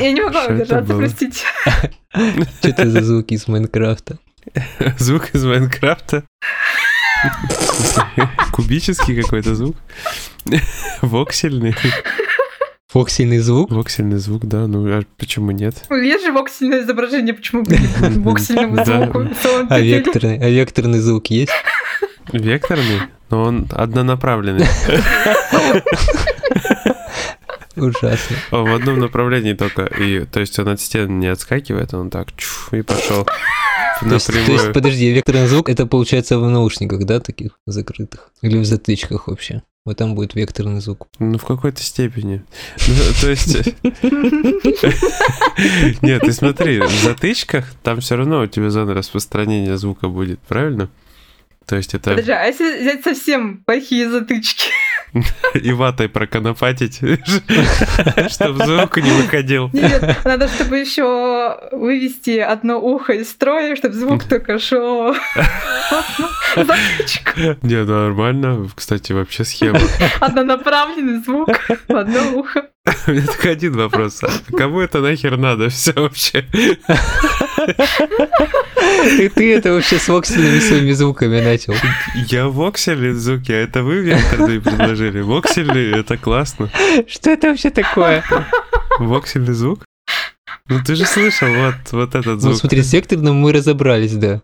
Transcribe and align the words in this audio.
Я 0.00 0.12
не 0.12 0.20
могла 0.22 0.46
удержаться, 0.46 0.94
простите. 0.96 1.44
Что 2.12 2.68
это 2.68 2.90
за 2.90 3.02
звуки 3.02 3.34
из 3.34 3.48
Майнкрафта? 3.48 4.18
Звук 4.98 5.30
из 5.34 5.44
Майнкрафта. 5.44 6.24
Кубический 8.52 9.20
какой-то 9.22 9.54
звук. 9.54 9.76
Воксельный. 11.02 11.74
Фоксильный 12.88 13.38
звук? 13.38 13.70
Воксельный 13.70 14.18
звук, 14.18 14.46
да. 14.46 14.66
Ну, 14.66 14.84
а 14.90 15.02
почему 15.16 15.52
нет? 15.52 15.74
Есть 15.90 16.24
же 16.24 16.32
воксельное 16.32 16.80
изображение, 16.82 17.34
почему 17.34 17.62
бы 17.62 17.76
воксельному 18.00 18.76
Да. 18.76 18.84
звуку? 18.84 19.28
А 19.68 19.78
векторный, 19.78 20.38
а 20.38 20.48
векторный 20.48 20.98
звук 20.98 21.28
есть? 21.28 21.52
Векторный, 22.32 23.02
но 23.30 23.42
он 23.42 23.68
однонаправленный. 23.70 24.66
Ужасно. 27.76 28.36
А 28.50 28.62
В 28.62 28.74
одном 28.74 28.98
направлении 28.98 29.54
только. 29.54 29.84
И, 29.84 30.24
то 30.24 30.40
есть 30.40 30.58
он 30.58 30.68
от 30.68 30.80
стены 30.80 31.12
не 31.12 31.28
отскакивает, 31.28 31.94
он 31.94 32.10
так 32.10 32.34
чух, 32.36 32.72
и 32.72 32.82
пошел 32.82 33.24
То 33.24 34.14
есть, 34.14 34.26
то 34.26 34.32
есть, 34.32 34.48
напрямую. 34.48 34.74
подожди, 34.74 35.12
векторный 35.12 35.46
звук 35.46 35.68
это 35.68 35.86
получается 35.86 36.38
в 36.38 36.48
наушниках, 36.48 37.04
да, 37.04 37.20
таких 37.20 37.58
закрытых? 37.66 38.30
Или 38.42 38.58
в 38.58 38.64
затычках 38.64 39.28
вообще? 39.28 39.62
Вот 39.86 39.96
там 39.96 40.14
будет 40.14 40.34
векторный 40.34 40.80
звук. 40.80 41.08
Ну, 41.18 41.38
в 41.38 41.44
какой-то 41.44 41.82
степени. 41.82 42.44
Ну, 42.86 42.94
то 43.20 43.30
есть... 43.30 43.56
Нет, 46.02 46.20
ты 46.20 46.32
смотри, 46.32 46.80
в 46.80 46.90
затычках 46.90 47.64
там 47.82 48.00
все 48.00 48.16
равно 48.16 48.42
у 48.42 48.46
тебя 48.46 48.70
зона 48.70 48.94
распространения 48.94 49.76
звука 49.78 50.08
будет, 50.08 50.38
правильно? 50.40 50.90
То 51.66 51.76
есть 51.76 51.94
это 51.94 52.10
Подожди, 52.10 52.32
а 52.32 52.44
если 52.44 52.80
взять 52.80 53.04
совсем 53.04 53.62
плохие 53.64 54.10
затычки? 54.10 54.66
и 55.54 55.72
ватой 55.72 56.08
проконопатить, 56.08 56.98
чтобы 58.30 58.64
звук 58.64 58.96
не 58.98 59.10
выходил. 59.10 59.70
Нет, 59.72 60.18
надо, 60.24 60.48
чтобы 60.48 60.78
еще 60.78 61.58
вывести 61.72 62.38
одно 62.38 62.80
ухо 62.80 63.12
из 63.14 63.30
строя, 63.30 63.76
чтобы 63.76 63.94
звук 63.94 64.24
только 64.24 64.58
шел. 64.58 65.14
Не, 67.62 67.84
нормально. 67.84 68.68
Кстати, 68.74 69.12
вообще 69.12 69.44
схема. 69.44 69.80
Однонаправленный 70.20 71.22
звук 71.22 71.48
в 71.88 71.96
одно 71.96 72.38
ухо. 72.38 72.68
У 73.06 73.10
меня 73.10 73.26
только 73.26 73.50
один 73.50 73.74
вопрос. 73.76 74.22
А 74.22 74.28
Кому 74.56 74.80
это 74.80 75.00
нахер 75.00 75.36
надо 75.36 75.68
все 75.68 75.92
вообще? 75.92 76.46
И 79.18 79.28
ты 79.28 79.54
это 79.54 79.72
вообще 79.72 79.98
с 79.98 80.08
воксельными 80.08 80.60
своими 80.60 80.92
звуками 80.92 81.40
начал. 81.40 81.74
Я 82.14 82.48
воксельные 82.48 83.14
звуки, 83.14 83.52
а 83.52 83.56
это 83.56 83.82
вы 83.82 83.98
векторные 83.98 84.60
предложили. 84.60 85.20
Воксельный, 85.20 86.00
это 86.00 86.16
классно. 86.16 86.70
Что 87.06 87.30
это 87.30 87.48
вообще 87.48 87.70
такое? 87.70 88.24
Воксельный 88.98 89.54
звук? 89.54 89.84
Ну 90.68 90.78
ты 90.84 90.94
же 90.94 91.04
слышал 91.04 91.48
вот, 91.48 91.74
вот 91.92 92.14
этот 92.14 92.26
Ну 92.34 92.38
звук. 92.40 92.56
смотри, 92.56 92.82
с 92.82 92.92
векторным 92.92 93.36
мы 93.36 93.52
разобрались, 93.52 94.14
да. 94.14 94.40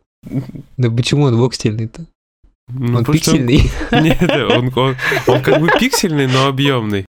Да 0.77 0.91
почему 0.91 1.25
он 1.25 1.37
воксельный-то? 1.37 2.05
Ну, 2.69 2.99
Он 2.99 3.05
потому 3.05 3.19
что 3.19 3.31
пиксельный. 3.33 3.71
Нет, 4.03 4.23
он, 4.51 4.73
он, 4.75 4.97
он 5.27 5.43
как 5.43 5.61
бы 5.61 5.69
пиксельный, 5.79 6.27
но 6.27 6.47
объемный. 6.49 7.07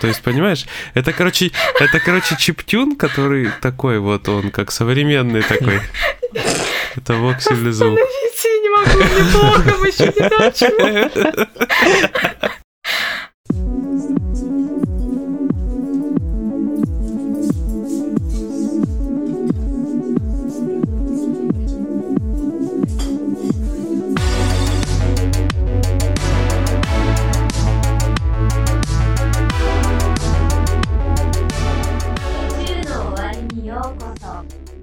То 0.00 0.06
есть, 0.06 0.22
понимаешь, 0.22 0.64
это, 0.94 1.12
короче, 1.12 1.50
это, 1.78 2.00
короче, 2.00 2.36
чиптюн, 2.38 2.96
который 2.96 3.50
такой 3.60 3.98
вот, 3.98 4.28
он 4.28 4.50
как 4.50 4.70
современный 4.70 5.42
такой. 5.42 5.80
Это 6.96 7.14
воксельный 7.14 7.72
звук. 7.72 7.98
Остановите, 7.98 8.60
не 8.60 8.68
могу, 8.70 8.98
мне 8.98 9.24
плохо, 9.32 9.76
мы 9.78 9.88
еще 9.88 10.06
не 10.16 10.28
начали. 10.38 11.10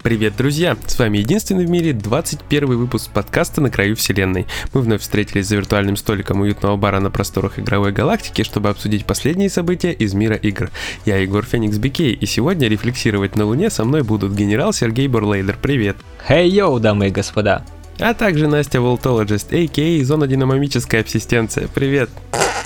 Привет, 0.07 0.37
друзья! 0.37 0.77
С 0.85 0.97
вами 0.97 1.17
единственный 1.17 1.65
в 1.65 1.69
мире 1.69 1.91
21 1.91 2.77
выпуск 2.77 3.11
подкаста 3.11 3.59
«На 3.59 3.69
краю 3.69 3.97
вселенной». 3.97 4.47
Мы 4.73 4.79
вновь 4.79 5.01
встретились 5.01 5.47
за 5.47 5.57
виртуальным 5.57 5.97
столиком 5.97 6.39
уютного 6.39 6.77
бара 6.77 7.01
на 7.01 7.11
просторах 7.11 7.59
игровой 7.59 7.91
галактики, 7.91 8.43
чтобы 8.43 8.69
обсудить 8.69 9.03
последние 9.03 9.49
события 9.49 9.91
из 9.91 10.13
мира 10.13 10.37
игр. 10.37 10.71
Я 11.03 11.17
Егор 11.17 11.43
Феникс 11.43 11.75
Бикей, 11.75 12.13
и 12.13 12.25
сегодня 12.25 12.69
рефлексировать 12.69 13.35
на 13.35 13.43
Луне 13.43 13.69
со 13.69 13.83
мной 13.83 14.03
будут 14.03 14.31
генерал 14.31 14.71
Сергей 14.71 15.09
Бурлейдер. 15.09 15.57
Привет! 15.61 15.97
Хей, 16.25 16.49
йоу, 16.51 16.79
дамы 16.79 17.09
и 17.09 17.11
господа. 17.11 17.65
А 17.99 18.13
также 18.13 18.47
Настя 18.47 18.79
Волтологист, 18.79 19.51
a.k.a. 19.51 20.05
Зона 20.05 20.25
Динамомическая 20.25 21.01
Абсистенция. 21.01 21.67
Привет! 21.67 22.09
Привет 22.31 22.56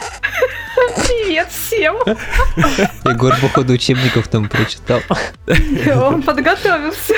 всем. 1.81 1.95
Егор, 3.05 3.35
походу, 3.41 3.73
учебников 3.73 4.27
там 4.27 4.47
прочитал. 4.49 5.01
Он 5.95 6.21
подготовился. 6.21 7.15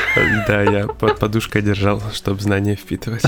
Да, 0.47 0.61
я 0.61 0.87
под 0.87 1.19
подушкой 1.19 1.61
держал, 1.61 2.01
чтобы 2.13 2.41
знания 2.41 2.75
впитывать. 2.75 3.23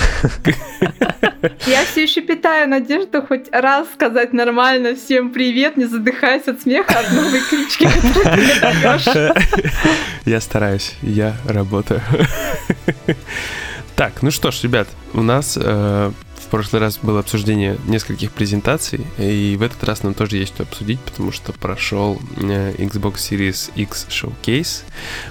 Я 1.67 1.85
все 1.85 2.03
еще 2.03 2.21
питаю 2.21 2.67
надежду 2.67 3.21
хоть 3.21 3.51
раз 3.51 3.87
сказать 3.93 4.33
нормально 4.33 4.95
всем 4.95 5.31
привет, 5.31 5.77
не 5.77 5.85
задыхаясь 5.85 6.47
от 6.47 6.61
смеха 6.61 6.99
от 6.99 7.11
новой 7.11 7.39
клички, 7.41 7.85
которую 7.85 8.23
ты 8.23 8.41
мне 8.41 8.55
даешь. 8.59 9.33
Я 10.25 10.41
стараюсь, 10.41 10.95
я 11.01 11.35
работаю. 11.47 12.01
Так, 13.95 14.21
ну 14.21 14.31
что 14.31 14.51
ж, 14.51 14.63
ребят, 14.63 14.87
у 15.13 15.21
нас 15.21 15.57
э, 15.61 16.11
прошлый 16.55 16.81
раз 16.81 16.99
было 16.99 17.19
обсуждение 17.19 17.77
нескольких 17.85 18.31
презентаций, 18.31 19.05
и 19.17 19.57
в 19.59 19.61
этот 19.61 19.83
раз 19.83 20.03
нам 20.03 20.13
тоже 20.13 20.37
есть 20.37 20.53
что 20.53 20.63
обсудить, 20.63 21.01
потому 21.01 21.33
что 21.33 21.51
прошел 21.51 22.17
э, 22.37 22.73
Xbox 22.77 23.15
Series 23.15 23.71
X 23.75 24.07
Showcase. 24.09 24.83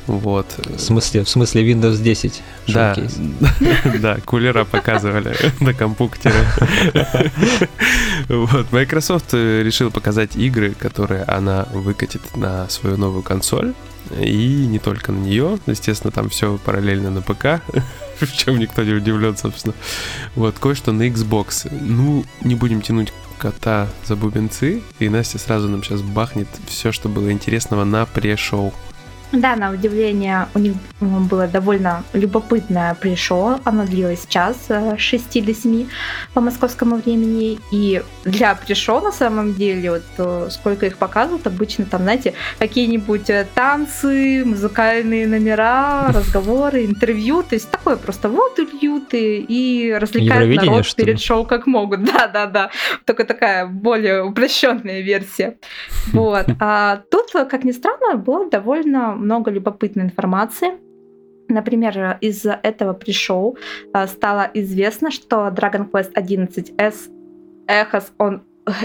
Вот. 0.06 0.46
В 0.66 0.78
смысле, 0.78 1.24
в 1.24 1.28
смысле 1.30 1.72
Windows 1.72 2.02
10 2.02 2.42
Да, 2.68 2.94
да, 4.00 4.18
кулера 4.26 4.66
показывали 4.66 5.34
на 5.60 5.72
компьютере. 5.72 6.34
Вот, 8.28 8.70
Microsoft 8.70 9.32
э, 9.32 9.62
решил 9.62 9.90
показать 9.90 10.36
игры, 10.36 10.74
которые 10.74 11.22
она 11.22 11.66
выкатит 11.72 12.36
на 12.36 12.68
свою 12.68 12.98
новую 12.98 13.22
консоль. 13.22 13.72
И 14.18 14.66
не 14.66 14.78
только 14.78 15.12
на 15.12 15.18
нее. 15.18 15.58
Естественно, 15.66 16.10
там 16.10 16.28
все 16.28 16.58
параллельно 16.58 17.10
на 17.10 17.22
ПК. 17.22 17.62
В 18.20 18.32
чем 18.36 18.58
никто 18.58 18.82
не 18.82 18.92
удивлен, 18.92 19.36
собственно. 19.36 19.74
Вот, 20.34 20.58
кое-что 20.58 20.92
на 20.92 21.08
Xbox. 21.08 21.68
Ну, 21.70 22.24
не 22.42 22.54
будем 22.54 22.80
тянуть 22.80 23.12
кота 23.38 23.88
за 24.04 24.16
бубенцы. 24.16 24.82
И 24.98 25.08
Настя 25.08 25.38
сразу 25.38 25.68
нам 25.68 25.82
сейчас 25.82 26.02
бахнет 26.02 26.48
все, 26.66 26.92
что 26.92 27.08
было 27.08 27.32
интересного 27.32 27.84
на 27.84 28.06
пре-шоу. 28.06 28.72
Да, 29.36 29.56
на 29.56 29.72
удивление, 29.72 30.48
у 30.54 30.58
них 30.58 30.74
было 31.00 31.46
довольно 31.46 32.04
любопытное 32.12 32.94
пришоу. 32.94 33.60
Оно 33.64 33.84
длилось 33.84 34.26
час 34.28 34.56
э, 34.68 34.96
с 34.96 35.00
6 35.00 35.44
до 35.44 35.54
7 35.54 35.86
по 36.34 36.40
московскому 36.40 36.96
времени. 36.96 37.58
И 37.70 38.02
для 38.24 38.54
пришоу, 38.54 39.00
на 39.00 39.12
самом 39.12 39.54
деле, 39.54 39.90
вот 39.90 40.04
э, 40.18 40.48
сколько 40.50 40.86
их 40.86 40.96
показывают, 40.96 41.46
обычно 41.46 41.84
там, 41.84 42.02
знаете, 42.02 42.34
какие-нибудь 42.58 43.28
э, 43.30 43.46
танцы, 43.54 44.44
музыкальные 44.44 45.26
номера, 45.26 46.08
разговоры, 46.14 46.84
интервью. 46.84 47.42
То 47.42 47.54
есть 47.54 47.70
такое 47.70 47.96
просто 47.96 48.28
вот 48.28 48.58
льют 48.58 49.14
и, 49.14 49.38
и 49.38 49.92
развлекают 49.92 50.54
народ 50.56 50.94
перед 50.94 51.20
шоу 51.20 51.44
как 51.44 51.66
могут. 51.66 52.00
Да, 52.14 52.28
да, 52.28 52.46
да. 52.46 52.70
Только 53.06 53.24
такая 53.24 53.66
более 53.66 54.22
упрощенная 54.22 55.00
версия. 55.00 55.56
Вот. 56.12 56.46
А 56.60 57.02
тут, 57.10 57.32
как 57.32 57.64
ни 57.64 57.72
странно, 57.72 58.16
было 58.16 58.48
довольно 58.48 59.14
много 59.24 59.50
любопытной 59.50 60.04
информации. 60.04 60.72
Например, 61.48 62.18
из 62.20 62.46
этого 62.46 62.94
пришоу 62.94 63.56
э, 63.92 64.06
стало 64.06 64.50
известно, 64.54 65.10
что 65.10 65.48
Dragon 65.48 65.90
Quest 65.90 66.12
11 66.14 66.72
S 66.78 67.08
Echoes 67.68 68.12
on 68.18 68.40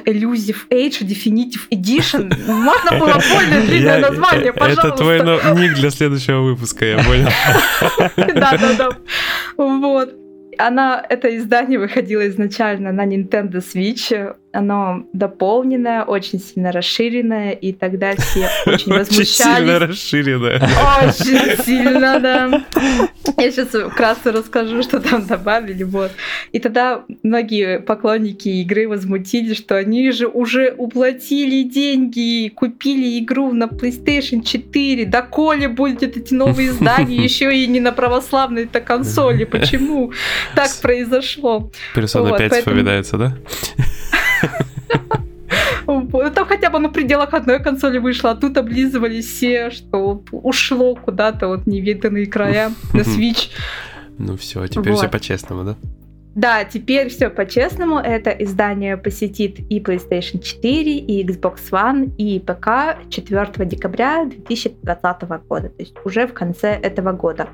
Elusive 0.06 0.68
Age 0.70 1.02
Definitive 1.02 1.68
Edition. 1.72 2.34
Можно 2.48 3.00
было 3.00 3.14
более 3.14 3.62
длинное 3.62 4.00
название, 4.00 4.50
э, 4.50 4.54
пожалуйста. 4.54 4.88
Это 4.88 4.98
твой 4.98 5.62
ник 5.62 5.76
для 5.76 5.90
следующего 5.90 6.42
выпуска, 6.42 6.86
я 6.86 6.98
понял. 6.98 7.30
Да, 8.18 8.58
да, 8.58 8.74
да. 8.78 8.90
Вот. 9.58 10.14
Она, 10.58 11.02
это 11.08 11.36
издание 11.38 11.80
выходило 11.80 12.28
изначально 12.28 12.92
на 12.92 13.06
Nintendo 13.06 13.62
Switch. 13.62 14.36
Оно 14.52 15.04
дополненное, 15.14 16.04
очень 16.04 16.40
сильно 16.40 16.72
расширенное, 16.72 17.52
и 17.52 17.72
тогда 17.72 18.16
все 18.16 18.50
очень 18.66 18.92
возмущались. 18.92 19.40
Очень 19.40 19.56
сильно 19.56 19.80
расширенное. 19.80 20.70
Очень 21.08 21.64
сильно, 21.66 22.20
да. 22.20 22.66
Я 23.38 23.52
сейчас 23.52 23.70
вкратце 23.92 24.32
расскажу, 24.32 24.82
что 24.82 25.00
там 25.00 25.26
добавили, 25.26 25.84
вот. 25.84 26.12
И 26.52 26.60
тогда 26.60 27.04
многие 27.24 27.80
поклонники 27.80 28.50
игры 28.50 28.88
возмутились, 28.88 29.58
что 29.58 29.76
они 29.78 30.12
же 30.12 30.28
уже 30.28 30.74
уплатили 30.78 31.64
деньги, 31.64 32.50
купили 32.50 33.20
игру 33.20 33.52
на 33.54 33.66
PlayStation 33.66 34.44
4, 34.44 35.06
да 35.06 35.22
коли 35.22 35.68
будут 35.68 36.04
эти 36.04 36.34
новые 36.34 36.70
издания 36.70 37.24
еще 37.24 37.56
и 37.56 37.68
не 37.68 37.80
на 37.80 37.92
православной-то 37.92 38.82
консоли, 38.82 39.46
почему 39.46 40.12
так 40.56 40.70
произошло? 40.82 41.72
Персона 41.94 42.38
5 42.38 42.54
вспоминается, 42.54 43.18
да? 43.18 43.38
Там 45.86 46.46
хотя 46.48 46.70
бы 46.70 46.80
на 46.80 46.90
пределах 46.90 47.34
одной 47.34 47.60
консоли 47.60 47.98
вышло, 47.98 48.32
а 48.32 48.36
тут 48.36 48.58
облизывались 48.58 49.26
все, 49.26 49.72
что 49.72 50.24
ушло 50.32 50.96
куда-то 50.96 51.48
вот 51.48 51.66
невиданные 51.66 52.28
края 52.28 52.72
на 52.94 53.02
Switch. 53.02 53.50
Ну 54.18 54.38
все, 54.38 54.68
теперь 54.68 54.92
вот. 54.92 55.00
все 55.00 55.10
по-честному, 55.10 55.64
да? 55.64 55.76
Да, 56.36 56.64
теперь 56.64 57.10
все 57.10 57.30
по-честному. 57.30 57.98
Это 57.98 58.30
издание 58.30 58.98
посетит 58.98 59.60
и 59.70 59.80
PlayStation 59.80 60.40
4, 60.42 60.98
и 60.98 61.26
Xbox 61.26 61.58
One, 61.72 62.16
и 62.18 62.40
ПК 62.40 62.98
4 63.10 63.66
декабря 63.66 64.26
2020 64.26 65.22
года, 65.50 65.70
то 65.70 65.80
есть 65.80 65.96
уже 66.06 66.28
в 66.28 66.34
конце 66.34 66.70
этого 66.70 67.14
года. 67.14 67.50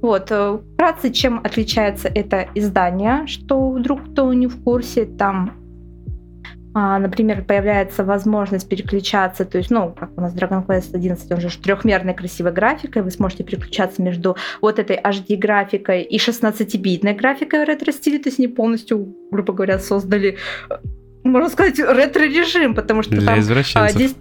Вот, 0.00 0.28
э, 0.30 0.58
вкратце, 0.74 1.10
чем 1.10 1.40
отличается 1.42 2.08
это 2.08 2.48
издание, 2.54 3.26
что 3.26 3.72
вдруг 3.72 4.12
кто 4.12 4.32
не 4.32 4.46
в 4.46 4.62
курсе, 4.62 5.06
там 5.06 5.50
а, 5.50 5.69
например, 6.72 7.44
появляется 7.44 8.04
возможность 8.04 8.68
переключаться, 8.68 9.44
то 9.44 9.58
есть, 9.58 9.70
ну, 9.70 9.94
как 9.98 10.16
у 10.16 10.20
нас 10.20 10.34
Dragon 10.34 10.64
Quest 10.64 10.94
11, 10.94 11.32
он 11.32 11.40
же 11.40 11.48
трехмерной 11.58 12.14
красивой 12.14 12.52
графикой, 12.52 13.02
вы 13.02 13.10
сможете 13.10 13.42
переключаться 13.42 14.00
между 14.02 14.36
вот 14.60 14.78
этой 14.78 14.96
HD-графикой 14.96 16.02
и 16.02 16.18
16-битной 16.18 17.14
графикой 17.14 17.64
в 17.64 17.68
ретро-стиле, 17.68 18.18
то 18.18 18.28
есть 18.28 18.38
не 18.38 18.48
полностью, 18.48 19.14
грубо 19.32 19.52
говоря, 19.52 19.78
создали, 19.80 20.38
можно 21.24 21.50
сказать, 21.50 21.78
ретро-режим, 21.78 22.74
потому 22.74 23.02
что 23.02 23.16
Для 23.16 23.26
там... 23.26 23.40
Извращенцев. 23.40 23.90
А, 23.90 23.92
здесь 23.92 24.14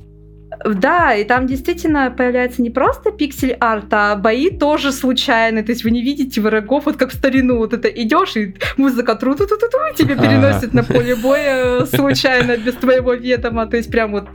да, 0.66 1.14
и 1.16 1.24
там 1.24 1.48
действительно 1.48 2.12
появляется 2.12 2.62
не 2.62 2.70
просто 2.70 3.12
пиксель-арт, 3.12 3.88
а 3.92 4.16
бои 4.16 4.50
тоже 4.50 4.92
случайные. 4.92 5.64
То 5.64 5.72
есть 5.72 5.84
вы 5.84 5.92
не 5.92 6.02
видите 6.02 6.42
врагов, 6.42 6.86
вот 6.86 6.98
как 6.98 7.12
в 7.12 7.16
старину, 7.16 7.58
вот 7.58 7.74
это 7.74 7.88
идешь, 7.88 8.36
и 8.36 8.56
музыка 8.78 9.16
тру 9.16 9.36
ту 9.36 9.48
ту 9.48 9.58
ту 9.58 9.68
ту 9.70 9.78
тебя 9.96 10.16
переносит 10.16 10.74
на 10.74 10.84
поле 10.84 11.16
боя 11.16 11.86
случайно, 11.86 12.58
без 12.58 12.76
твоего 12.76 13.14
ведома. 13.14 13.68
То 13.68 13.78
есть 13.78 13.92
прям 13.92 14.12
вот 14.12 14.28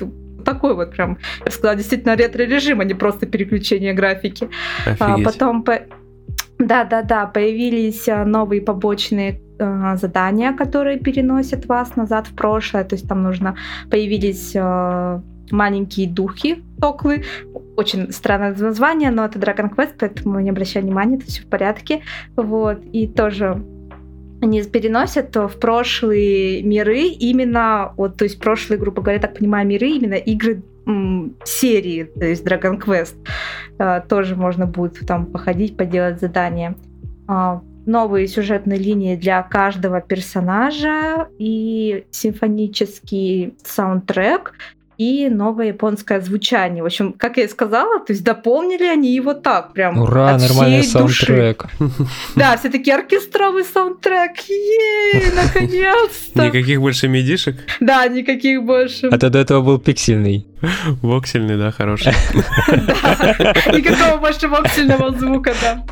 такой 0.44 0.74
вот 0.74 0.92
прям, 0.92 1.18
я 1.40 1.44
бы 1.46 1.50
сказала, 1.50 1.76
действительно 1.76 2.16
ретро-режим, 2.16 2.80
а 2.80 2.84
не 2.84 2.94
просто 2.94 3.26
переключение 3.26 3.94
графики. 3.94 4.48
А, 4.98 5.18
потом 5.18 5.62
по... 5.62 5.80
Да, 6.58 6.84
да, 6.84 7.02
да, 7.02 7.26
появились 7.26 8.08
а, 8.08 8.24
новые 8.24 8.60
побочные 8.62 9.40
э, 9.58 9.96
задания, 9.96 10.52
которые 10.52 10.98
переносят 10.98 11.66
вас 11.66 11.96
назад 11.96 12.28
в 12.28 12.34
прошлое. 12.34 12.84
То 12.84 12.94
есть 12.94 13.08
там 13.08 13.22
нужно 13.22 13.56
появились 13.90 14.52
э, 14.54 15.20
маленькие 15.50 16.08
духи, 16.08 16.62
токлы. 16.80 17.24
Очень 17.76 18.12
странное 18.12 18.54
название, 18.54 19.10
но 19.10 19.24
это 19.24 19.38
Dragon 19.38 19.74
Quest, 19.74 19.94
поэтому 19.98 20.40
не 20.40 20.50
обращаю 20.50 20.84
внимания, 20.84 21.16
это 21.16 21.26
все 21.26 21.42
в 21.42 21.46
порядке. 21.46 22.02
Вот. 22.36 22.82
И 22.92 23.06
тоже 23.06 23.62
они 24.40 24.62
переносят 24.62 25.34
в 25.34 25.58
прошлые 25.58 26.62
миры 26.62 27.04
именно, 27.04 27.92
вот, 27.96 28.16
то 28.16 28.24
есть 28.24 28.38
прошлые, 28.38 28.78
грубо 28.78 29.00
говоря, 29.00 29.20
так 29.20 29.38
понимаю, 29.38 29.66
миры, 29.66 29.88
именно 29.88 30.14
игры 30.14 30.62
серии, 31.44 32.04
то 32.04 32.26
есть 32.26 32.46
Dragon 32.46 32.78
Quest. 32.78 33.14
А, 33.78 34.00
тоже 34.00 34.36
можно 34.36 34.66
будет 34.66 35.06
там 35.06 35.26
походить, 35.26 35.76
поделать 35.76 36.20
задания. 36.20 36.76
А, 37.26 37.62
новые 37.86 38.26
сюжетные 38.28 38.78
линии 38.78 39.16
для 39.16 39.42
каждого 39.42 40.00
персонажа 40.00 41.28
и 41.38 42.04
симфонический 42.10 43.54
саундтрек 43.62 44.54
и 44.98 45.28
новое 45.28 45.68
японское 45.68 46.20
звучание. 46.20 46.82
В 46.82 46.86
общем, 46.86 47.12
как 47.12 47.36
я 47.36 47.44
и 47.44 47.48
сказала, 47.48 48.00
то 48.00 48.12
есть 48.12 48.24
дополнили 48.24 48.84
они 48.84 49.14
его 49.14 49.34
так, 49.34 49.72
прям 49.72 49.98
Ура, 49.98 50.34
от 50.34 50.40
нормальный 50.40 50.80
всей 50.82 50.90
саундтрек. 50.90 51.66
Души. 51.78 51.92
Да, 52.36 52.56
все-таки 52.56 52.90
оркестровый 52.90 53.64
саундтрек. 53.64 54.38
Ей, 54.48 55.24
наконец-то. 55.34 56.46
Никаких 56.46 56.80
больше 56.80 57.08
медишек? 57.08 57.56
Да, 57.80 58.06
никаких 58.08 58.62
больше. 58.62 59.08
А 59.08 59.18
то 59.18 59.30
до 59.30 59.38
этого 59.38 59.62
был 59.62 59.78
пиксельный. 59.78 60.46
Воксельный, 61.02 61.56
да, 61.56 61.70
хороший. 61.70 62.12
Да, 62.68 63.34
никакого 63.72 64.18
больше 64.18 64.48
воксельного 64.48 65.10
звука, 65.18 65.54
да. 65.60 65.84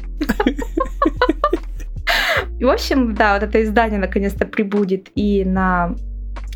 И, 2.58 2.64
в 2.64 2.70
общем, 2.70 3.14
да, 3.14 3.34
вот 3.34 3.42
это 3.42 3.62
издание 3.62 3.98
наконец-то 3.98 4.46
прибудет 4.46 5.08
и 5.14 5.44
на 5.44 5.96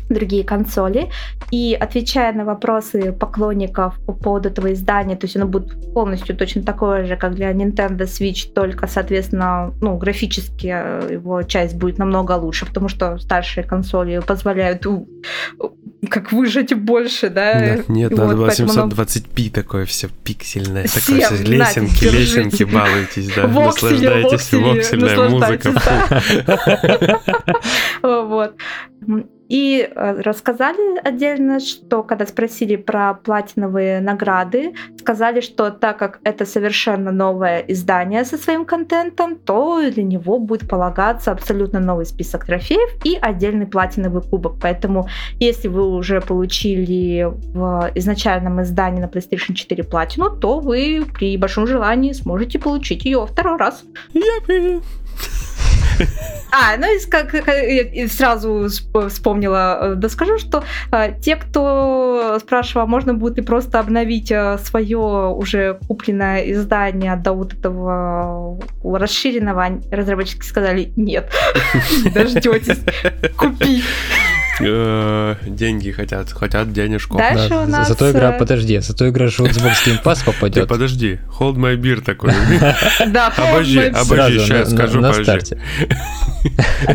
другие 0.09 0.43
консоли. 0.43 1.09
И 1.51 1.77
отвечая 1.79 2.33
на 2.33 2.45
вопросы 2.45 3.11
поклонников 3.11 3.95
по 4.05 4.13
поводу 4.13 4.49
этого 4.49 4.73
издания, 4.73 5.15
то 5.15 5.25
есть 5.25 5.35
оно 5.35 5.47
будет 5.47 5.93
полностью 5.93 6.35
точно 6.35 6.63
такое 6.63 7.05
же, 7.05 7.15
как 7.15 7.35
для 7.35 7.51
Nintendo 7.51 8.05
Switch, 8.05 8.51
только, 8.53 8.87
соответственно, 8.87 9.73
ну, 9.81 9.97
графически 9.97 10.67
э, 10.73 11.13
его 11.13 11.43
часть 11.43 11.75
будет 11.75 11.97
намного 11.97 12.33
лучше, 12.33 12.65
потому 12.65 12.89
что 12.89 13.17
старшие 13.17 13.63
консоли 13.63 14.19
позволяют 14.25 14.85
как 16.09 16.31
выжать 16.31 16.73
больше, 16.73 17.29
да? 17.29 17.53
да 17.53 17.77
нет, 17.87 18.11
надо 18.11 18.35
было 18.35 18.49
720p 18.49 19.51
такое 19.51 19.85
все 19.85 20.09
пиксельное, 20.23 20.83
такое 20.83 21.21
все 21.21 21.43
лесенки, 21.43 22.05
лесенки, 22.05 22.63
балуйтесь, 22.63 23.33
да, 23.35 23.47
наслаждайтесь, 23.47 24.53
воксельная 24.53 25.29
музыка. 25.29 25.73
Вот. 28.01 28.55
И 29.49 29.89
э, 29.89 30.21
рассказали 30.21 30.99
отдельно, 31.03 31.59
что 31.59 32.03
когда 32.03 32.25
спросили 32.25 32.75
про 32.75 33.13
платиновые 33.13 34.01
награды, 34.01 34.73
сказали, 34.99 35.41
что 35.41 35.71
так 35.71 35.97
как 35.97 36.19
это 36.23 36.45
совершенно 36.45 37.11
новое 37.11 37.59
издание 37.59 38.25
со 38.25 38.37
своим 38.37 38.65
контентом, 38.65 39.37
то 39.37 39.81
для 39.89 40.03
него 40.03 40.39
будет 40.39 40.67
полагаться 40.69 41.31
абсолютно 41.31 41.79
новый 41.79 42.05
список 42.05 42.45
трофеев 42.45 43.05
и 43.05 43.17
отдельный 43.21 43.65
платиновый 43.65 44.21
кубок. 44.21 44.55
Поэтому, 44.61 45.07
если 45.39 45.67
вы 45.67 45.95
уже 45.95 46.21
получили 46.21 47.27
в 47.53 47.91
изначальном 47.95 48.61
издании 48.61 49.01
на 49.01 49.05
PlayStation 49.05 49.53
4 49.53 49.83
платину, 49.83 50.29
то 50.29 50.59
вы 50.59 51.05
при 51.13 51.37
большом 51.37 51.67
желании 51.67 52.13
сможете 52.13 52.59
получить 52.59 53.05
ее 53.05 53.25
второй 53.25 53.57
раз. 53.57 53.83
А, 56.51 56.77
ну 56.77 56.87
и 56.87 56.99
как, 57.09 57.33
и 57.33 58.07
сразу 58.07 58.67
вспомнила, 59.09 59.79
э, 59.81 59.95
да 59.95 60.09
скажу, 60.09 60.37
что 60.37 60.63
а, 60.91 61.11
те, 61.11 61.35
кто 61.35 62.37
спрашивал, 62.39 62.83
а 62.83 62.87
можно 62.87 63.13
будет 63.13 63.37
ли 63.37 63.43
просто 63.43 63.79
обновить 63.79 64.31
а, 64.31 64.57
свое 64.57 64.97
уже 64.97 65.77
купленное 65.87 66.51
издание 66.51 67.15
до 67.17 67.33
вот 67.33 67.53
этого 67.53 68.59
расширенного, 68.83 69.81
разработчики 69.91 70.43
сказали 70.43 70.93
нет, 70.95 71.29
дождетесь, 72.13 72.79
купи. 73.35 73.83
Э, 74.59 75.35
деньги 75.45 75.91
хотят, 75.91 76.31
хотят 76.31 76.71
денежку. 76.71 77.17
Дальше 77.17 77.55
у 77.55 77.65
нас... 77.65 77.87
Зато 77.87 78.11
игра, 78.11 78.31
подожди, 78.33 78.79
зато 78.79 79.09
игра 79.09 79.27
же 79.27 79.43
в 79.43 79.45
Xbox 79.45 79.73
Game 79.85 80.03
Pass 80.03 80.25
попадет. 80.25 80.63
Ты 80.63 80.67
подожди, 80.67 81.19
hold 81.39 81.55
my 81.55 81.75
beer 81.75 82.01
такой. 82.01 82.33
Да, 83.07 83.27
обожди, 83.27 83.79
обожди, 83.79 84.39
сейчас 84.39 84.71
скажу, 84.71 85.01
подожди. 85.01 85.57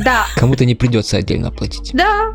Да. 0.04 0.26
Кому-то 0.36 0.64
не 0.64 0.74
придется 0.74 1.16
отдельно 1.16 1.50
платить. 1.50 1.90
Да, 1.92 2.34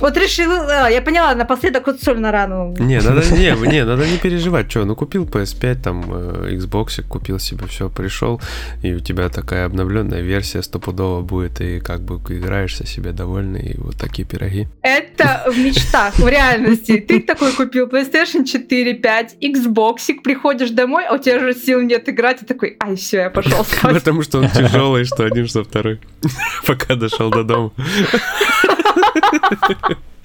вот 0.00 0.16
решил, 0.16 0.50
а, 0.52 0.88
я 0.88 1.02
поняла, 1.02 1.34
напоследок 1.34 1.86
вот 1.86 2.02
соль 2.02 2.18
на 2.18 2.32
рану. 2.32 2.74
Не, 2.78 3.00
надо 3.00 3.22
не, 3.36 3.50
не, 3.68 3.84
надо 3.84 4.06
не 4.06 4.18
переживать, 4.18 4.70
что, 4.70 4.84
ну 4.84 4.94
купил 4.94 5.24
PS5, 5.24 5.82
там, 5.82 6.04
э, 6.08 6.54
Xbox, 6.54 7.02
купил 7.02 7.38
себе 7.38 7.66
все, 7.66 7.88
пришел, 7.88 8.40
и 8.82 8.94
у 8.94 9.00
тебя 9.00 9.28
такая 9.28 9.66
обновленная 9.66 10.22
версия 10.22 10.62
стопудово 10.62 11.22
будет, 11.22 11.60
и 11.60 11.80
как 11.80 12.00
бы 12.00 12.16
играешься 12.34 12.86
себе 12.86 13.12
довольный, 13.12 13.72
и 13.72 13.80
вот 13.80 13.96
такие 13.96 14.26
пироги. 14.26 14.68
Это 14.82 15.44
в 15.46 15.58
мечтах, 15.58 16.18
в 16.18 16.28
реальности. 16.28 16.98
Ты 16.98 17.20
такой 17.20 17.52
купил 17.52 17.86
PlayStation 17.86 18.44
4, 18.44 18.94
5, 18.94 19.36
Xbox, 19.40 20.14
приходишь 20.22 20.70
домой, 20.70 21.04
а 21.06 21.14
у 21.14 21.18
тебя 21.18 21.38
же 21.40 21.54
сил 21.54 21.80
нет 21.80 22.08
играть, 22.08 22.42
и 22.42 22.44
такой, 22.46 22.76
ай, 22.80 22.96
все, 22.96 23.18
я 23.18 23.30
пошел 23.30 23.64
спать. 23.64 23.94
Потому 23.94 24.22
что 24.22 24.38
он 24.38 24.50
тяжелый, 24.50 25.04
что 25.04 25.24
один, 25.24 25.46
что 25.46 25.64
второй, 25.64 26.00
пока 26.66 26.94
дошел 26.94 27.30
до 27.30 27.44
дома. 27.44 27.72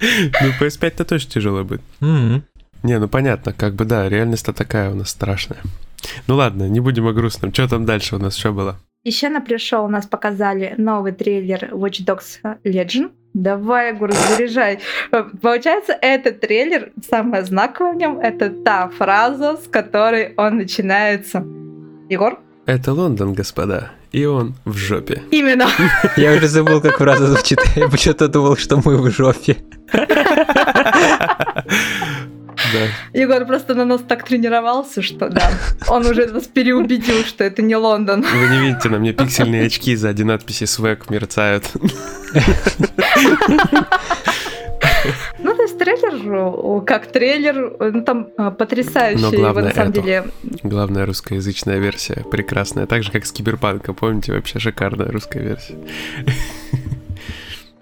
Ну, 0.00 0.50
PS5-то 0.60 1.04
точно 1.04 1.30
тяжело 1.30 1.64
будет. 1.64 1.80
Не, 2.00 2.98
ну 2.98 3.08
понятно, 3.08 3.52
как 3.52 3.74
бы 3.74 3.84
да, 3.84 4.08
реальность-то 4.08 4.52
такая 4.52 4.90
у 4.90 4.94
нас 4.94 5.10
страшная. 5.10 5.60
Ну 6.26 6.34
ладно, 6.36 6.68
не 6.68 6.80
будем 6.80 7.06
о 7.06 7.12
грустном. 7.12 7.52
Что 7.52 7.66
там 7.68 7.86
дальше 7.86 8.16
у 8.16 8.18
нас 8.18 8.36
что 8.36 8.52
было? 8.52 8.76
Еще 9.04 9.28
на 9.28 9.40
пришел 9.40 9.84
у 9.84 9.88
нас 9.88 10.06
показали 10.06 10.74
новый 10.76 11.12
трейлер 11.12 11.70
Watch 11.72 12.04
Dogs 12.04 12.40
Legion. 12.64 13.10
Давай, 13.32 13.92
Егор, 13.92 14.12
заряжай. 14.12 14.80
Получается, 15.42 15.92
этот 16.00 16.40
трейлер, 16.40 16.92
самое 17.08 17.44
знаковое 17.44 17.92
в 17.92 17.96
нем, 17.96 18.18
это 18.18 18.50
та 18.50 18.88
фраза, 18.88 19.56
с 19.56 19.66
которой 19.66 20.34
он 20.36 20.58
начинается. 20.58 21.44
Егор? 22.08 22.38
Это 22.66 22.94
Лондон, 22.94 23.34
господа, 23.34 23.90
и 24.10 24.24
он 24.24 24.54
в 24.64 24.76
жопе. 24.76 25.22
Именно. 25.30 25.68
Я 26.16 26.32
уже 26.32 26.48
забыл, 26.48 26.80
как 26.80 26.96
фраза 26.96 27.26
звучит. 27.26 27.58
Я 27.76 27.88
почему-то 27.88 28.28
думал, 28.28 28.56
что 28.56 28.80
мы 28.82 28.96
в 28.96 29.10
жопе. 29.10 29.58
Да. 32.72 32.86
Егор 33.12 33.44
просто 33.44 33.74
на 33.74 33.84
нас 33.84 34.00
так 34.08 34.24
тренировался, 34.24 35.02
что 35.02 35.28
да, 35.28 35.50
он 35.88 36.06
уже 36.06 36.26
нас 36.26 36.44
переубедил, 36.44 37.24
что 37.24 37.44
это 37.44 37.62
не 37.62 37.76
Лондон. 37.76 38.22
Вы 38.22 38.48
не 38.48 38.60
видите, 38.60 38.88
на 38.88 38.98
мне 38.98 39.12
пиксельные 39.12 39.66
очки 39.66 39.94
сзади 39.96 40.22
надписи 40.22 40.64
свек 40.64 41.10
мерцают. 41.10 41.64
Ну, 45.38 45.54
то 45.54 45.62
есть 45.62 45.78
трейлер, 45.78 46.84
как 46.84 47.06
трейлер, 47.06 47.76
ну, 47.78 48.02
там 48.04 48.28
а, 48.36 48.50
потрясающий, 48.50 49.22
Но 49.22 49.30
главное 49.30 49.64
на 49.64 49.72
самом 49.72 49.90
это. 49.90 50.00
деле. 50.02 50.24
Главная 50.62 51.06
русскоязычная 51.06 51.78
версия, 51.78 52.24
прекрасная. 52.30 52.86
Так 52.86 53.02
же, 53.02 53.10
как 53.10 53.26
с 53.26 53.32
Киберпанка, 53.32 53.92
помните, 53.92 54.32
вообще 54.32 54.58
шикарная 54.58 55.08
русская 55.10 55.42
версия. 55.42 55.76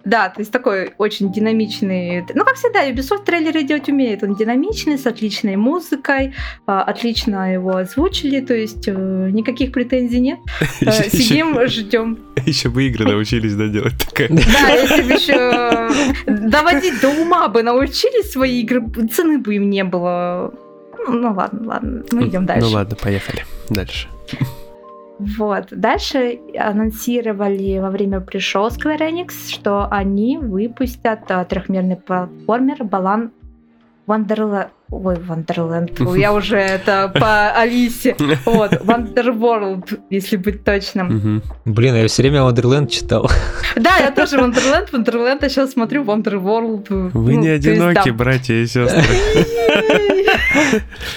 Да, 0.05 0.29
то 0.29 0.41
есть 0.41 0.51
такой 0.51 0.93
очень 0.99 1.33
динамичный. 1.33 2.25
Ну, 2.35 2.45
как 2.45 2.57
всегда, 2.57 2.89
Ubisoft 2.91 3.25
трейлеры 3.25 3.63
делать 3.63 3.89
умеет. 3.89 4.23
Он 4.23 4.35
динамичный, 4.35 4.99
с 4.99 5.07
отличной 5.07 5.57
музыкой, 5.57 6.35
а, 6.67 6.83
отлично 6.83 7.53
его 7.53 7.77
озвучили, 7.77 8.41
то 8.41 8.55
есть 8.55 8.89
э, 8.89 8.93
никаких 9.31 9.73
претензий 9.73 10.21
нет. 10.21 10.39
Э, 10.81 10.91
Сидим, 11.09 11.59
ждем. 11.67 12.19
Еще 12.45 12.69
бы 12.69 12.85
игры 12.85 13.05
научились 13.05 13.55
доделать 13.55 13.95
такая. 13.99 14.29
Да, 14.29 14.69
если 14.71 15.03
бы 15.07 15.13
еще 15.13 15.91
доводить 16.27 17.01
до 17.01 17.09
ума 17.11 17.49
бы 17.49 17.63
научились 17.63 18.33
свои 18.33 18.63
игры, 18.63 18.83
цены 19.13 19.39
бы 19.39 19.55
им 19.55 19.71
не 19.71 19.85
было. 19.85 20.53
Ну, 21.07 21.19
ну 21.19 21.35
ладно, 21.35 21.69
ладно, 21.69 22.03
мы 22.11 22.29
идем 22.29 22.47
дальше. 22.47 22.67
Ну 22.67 22.75
ладно, 22.75 22.97
поехали. 22.97 23.45
Дальше. 23.69 24.09
Вот. 25.39 25.69
Дальше 25.71 26.41
анонсировали 26.59 27.79
во 27.79 27.91
время 27.91 28.21
пришел 28.21 28.69
Square 28.69 28.99
Enix, 28.99 29.49
что 29.49 29.87
они 29.91 30.39
выпустят 30.39 31.31
а, 31.31 31.45
трехмерный 31.45 31.97
платформер 31.97 32.85
Балан 32.85 33.33
Wonderland. 34.07 34.69
Ой, 34.91 35.15
Wonderland. 35.17 36.19
Я 36.19 36.33
уже 36.35 36.57
это 36.57 37.11
по 37.15 37.51
Алисе. 37.53 38.17
Вот, 38.45 38.73
Wonderworld, 38.73 40.01
если 40.11 40.37
быть 40.37 40.65
точным. 40.65 41.43
Блин, 41.65 41.95
я 41.95 42.07
все 42.09 42.23
время 42.23 42.41
Wonderland 42.41 42.89
читал. 42.89 43.31
Да, 43.77 43.97
я 43.99 44.11
тоже 44.11 44.37
Wonderland, 44.39 44.91
Wonderland, 44.93 45.39
а 45.45 45.49
сейчас 45.49 45.73
смотрю 45.73 46.05
Wonderworld. 46.05 47.11
Вы 47.15 47.35
Ну, 47.35 47.41
не 47.41 47.49
есть, 47.49 47.67
одиноки, 47.67 48.11
братья 48.11 48.55
и 48.55 48.67
сестры. 48.67 49.03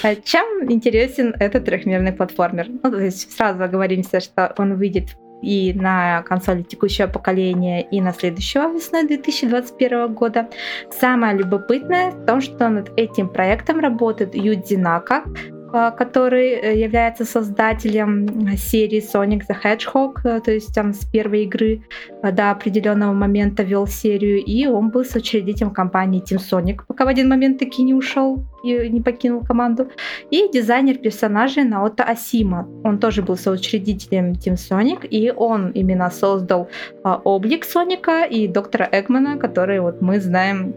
А 0.02 0.14
Чем 0.14 0.70
интересен 0.70 1.34
этот 1.38 1.64
трехмерный 1.64 2.12
платформер? 2.12 2.66
Ну, 2.82 2.90
то 2.90 2.98
есть 2.98 3.36
сразу 3.36 3.62
оговоримся, 3.62 4.20
что 4.20 4.54
он 4.56 4.76
выйдет 4.76 5.16
и 5.42 5.72
на 5.74 6.22
консоли 6.22 6.62
текущего 6.62 7.06
поколения, 7.06 7.82
и 7.82 8.00
на 8.00 8.12
следующего 8.12 8.72
весной 8.72 9.06
2021 9.06 10.14
года. 10.14 10.48
Самое 10.90 11.36
любопытное 11.36 12.10
в 12.10 12.26
том, 12.26 12.40
что 12.40 12.68
над 12.68 12.90
этим 12.96 13.28
проектом 13.28 13.80
работает 13.80 14.34
Юдзи 14.34 14.76
Нака, 14.76 15.24
а, 15.24 15.55
который 15.72 16.50
э, 16.52 16.78
является 16.78 17.24
создателем 17.24 18.26
э, 18.48 18.56
серии 18.56 19.00
Sonic 19.00 19.42
the 19.48 19.56
Hedgehog, 19.62 20.20
э, 20.24 20.40
то 20.40 20.50
есть 20.50 20.74
там 20.74 20.92
с 20.92 21.04
первой 21.04 21.44
игры 21.44 21.82
э, 22.22 22.32
до 22.32 22.50
определенного 22.50 23.12
момента 23.12 23.62
вел 23.62 23.86
серию, 23.86 24.42
и 24.44 24.66
он 24.66 24.90
был 24.90 25.04
соучредителем 25.04 25.70
компании 25.70 26.22
Team 26.22 26.38
Sonic, 26.38 26.82
пока 26.86 27.04
в 27.04 27.08
один 27.08 27.28
момент 27.28 27.58
таки 27.58 27.82
не 27.82 27.94
ушел 27.94 28.44
и 28.64 28.88
не 28.88 29.00
покинул 29.00 29.44
команду, 29.44 29.88
и 30.30 30.48
дизайнер 30.52 30.98
персонажей 30.98 31.64
Наото 31.64 32.04
Асима. 32.04 32.68
Он 32.84 32.98
тоже 32.98 33.22
был 33.22 33.36
соучредителем 33.36 34.32
Team 34.32 34.54
Sonic, 34.54 35.06
и 35.06 35.30
он 35.30 35.70
именно 35.70 36.10
создал 36.10 36.68
облик 37.02 37.64
Соника 37.64 38.24
и 38.24 38.48
доктора 38.48 38.88
Эгмана, 38.92 39.38
который 39.38 39.80
вот 39.80 40.00
мы 40.00 40.20
знаем 40.20 40.74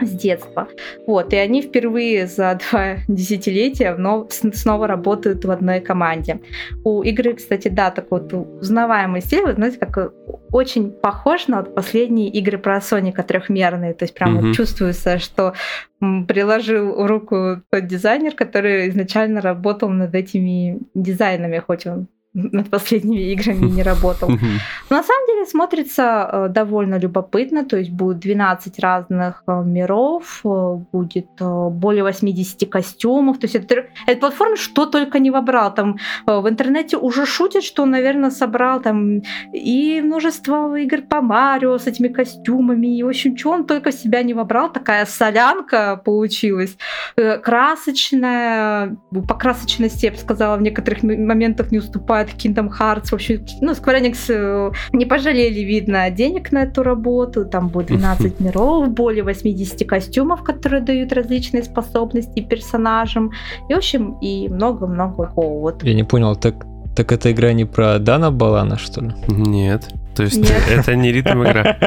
с 0.00 0.10
детства. 0.10 0.68
Вот, 1.06 1.32
и 1.32 1.36
они 1.36 1.62
впервые 1.62 2.26
за 2.26 2.58
два 2.70 2.96
десятилетия 3.08 3.94
вновь, 3.94 4.32
снова 4.32 4.86
работают 4.86 5.44
в 5.44 5.50
одной 5.50 5.80
команде. 5.80 6.40
У 6.84 7.02
игры, 7.02 7.34
кстати, 7.34 7.68
да, 7.68 7.90
такой 7.90 8.20
вот 8.20 8.32
узнаваемый 8.60 9.20
стиль, 9.20 9.42
вы 9.42 9.54
знаете, 9.54 9.78
как 9.78 9.98
э, 9.98 10.10
очень 10.52 10.90
похож 10.90 11.48
на 11.48 11.58
вот 11.58 11.74
последние 11.74 12.28
игры 12.30 12.58
про 12.58 12.80
Соника 12.80 13.22
трехмерные, 13.22 13.94
то 13.94 14.04
есть 14.04 14.14
прям 14.14 14.36
вот 14.36 14.44
Мгм. 14.44 14.52
чувствуется, 14.52 15.18
что 15.18 15.54
приложил 16.00 17.06
руку 17.06 17.62
тот 17.70 17.86
дизайнер, 17.86 18.34
который 18.34 18.88
изначально 18.90 19.40
работал 19.40 19.88
над 19.88 20.14
этими 20.14 20.78
дизайнами, 20.94 21.58
хоть 21.58 21.86
он 21.86 22.08
над 22.36 22.70
последними 22.70 23.32
играми 23.32 23.66
не 23.66 23.82
работал. 23.82 24.28
Но 24.28 24.96
на 24.96 25.02
самом 25.02 25.26
деле 25.26 25.46
смотрится 25.46 26.28
э, 26.32 26.48
довольно 26.50 26.98
любопытно, 26.98 27.64
то 27.64 27.76
есть 27.78 27.90
будет 27.90 28.18
12 28.18 28.78
разных 28.78 29.42
э, 29.46 29.62
миров, 29.64 30.40
э, 30.44 30.76
будет 30.92 31.28
более 31.38 32.02
80 32.02 32.68
костюмов, 32.70 33.38
то 33.38 33.46
есть 33.46 33.54
это, 33.54 33.86
эта 34.06 34.20
платформа 34.20 34.56
что 34.56 34.86
только 34.86 35.18
не 35.18 35.30
вобрал, 35.30 35.74
там 35.74 35.96
в 36.26 36.48
интернете 36.48 36.96
уже 36.96 37.26
шутят, 37.26 37.64
что 37.64 37.82
он, 37.82 37.90
наверное, 37.90 38.30
собрал 38.30 38.80
там 38.80 39.22
и 39.52 40.00
множество 40.02 40.76
игр 40.76 41.02
по 41.02 41.20
Марио 41.20 41.78
с 41.78 41.86
этими 41.86 42.08
костюмами, 42.08 42.98
и 42.98 43.02
в 43.02 43.08
общем, 43.08 43.36
чего 43.36 43.52
он 43.52 43.64
только 43.64 43.90
в 43.90 43.94
себя 43.94 44.22
не 44.22 44.34
вобрал, 44.34 44.72
такая 44.72 45.06
солянка 45.06 46.00
получилась, 46.04 46.76
красочная, 47.16 48.96
по 49.28 49.34
красочности, 49.34 50.06
я 50.06 50.12
бы 50.12 50.18
сказала, 50.18 50.56
в 50.56 50.62
некоторых 50.62 51.02
моментах 51.02 51.72
не 51.72 51.78
уступает 51.78 52.25
Kingdom 52.34 52.70
Hearts. 52.78 53.06
В 53.06 53.14
общем, 53.14 53.44
ну, 53.60 53.72
Square 53.72 54.00
Enix 54.00 54.16
э, 54.28 54.72
не 54.92 55.06
пожалели, 55.06 55.60
видно, 55.60 56.10
денег 56.10 56.52
на 56.52 56.64
эту 56.64 56.82
работу. 56.82 57.44
Там 57.44 57.68
будет 57.68 57.86
12 57.88 58.40
миров, 58.40 58.88
более 58.90 59.22
80 59.22 59.86
костюмов, 59.86 60.42
которые 60.42 60.82
дают 60.82 61.12
различные 61.12 61.62
способности 61.62 62.40
персонажам. 62.40 63.32
И, 63.68 63.74
в 63.74 63.76
общем, 63.76 64.18
и 64.22 64.48
много-много 64.48 65.26
такого 65.36 65.60
вот. 65.60 65.82
Я 65.84 65.94
не 65.94 66.04
понял, 66.04 66.36
так, 66.36 66.66
так 66.94 67.12
эта 67.12 67.30
игра 67.30 67.52
не 67.52 67.64
про 67.64 67.98
Дана 67.98 68.30
Балана, 68.30 68.78
что 68.78 69.02
ли? 69.02 69.12
Нет. 69.28 69.88
То 70.14 70.22
есть 70.22 70.36
Нет. 70.36 70.62
это 70.70 70.96
не 70.96 71.12
ритм 71.12 71.42
игра. 71.42 71.76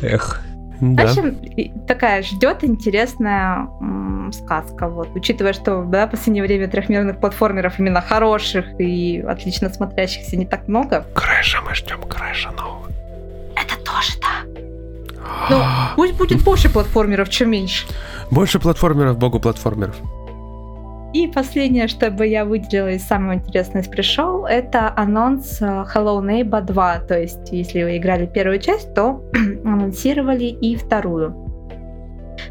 Эх. 0.00 0.42
В 0.80 0.94
Да. 0.94 1.04
общем, 1.04 1.30
и 1.56 1.70
такая 1.86 2.22
ждет 2.22 2.64
интересная 2.64 3.68
м, 3.80 4.32
сказка. 4.32 4.88
Вот. 4.88 5.08
Учитывая, 5.14 5.52
что 5.52 5.82
да, 5.84 6.06
в 6.06 6.10
последнее 6.10 6.42
время 6.44 6.68
трехмерных 6.68 7.20
платформеров 7.20 7.78
именно 7.78 8.00
хороших 8.00 8.66
и 8.80 9.24
отлично 9.26 9.70
смотрящихся 9.70 10.36
не 10.36 10.46
так 10.46 10.68
много. 10.68 11.04
Крэша, 11.14 11.58
мы 11.68 11.74
ждем 11.74 12.02
Крэша 12.02 12.50
нового. 12.52 12.88
Это 13.56 13.76
тоже 13.84 14.12
да. 14.20 14.64
Ну, 15.50 15.62
пусть 15.96 16.14
будет 16.14 16.42
больше 16.44 16.68
платформеров, 16.70 17.28
чем 17.28 17.50
меньше. 17.50 17.86
Больше 18.30 18.58
платформеров, 18.58 19.18
богу 19.18 19.40
платформеров. 19.40 19.96
И 21.14 21.28
последнее, 21.28 21.86
что 21.86 22.10
бы 22.10 22.26
я 22.26 22.44
выделила 22.44 22.90
из 22.90 23.04
самого 23.06 23.34
интересного 23.34 23.84
из 23.84 23.88
пришел, 23.88 24.46
это 24.46 24.92
анонс 24.96 25.62
э, 25.62 25.64
Hello 25.94 26.20
Neighbor 26.20 26.60
2. 26.60 26.98
То 27.06 27.20
есть, 27.20 27.52
если 27.52 27.84
вы 27.84 27.98
играли 27.98 28.26
первую 28.26 28.58
часть, 28.58 28.92
то 28.94 29.22
анонсировали 29.64 30.44
и 30.44 30.76
вторую. 30.76 31.34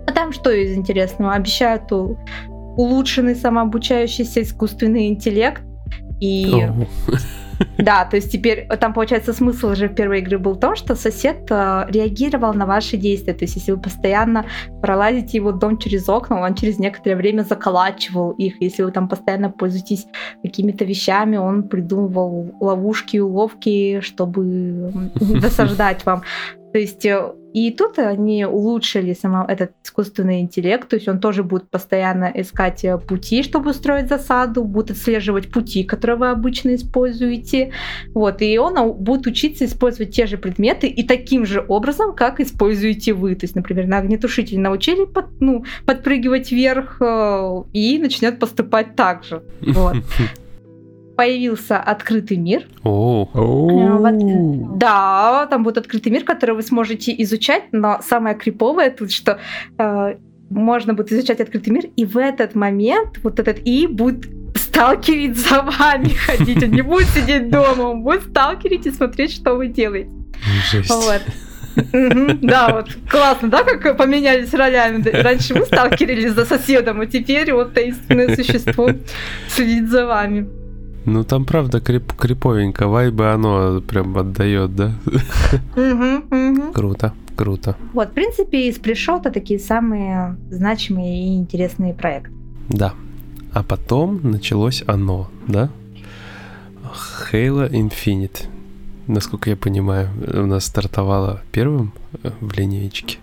А 0.05 0.11
там 0.11 0.31
что 0.31 0.51
из 0.51 0.75
интересного? 0.75 1.33
Обещают 1.33 1.91
улучшенный 1.91 3.35
самообучающийся 3.35 4.41
искусственный 4.41 5.07
интеллект. 5.07 5.61
И 6.19 6.65
да, 7.77 8.05
то 8.05 8.15
есть 8.15 8.31
теперь 8.31 8.65
э, 8.69 8.77
там, 8.77 8.93
получается, 8.93 9.33
смысл 9.33 9.73
же 9.73 9.89
первой 9.89 10.19
игры 10.19 10.37
был 10.37 10.53
в 10.53 10.59
том, 10.59 10.75
что 10.75 10.95
сосед 10.95 11.47
э, 11.49 11.85
реагировал 11.89 12.53
на 12.53 12.65
ваши 12.65 12.97
действия. 12.97 13.33
То 13.33 13.45
есть 13.45 13.55
если 13.55 13.71
вы 13.71 13.79
постоянно 13.79 14.45
пролазите 14.81 15.37
его 15.37 15.51
дом 15.51 15.77
через 15.77 16.07
окна, 16.09 16.41
он 16.41 16.55
через 16.55 16.79
некоторое 16.79 17.15
время 17.15 17.43
заколачивал 17.43 18.31
их. 18.31 18.61
Если 18.61 18.83
вы 18.83 18.91
там 18.91 19.07
постоянно 19.07 19.49
пользуетесь 19.49 20.07
какими-то 20.41 20.85
вещами, 20.85 21.37
он 21.37 21.63
придумывал 21.63 22.51
ловушки, 22.59 23.17
уловки, 23.17 23.99
чтобы 24.01 24.91
досаждать 25.15 26.05
вам. 26.05 26.23
То 26.73 26.79
есть 26.79 27.05
э, 27.05 27.33
и 27.53 27.69
тут 27.69 27.99
они 27.99 28.45
улучшили 28.45 29.13
сама 29.13 29.45
этот 29.47 29.73
искусственный 29.83 30.41
интеллект, 30.41 30.89
то 30.89 30.95
есть 30.95 31.07
он 31.07 31.19
тоже 31.19 31.43
будет 31.43 31.69
постоянно 31.69 32.31
искать 32.33 32.83
э, 32.83 32.97
пути, 32.97 33.43
чтобы 33.43 33.69
устроить 33.69 34.09
засаду, 34.09 34.63
будет 34.63 34.91
отслеживать 34.91 35.51
пути, 35.51 35.83
которые 35.83 36.17
вы 36.17 36.29
обычно 36.31 36.73
используете, 36.73 37.71
вот, 38.15 38.41
и 38.41 38.57
он 38.57 38.93
будет 38.93 39.27
учиться 39.27 39.65
использовать 39.65 40.15
те 40.15 40.25
же 40.25 40.37
предметы 40.37 40.87
и 40.87 41.03
таким 41.03 41.45
же 41.45 41.63
образом, 41.67 42.15
как 42.15 42.39
используете 42.39 43.13
вы. 43.13 43.35
То 43.35 43.45
есть, 43.45 43.55
например, 43.55 43.85
на 43.85 43.99
огнетушитель 43.99 44.59
научили 44.59 45.05
под, 45.05 45.25
ну, 45.39 45.63
подпрыгивать 45.85 46.51
вверх 46.51 46.97
э, 47.01 47.63
и 47.71 47.99
начнет 47.99 48.39
поступать 48.39 48.95
так 48.95 49.23
же. 49.23 49.43
Вот. 49.61 49.97
появился 51.15 51.77
открытый 51.77 52.37
мир. 52.37 52.63
О, 52.83 53.29
Вот, 53.33 54.77
Да, 54.77 55.47
там 55.49 55.63
будет 55.63 55.77
открытый 55.77 56.11
мир, 56.11 56.23
который 56.23 56.55
вы 56.55 56.63
сможете 56.63 57.13
изучать, 57.23 57.63
но 57.71 57.99
самое 58.01 58.35
криповое 58.35 58.89
тут, 58.89 59.11
что 59.11 59.39
э, 59.77 60.15
можно 60.49 60.93
будет 60.93 61.11
изучать 61.11 61.39
открытый 61.39 61.73
мир, 61.73 61.85
и 61.95 62.05
в 62.05 62.17
этот 62.17 62.55
момент 62.55 63.19
вот 63.23 63.39
этот 63.39 63.59
И 63.65 63.87
будет 63.87 64.25
сталкерить 64.55 65.37
за 65.37 65.61
вами 65.61 66.09
ходить. 66.27 66.63
Он 66.63 66.71
не 66.71 66.81
будет 66.81 67.07
сидеть 67.09 67.49
дома, 67.49 67.83
он 67.83 68.03
будет 68.03 68.23
сталкерить 68.23 68.85
и 68.85 68.91
смотреть, 68.91 69.33
что 69.33 69.55
вы 69.55 69.67
делаете. 69.67 70.09
жесть. 70.71 70.89
Вот. 70.89 71.21
Да, 72.41 72.69
вот 72.71 72.89
классно, 73.09 73.49
да, 73.49 73.63
как 73.63 73.97
поменялись 73.97 74.53
ролями. 74.53 75.03
Раньше 75.09 75.55
вы 75.55 75.65
сталкерились 75.65 76.33
за 76.33 76.45
соседом, 76.45 77.01
а 77.01 77.07
теперь 77.07 77.51
вот 77.51 77.73
таинственное 77.73 78.35
существо 78.35 78.91
следит 79.47 79.89
за 79.89 80.05
вами. 80.05 80.62
Ну 81.05 81.23
там 81.23 81.45
правда 81.45 81.79
крип- 81.79 82.15
криповенько, 82.17 82.87
вайбы 82.87 83.31
оно 83.31 83.81
прям 83.81 84.17
отдает, 84.17 84.75
да? 84.75 84.93
Круто, 86.73 87.13
круто. 87.35 87.75
Вот, 87.93 88.09
в 88.09 88.13
принципе, 88.13 88.69
из 88.69 88.79
пришел-то 88.79 89.29
такие 89.31 89.59
самые 89.59 90.37
значимые 90.49 91.25
и 91.25 91.37
интересные 91.37 91.93
проекты. 91.93 92.31
Да. 92.69 92.93
А 93.51 93.63
потом 93.63 94.19
началось 94.23 94.83
оно, 94.87 95.29
да? 95.47 95.69
Halo 97.31 97.69
Infinite. 97.69 98.47
Насколько 99.07 99.49
я 99.49 99.55
понимаю, 99.57 100.09
у 100.33 100.45
нас 100.45 100.65
стартовало 100.65 101.41
первым 101.51 101.91
э, 102.23 102.31
в 102.39 102.53
линеечке. 102.57 103.17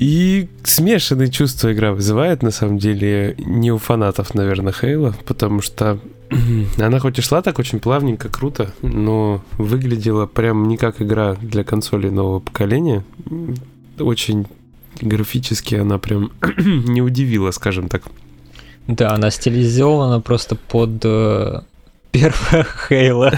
И 0.00 0.48
смешанные 0.64 1.30
чувства 1.30 1.74
игра 1.74 1.92
вызывает, 1.92 2.42
на 2.42 2.50
самом 2.50 2.78
деле, 2.78 3.34
не 3.36 3.70
у 3.70 3.76
фанатов, 3.76 4.34
наверное, 4.34 4.72
Хейла, 4.72 5.14
потому 5.26 5.60
что 5.60 5.98
она 6.78 7.00
хоть 7.00 7.18
и 7.18 7.20
шла 7.20 7.42
так 7.42 7.58
очень 7.58 7.80
плавненько, 7.80 8.30
круто, 8.30 8.72
но 8.80 9.44
выглядела 9.58 10.24
прям 10.24 10.68
не 10.68 10.78
как 10.78 11.02
игра 11.02 11.34
для 11.34 11.64
консолей 11.64 12.10
нового 12.10 12.40
поколения. 12.40 13.04
Очень 13.98 14.46
графически 15.02 15.74
она 15.74 15.98
прям 15.98 16.32
не 16.56 17.02
удивила, 17.02 17.50
скажем 17.50 17.90
так. 17.90 18.04
Да, 18.86 19.12
она 19.12 19.30
стилизована 19.30 20.22
просто 20.22 20.56
под 20.56 21.04
первое 22.12 22.66
Хейла. 22.88 23.32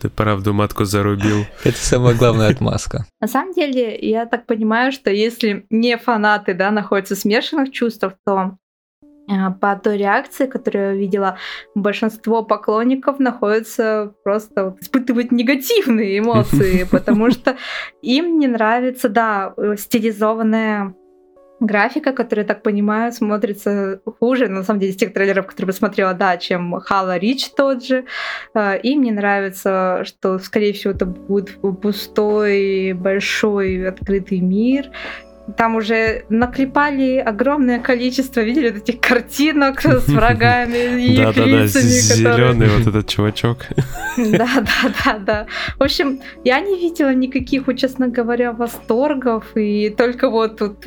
Ты 0.00 0.08
правду 0.08 0.52
матку 0.52 0.84
зарубил. 0.84 1.46
Это 1.64 1.76
самая 1.76 2.14
главная 2.14 2.50
отмазка. 2.50 3.06
На 3.20 3.28
самом 3.28 3.52
деле, 3.52 3.98
я 3.98 4.26
так 4.26 4.46
понимаю, 4.46 4.92
что 4.92 5.10
если 5.10 5.66
не 5.70 5.96
фанаты, 5.96 6.54
да, 6.54 6.70
находятся 6.70 7.14
в 7.14 7.18
смешанных 7.18 7.70
чувствах, 7.70 8.14
то 8.26 8.56
а, 9.26 9.52
по 9.52 9.74
той 9.76 9.96
реакции, 9.96 10.46
которую 10.46 10.92
я 10.92 10.94
видела, 10.94 11.38
большинство 11.74 12.42
поклонников 12.42 13.18
находятся 13.18 14.12
просто 14.22 14.64
вот, 14.66 14.82
испытывают 14.82 15.32
негативные 15.32 16.18
эмоции, 16.18 16.84
потому 16.90 17.30
что 17.30 17.56
им 18.02 18.38
не 18.38 18.46
нравится, 18.46 19.08
да, 19.08 19.54
стилизованная 19.76 20.94
графика, 21.60 22.12
которая, 22.12 22.46
так 22.46 22.62
понимаю, 22.62 23.12
смотрится 23.12 24.00
хуже, 24.18 24.48
на 24.48 24.62
самом 24.62 24.80
деле, 24.80 24.92
из 24.92 24.96
тех 24.96 25.12
трейлеров, 25.12 25.46
которые 25.46 25.68
посмотрела, 25.68 26.14
да, 26.14 26.36
чем 26.36 26.74
Halo 26.76 27.18
Reach 27.20 27.50
тот 27.56 27.84
же. 27.84 28.04
Э, 28.54 28.78
Им 28.82 29.02
не 29.02 29.12
нравится, 29.12 30.02
что, 30.04 30.38
скорее 30.38 30.72
всего, 30.72 30.92
это 30.92 31.06
будет 31.06 31.56
пустой, 31.80 32.92
большой, 32.92 33.88
открытый 33.88 34.40
мир. 34.40 34.90
Там 35.58 35.76
уже 35.76 36.24
наклепали 36.30 37.18
огромное 37.18 37.78
количество, 37.78 38.40
видели, 38.40 38.70
вот 38.70 38.88
этих 38.88 38.98
картинок 39.00 39.80
с 39.84 40.08
врагами 40.08 41.02
и 41.02 41.12
их 41.12 41.34
Да-да-да, 41.34 41.66
зеленый 41.66 42.68
вот 42.68 42.86
этот 42.86 43.08
чувачок. 43.08 43.58
Да, 44.16 44.48
да, 44.60 44.92
да, 45.04 45.18
да. 45.18 45.46
В 45.76 45.82
общем, 45.82 46.20
я 46.44 46.60
не 46.60 46.78
видела 46.78 47.12
никаких, 47.12 47.64
честно 47.76 48.08
говоря, 48.08 48.52
восторгов, 48.52 49.44
и 49.56 49.90
только 49.90 50.30
вот 50.30 50.58
тут 50.58 50.86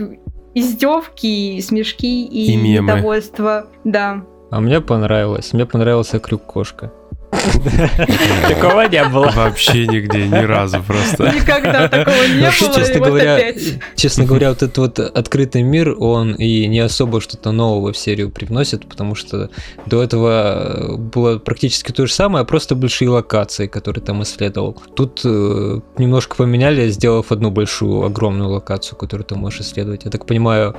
издевки, 0.59 1.59
смешки 1.61 2.25
и, 2.25 2.53
И 2.53 2.55
мемы. 2.57 2.91
недовольство. 2.93 3.67
Да. 3.83 4.23
А 4.51 4.59
мне 4.59 4.79
понравилось. 4.81 5.53
Мне 5.53 5.65
понравился 5.65 6.19
крюк-кошка. 6.19 6.91
Такого 8.47 8.87
не 8.87 9.03
было. 9.05 9.31
Вообще 9.31 9.87
нигде, 9.87 10.27
ни 10.27 10.43
разу 10.43 10.81
просто. 10.83 11.31
Никогда 11.33 11.87
такого 11.87 12.27
не 12.27 12.41
было, 12.41 12.75
честно 12.75 12.99
говоря, 12.99 13.53
честно 13.95 14.25
говоря, 14.25 14.49
вот 14.49 14.63
этот 14.63 14.77
вот 14.77 14.99
открытый 14.99 15.63
мир, 15.63 15.95
он 15.97 16.33
и 16.33 16.67
не 16.67 16.79
особо 16.79 17.21
что-то 17.21 17.51
нового 17.51 17.93
в 17.93 17.97
серию 17.97 18.29
привносит, 18.29 18.87
потому 18.87 19.15
что 19.15 19.49
до 19.85 20.03
этого 20.03 20.93
э, 20.93 20.95
было 20.95 21.39
практически 21.39 21.91
то 21.91 22.05
же 22.05 22.13
самое, 22.13 22.45
просто 22.45 22.75
большие 22.75 23.09
локации, 23.09 23.67
которые 23.67 24.03
там 24.03 24.23
исследовал. 24.23 24.81
Тут 24.95 25.21
э, 25.23 25.79
немножко 25.97 26.35
поменяли, 26.35 26.89
сделав 26.89 27.31
одну 27.31 27.51
большую, 27.51 28.03
огромную 28.03 28.49
локацию, 28.49 28.97
которую 28.97 29.25
ты 29.25 29.35
можешь 29.35 29.61
исследовать. 29.61 30.05
Я 30.05 30.11
так 30.11 30.25
понимаю, 30.25 30.75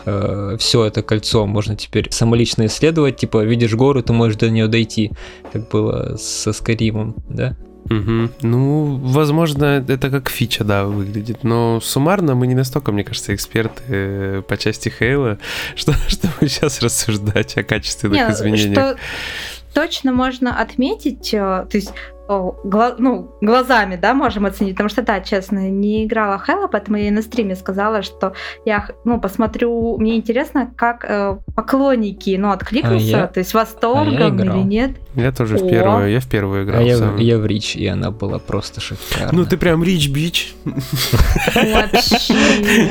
все 0.59 0.85
это 0.85 1.03
кольцо 1.03 1.47
можно 1.47 1.77
теперь 1.77 2.11
самолично 2.11 2.66
исследовать, 2.66 3.16
типа 3.16 3.44
видишь 3.44 3.75
гору, 3.75 4.03
ты 4.03 4.12
можешь 4.12 4.37
до 4.37 4.51
нее 4.51 4.68
дойти, 4.68 5.12
как 5.53 5.68
было 5.68 6.16
со 6.53 6.59
Скаримом, 6.59 7.15
да? 7.29 7.57
Мгм. 7.91 8.31
Ну, 8.43 8.97
возможно, 9.03 9.85
это 9.89 10.11
как 10.11 10.29
фича, 10.29 10.63
да, 10.65 10.85
выглядит. 10.85 11.43
Но 11.43 11.81
суммарно 11.81 12.35
мы 12.35 12.47
не 12.47 12.55
настолько, 12.55 12.93
мне 12.93 13.03
кажется, 13.05 13.35
эксперты 13.35 13.83
э, 13.89 14.43
по 14.47 14.57
части 14.59 14.89
Хейла, 14.91 15.39
что, 15.75 15.95
чтобы 16.09 16.49
сейчас 16.49 16.83
рассуждать 16.83 17.57
о 17.57 17.63
качественных 17.63 18.29
Не, 18.29 18.33
изменениях. 18.33 18.73
что 18.73 18.97
точно 19.73 20.13
можно 20.13 20.61
отметить, 20.61 21.33
э, 21.33 21.39
то 21.39 21.71
есть 21.73 21.93
гла- 22.29 22.95
ну, 22.99 23.31
глазами, 23.41 23.97
да, 23.97 24.14
можем 24.14 24.45
оценить, 24.47 24.75
потому 24.75 24.88
что, 24.91 25.03
да, 25.03 25.21
честно, 25.21 25.71
не 25.71 26.05
играла 26.05 26.38
в 26.38 26.43
Хэлла, 26.43 26.69
поэтому 26.69 26.99
я 26.99 27.09
и 27.09 27.11
на 27.11 27.23
стриме 27.23 27.57
сказала, 27.57 28.03
что 28.03 28.35
я, 28.64 28.87
ну, 29.05 29.19
посмотрю, 29.21 29.97
мне 29.99 30.17
интересно, 30.17 30.71
как 30.77 31.05
э, 31.09 31.38
поклонники, 31.55 32.37
ну, 32.38 32.51
откликнутся, 32.51 33.17
А 33.17 33.21
я- 33.21 33.27
то 33.27 33.41
есть 33.41 33.55
восторгом 33.55 34.37
играл. 34.41 34.57
или 34.59 34.64
нет. 34.67 34.91
Я 35.14 35.33
тоже 35.33 35.57
в 35.59 35.64
О. 35.64 35.69
первую, 35.69 36.11
я 36.11 36.21
в 36.21 36.29
первую 36.29 36.64
играл. 36.64 36.81
А 36.81 36.83
я, 36.83 36.99
в- 36.99 37.17
я 37.19 37.38
в 37.38 37.47
Рич, 37.47 37.75
и 37.77 37.87
она 37.87 38.11
была 38.11 38.38
просто 38.38 38.81
шикарная. 38.81 39.31
Ну 39.33 39.45
ты 39.47 39.57
прям 39.57 39.83
рич 39.83 40.09
бич. 40.11 40.55
Вообще. 41.55 42.35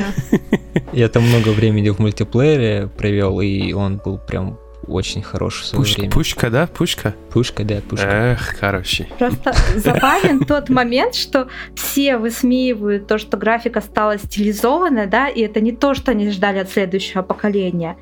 Я 0.92 1.08
там 1.08 1.22
много 1.22 1.50
времени 1.50 1.90
в 1.90 1.98
мультиплеере 1.98 2.88
провел, 2.88 3.40
и 3.40 3.72
он 3.72 3.98
был 3.98 4.18
прям 4.18 4.58
очень 4.88 5.22
хорош 5.22 5.62
в 5.62 5.66
свое 5.66 5.84
Пушка, 5.84 5.98
время. 6.00 6.12
пушка, 6.12 6.50
да? 6.50 6.66
Пушка? 6.66 7.14
Пушка, 7.30 7.64
да, 7.64 7.80
пушка. 7.88 8.06
Эх, 8.06 8.56
короче. 8.58 9.08
Просто 9.18 9.54
забавен 9.76 10.40
тот 10.40 10.68
момент, 10.68 11.14
что 11.14 11.48
все 11.74 12.16
высмеивают 12.16 13.06
то, 13.06 13.18
что 13.18 13.36
графика 13.36 13.80
стала 13.80 14.18
стилизованной, 14.18 15.06
да, 15.06 15.28
и 15.28 15.40
это 15.42 15.60
не 15.60 15.72
то, 15.72 15.94
что 15.94 16.12
они 16.12 16.30
ждали 16.30 16.58
от 16.58 16.70
следующего 16.70 17.22
поколения. 17.22 17.96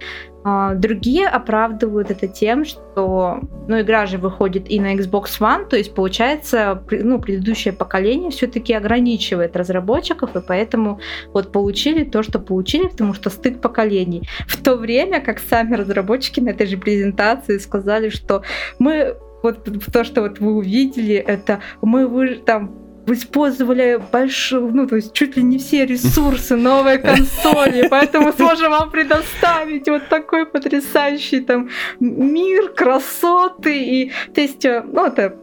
А, 0.49 0.75
Другие 0.75 1.27
оправдывают 1.27 2.13
это 2.13 2.29
тем, 2.29 2.65
что 2.65 3.41
ну, 3.67 3.81
игра 3.81 4.07
же 4.07 4.17
выходит 4.17 4.71
и 4.71 4.79
на 4.79 4.95
Xbox 4.95 5.41
One, 5.41 5.69
то 5.69 5.77
есть 5.77 5.93
получается, 5.93 6.85
ну, 6.89 7.21
предыдущее 7.21 7.75
поколение 7.75 8.31
все-таки 8.31 8.73
ограничивает 8.73 9.57
разработчиков, 9.57 10.37
и 10.37 10.41
поэтому 10.41 11.01
вот 11.33 11.51
получили 11.51 12.05
то, 12.05 12.23
что 12.23 12.39
получили, 12.39 12.87
потому 12.87 13.13
что 13.13 13.29
стык 13.29 13.61
поколений. 13.61 14.29
В 14.47 14.63
то 14.63 14.77
время, 14.77 15.21
как 15.21 15.41
сами 15.41 15.75
разработчики 15.75 16.39
на 16.39 16.51
этой 16.51 16.69
же 16.69 16.77
презентации 16.77 17.59
сказали, 17.59 18.09
что 18.11 18.43
мы 18.79 19.17
вот 19.43 19.69
то, 19.93 20.05
что 20.05 20.23
вот 20.23 20.39
вы 20.39 20.55
увидели, 20.55 21.17
это 21.17 21.59
мы 21.83 22.07
вы 22.07 22.37
там 22.37 22.86
использовали 23.07 24.01
большую, 24.13 24.73
ну, 24.75 24.87
то 24.87 24.97
есть 24.97 25.13
чуть 25.13 25.37
ли 25.37 25.43
не 25.43 25.59
все 25.59 25.87
ресурсы 25.87 26.57
новой 26.57 26.99
консоли, 26.99 27.87
поэтому 27.89 28.33
сможем 28.33 28.71
вам 28.71 28.91
предоставить 28.91 29.89
вот 29.89 30.09
такой 30.09 30.47
потрясающий 30.47 31.41
там 31.41 31.69
мир, 32.01 32.69
красоты 32.73 33.83
и, 33.83 34.13
то 34.35 34.41
есть, 34.41 34.65
э, 34.65 34.83
ну, 34.85 35.07
это 35.07 35.37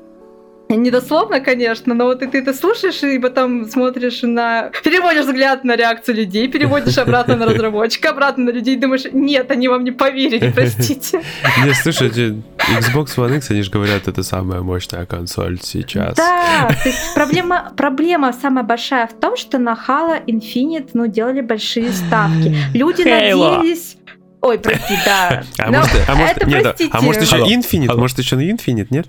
не 0.83 0.91
дословно, 0.91 1.39
конечно, 1.39 1.93
но 1.93 2.05
вот 2.05 2.21
и 2.21 2.27
ты 2.27 2.39
это 2.39 2.53
слушаешь 2.53 3.03
и 3.03 3.19
потом 3.19 3.65
смотришь 3.65 4.21
на... 4.23 4.71
Переводишь 4.83 5.25
взгляд 5.25 5.63
на 5.63 5.75
реакцию 5.75 6.17
людей, 6.17 6.47
переводишь 6.47 6.97
обратно 6.97 7.35
на 7.35 7.45
разработчика, 7.53 8.09
обратно 8.09 8.45
на 8.45 8.49
людей, 8.49 8.75
думаешь, 8.75 9.03
нет, 9.11 9.51
они 9.51 9.67
вам 9.67 9.83
не 9.83 9.91
поверили, 9.91 10.51
простите. 10.55 11.21
Не, 11.65 11.73
слушайте, 11.73 12.41
Xbox 12.79 13.15
One 13.17 13.37
X, 13.37 13.51
они 13.51 13.61
же 13.61 13.71
говорят, 13.71 14.07
это 14.07 14.23
самая 14.23 14.61
мощная 14.61 15.05
консоль 15.05 15.59
сейчас. 15.61 16.15
Да, 16.15 16.69
то 16.83 16.89
есть 16.89 17.13
проблема, 17.13 17.73
проблема 17.75 18.33
самая 18.33 18.63
большая 18.63 19.07
в 19.07 19.13
том, 19.13 19.37
что 19.37 19.57
на 19.57 19.77
Halo 19.87 20.23
Infinite 20.25 20.89
ну, 20.93 21.07
делали 21.07 21.41
большие 21.41 21.91
ставки. 21.91 22.55
Люди 22.73 23.01
Halo. 23.01 23.59
надеялись 23.59 23.97
Ой, 24.45 24.59
прости, 24.59 24.97
да. 25.05 25.43
А 25.57 25.71
Но 25.71 25.79
может, 25.79 25.95
а 26.05 26.15
может, 26.15 26.37
это, 26.37 26.45
нет, 26.47 26.59
а 26.59 26.69
простите. 26.73 26.97
может 27.01 27.21
еще 27.21 27.35
Алло. 27.37 27.47
Infinite? 27.47 27.89
Алло. 27.89 27.99
Может 28.01 28.19
еще 28.19 28.35
на 28.35 28.41
Infinite, 28.41 28.87
нет? 28.89 29.07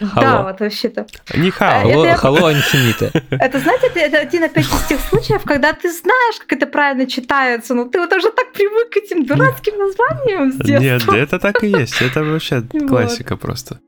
Да, 0.00 0.42
вот 0.42 0.58
вообще-то. 0.58 1.06
Не 1.34 1.50
А, 1.50 1.52
хао. 1.52 2.04
это 2.04 2.26
Hello 2.26 2.52
Infinite. 2.52 3.22
Это, 3.30 3.58
знаете, 3.60 3.86
это, 3.86 4.00
это 4.00 4.18
один 4.18 4.42
опять 4.42 4.66
из 4.66 4.82
тех 4.88 5.00
случаев, 5.00 5.42
когда 5.44 5.72
ты 5.72 5.88
знаешь, 5.92 6.34
как 6.40 6.52
это 6.54 6.66
правильно 6.66 7.06
читается, 7.06 7.74
но 7.74 7.84
ты 7.84 8.00
вот 8.00 8.12
уже 8.12 8.32
так 8.32 8.52
привык 8.52 8.90
к 8.90 8.96
этим 8.96 9.24
дурацким 9.24 9.78
названиям 9.78 10.52
с 10.52 10.58
Нет, 10.66 11.08
это 11.08 11.38
так 11.38 11.62
и 11.62 11.68
есть. 11.68 12.02
Это 12.02 12.24
вообще 12.24 12.62
классика 12.88 13.36
просто. 13.36 13.78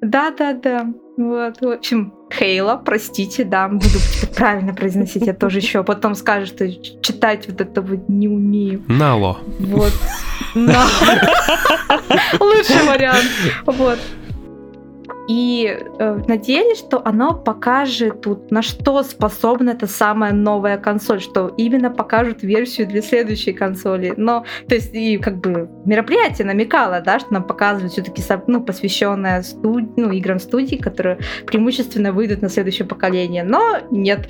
Да, 0.00 0.30
да, 0.30 0.54
да. 0.54 0.86
Вот, 1.18 1.60
в 1.60 1.68
общем, 1.68 2.14
Хейла, 2.38 2.76
простите, 2.76 3.44
да, 3.44 3.68
буду 3.68 3.84
теперь 3.84 4.34
правильно 4.34 4.74
произносить, 4.74 5.26
я 5.26 5.34
тоже 5.34 5.58
еще 5.58 5.84
потом 5.84 6.14
скажу, 6.14 6.46
что 6.46 6.68
читать 7.00 7.46
вот 7.48 7.60
это 7.60 7.80
вот 7.80 8.08
не 8.08 8.28
умею. 8.28 8.82
Нало. 8.88 9.38
Вот. 9.60 9.92
Лучший 12.40 12.82
вариант. 12.86 13.30
Вот. 13.66 13.98
И 15.28 15.78
э, 15.98 16.22
надеялись, 16.28 16.78
что 16.78 17.00
оно 17.04 17.34
покажет 17.34 18.20
тут, 18.20 18.50
на 18.50 18.62
что 18.62 19.02
способна 19.02 19.70
эта 19.70 19.86
самая 19.86 20.32
новая 20.32 20.76
консоль, 20.76 21.20
что 21.20 21.48
именно 21.56 21.90
покажут 21.90 22.42
версию 22.42 22.86
для 22.88 23.00
следующей 23.00 23.52
консоли. 23.52 24.14
Но, 24.16 24.44
то 24.68 24.74
есть, 24.74 24.94
и 24.94 25.16
как 25.18 25.38
бы 25.38 25.68
мероприятие 25.84 26.46
намекало, 26.46 27.00
да, 27.00 27.18
что 27.18 27.32
нам 27.32 27.44
показывают 27.44 27.92
все-таки 27.92 28.22
ну, 28.46 28.62
посвященное 28.62 29.42
студ... 29.42 29.96
ну, 29.96 30.10
играм 30.10 30.38
студии, 30.38 30.76
которые 30.76 31.18
преимущественно 31.46 32.12
выйдут 32.12 32.42
на 32.42 32.48
следующее 32.48 32.86
поколение. 32.86 33.44
Но 33.44 33.78
нет, 33.90 34.28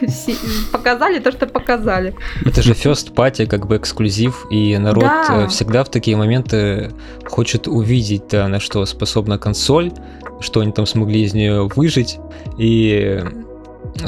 показали 0.72 1.18
то, 1.18 1.32
что 1.32 1.46
показали. 1.46 2.14
Это 2.44 2.62
же 2.62 2.72
first 2.72 3.14
party, 3.14 3.46
как 3.46 3.66
бы 3.66 3.76
эксклюзив, 3.76 4.46
и 4.50 4.78
народ 4.78 5.04
Да. 5.04 5.44
э, 5.44 5.48
всегда 5.48 5.84
в 5.84 5.90
такие 5.90 6.16
моменты 6.16 6.92
хочет 7.26 7.68
увидеть, 7.68 8.28
да, 8.30 8.48
на 8.48 8.60
что 8.60 8.84
способна 8.86 9.38
консоль, 9.38 9.92
что 10.40 10.60
они 10.60 10.72
там 10.72 10.86
смогли 10.86 11.22
из 11.22 11.34
нее 11.34 11.68
выжить. 11.74 12.18
И 12.58 13.22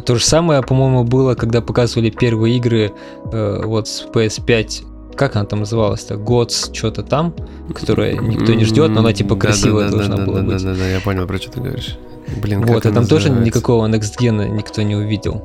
то 0.05 0.17
же 0.17 0.25
самое, 0.25 0.63
по-моему, 0.63 1.05
было, 1.05 1.35
когда 1.35 1.61
показывали 1.61 2.11
первые 2.11 2.57
игры 2.57 2.93
э, 3.33 3.63
вот 3.65 3.89
с 3.89 4.07
PS5. 4.07 5.15
Как 5.15 5.37
она 5.37 5.45
там 5.45 5.61
называлась-то? 5.61 6.15
Gods, 6.15 6.75
что-то 6.75 7.03
там, 7.03 7.35
которое 7.75 8.17
никто 8.17 8.55
не 8.55 8.65
ждет, 8.65 8.91
но 8.91 9.01
она 9.01 9.13
типа 9.13 9.37
красивая 9.37 9.91
должна 9.91 10.17
была 10.17 10.41
да, 10.41 10.47
быть. 10.47 10.63
Да, 10.63 10.71
да, 10.71 10.79
да, 10.79 10.89
я 10.89 11.01
понял, 11.01 11.27
про 11.27 11.37
что 11.37 11.51
ты 11.51 11.61
говоришь. 11.61 11.99
Блин, 12.41 12.65
Вот, 12.65 12.83
как 12.83 12.93
а 12.93 12.95
там 12.95 13.07
тоже 13.07 13.29
называется? 13.29 13.59
никакого 13.59 13.87
Next 13.89 14.19
Gen 14.19 14.49
никто 14.49 14.81
не 14.83 14.97
увидел. 14.97 15.43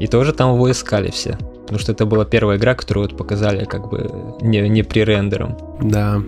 И 0.00 0.06
тоже 0.06 0.32
там 0.32 0.54
его 0.54 0.70
искали 0.70 1.10
все. 1.10 1.36
Потому 1.62 1.78
что 1.78 1.92
это 1.92 2.06
была 2.06 2.24
первая 2.24 2.56
игра, 2.56 2.74
которую 2.74 3.08
вот 3.08 3.16
показали 3.16 3.64
как 3.64 3.88
бы 3.88 4.10
не, 4.40 4.66
не 4.68 4.82
при 4.82 5.00
рендером. 5.00 5.56
Да. 5.80 6.22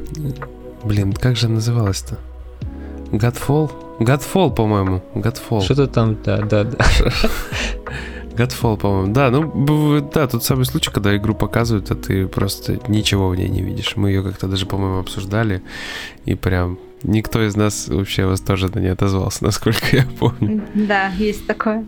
Блин, 0.84 1.12
как 1.12 1.36
же 1.36 1.48
называлась-то? 1.48 2.18
Godfall? 3.10 3.70
Godfall, 4.00 4.54
по-моему. 4.54 5.02
Godfall. 5.14 5.62
Что-то 5.62 5.86
там, 5.86 6.16
да, 6.22 6.38
да, 6.38 6.64
да. 6.64 6.78
Godfall, 8.36 8.76
по-моему. 8.76 9.12
Да, 9.12 9.30
ну, 9.30 10.10
да, 10.12 10.26
тот 10.26 10.44
самый 10.44 10.66
случай, 10.66 10.90
когда 10.90 11.16
игру 11.16 11.34
показывают, 11.34 11.90
а 11.90 11.94
ты 11.94 12.26
просто 12.26 12.78
ничего 12.88 13.28
в 13.28 13.36
ней 13.36 13.48
не 13.48 13.62
видишь. 13.62 13.96
Мы 13.96 14.10
ее 14.10 14.22
как-то 14.22 14.46
даже, 14.46 14.66
по-моему, 14.66 14.98
обсуждали, 14.98 15.62
и 16.26 16.34
прям 16.34 16.78
никто 17.02 17.42
из 17.46 17.56
нас 17.56 17.88
вообще 17.88 18.26
восторженно 18.26 18.78
не 18.78 18.88
отозвался, 18.88 19.42
насколько 19.44 19.84
я 19.92 20.06
помню. 20.18 20.62
Да, 20.74 21.08
есть 21.08 21.46
такое. 21.46 21.86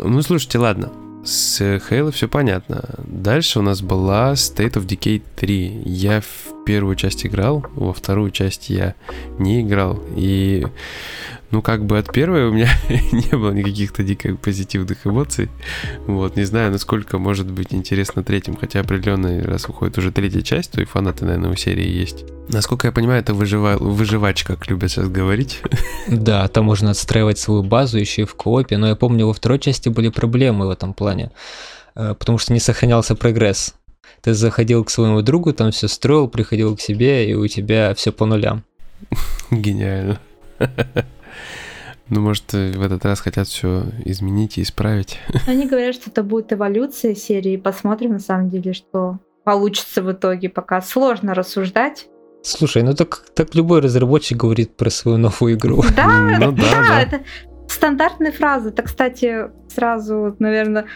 Ну, 0.00 0.22
слушайте, 0.22 0.58
ладно. 0.58 0.92
С 1.28 1.60
Halo 1.60 2.10
все 2.10 2.26
понятно. 2.26 2.88
Дальше 3.06 3.58
у 3.58 3.62
нас 3.62 3.82
была 3.82 4.32
State 4.32 4.76
of 4.76 4.86
Decay 4.86 5.20
3. 5.36 5.82
Я 5.84 6.22
в 6.22 6.64
первую 6.64 6.96
часть 6.96 7.26
играл, 7.26 7.66
во 7.74 7.92
вторую 7.92 8.30
часть 8.30 8.70
я 8.70 8.94
не 9.38 9.60
играл. 9.60 10.02
И, 10.16 10.66
ну, 11.50 11.62
как 11.62 11.84
бы 11.84 11.98
от 11.98 12.12
первой 12.12 12.48
у 12.48 12.52
меня 12.52 12.68
не 12.88 13.36
было 13.36 13.52
никаких-то 13.52 14.02
дико 14.02 14.34
позитивных 14.34 15.06
эмоций. 15.06 15.48
Вот, 16.06 16.36
не 16.36 16.44
знаю, 16.44 16.70
насколько 16.70 17.18
может 17.18 17.50
быть 17.50 17.72
интересно 17.72 18.22
третьим. 18.22 18.56
Хотя 18.56 18.80
определенно, 18.80 19.42
раз 19.44 19.66
выходит 19.66 19.96
уже 19.96 20.12
третья 20.12 20.42
часть, 20.42 20.72
то 20.72 20.82
и 20.82 20.84
фанаты, 20.84 21.24
наверное, 21.24 21.50
у 21.50 21.56
серии 21.56 21.88
есть. 21.88 22.24
Насколько 22.48 22.88
я 22.88 22.92
понимаю, 22.92 23.20
это 23.20 23.32
выжива... 23.32 23.76
выживач, 23.78 24.44
как 24.44 24.68
любят 24.68 24.90
сейчас 24.90 25.08
говорить. 25.08 25.62
Да, 26.08 26.48
там 26.48 26.64
можно 26.64 26.90
отстраивать 26.90 27.38
свою 27.38 27.62
базу 27.62 27.98
еще 27.98 28.22
и 28.22 28.24
в 28.24 28.34
коопе, 28.34 28.78
но 28.78 28.88
я 28.88 28.96
помню, 28.96 29.26
во 29.26 29.34
второй 29.34 29.58
части 29.58 29.90
были 29.90 30.08
проблемы 30.08 30.66
в 30.66 30.70
этом 30.70 30.94
плане, 30.94 31.30
э, 31.94 32.14
потому 32.18 32.38
что 32.38 32.54
не 32.54 32.60
сохранялся 32.60 33.14
прогресс. 33.14 33.74
Ты 34.22 34.32
заходил 34.32 34.84
к 34.84 34.90
своему 34.90 35.20
другу, 35.20 35.52
там 35.52 35.70
все 35.70 35.86
строил, 35.86 36.28
приходил 36.28 36.76
к 36.76 36.80
себе, 36.80 37.28
и 37.30 37.34
у 37.34 37.46
тебя 37.46 37.94
все 37.94 38.10
по 38.10 38.24
нулям. 38.24 38.64
Гениально. 39.50 40.18
Ну, 42.10 42.20
может, 42.20 42.52
в 42.52 42.82
этот 42.82 43.04
раз 43.04 43.20
хотят 43.20 43.48
все 43.48 43.84
изменить 44.04 44.58
и 44.58 44.62
исправить. 44.62 45.18
Они 45.46 45.66
говорят, 45.66 45.94
что 45.94 46.10
это 46.10 46.22
будет 46.22 46.52
эволюция 46.52 47.14
серии. 47.14 47.56
Посмотрим, 47.56 48.12
на 48.12 48.18
самом 48.18 48.48
деле, 48.48 48.72
что 48.72 49.18
получится 49.44 50.02
в 50.02 50.12
итоге. 50.12 50.48
Пока 50.48 50.80
сложно 50.80 51.34
рассуждать. 51.34 52.06
Слушай, 52.42 52.82
ну 52.82 52.94
так, 52.94 53.24
так 53.34 53.54
любой 53.54 53.80
разработчик 53.80 54.38
говорит 54.38 54.76
про 54.76 54.90
свою 54.90 55.18
новую 55.18 55.54
игру. 55.54 55.82
Да, 55.96 56.38
Ну 56.40 56.52
да, 56.52 56.62
да. 56.62 57.02
это 57.02 57.20
стандартные 57.68 58.32
фразы. 58.32 58.70
Это, 58.70 58.82
кстати, 58.82 59.50
сразу, 59.68 60.34
наверное, 60.38 60.86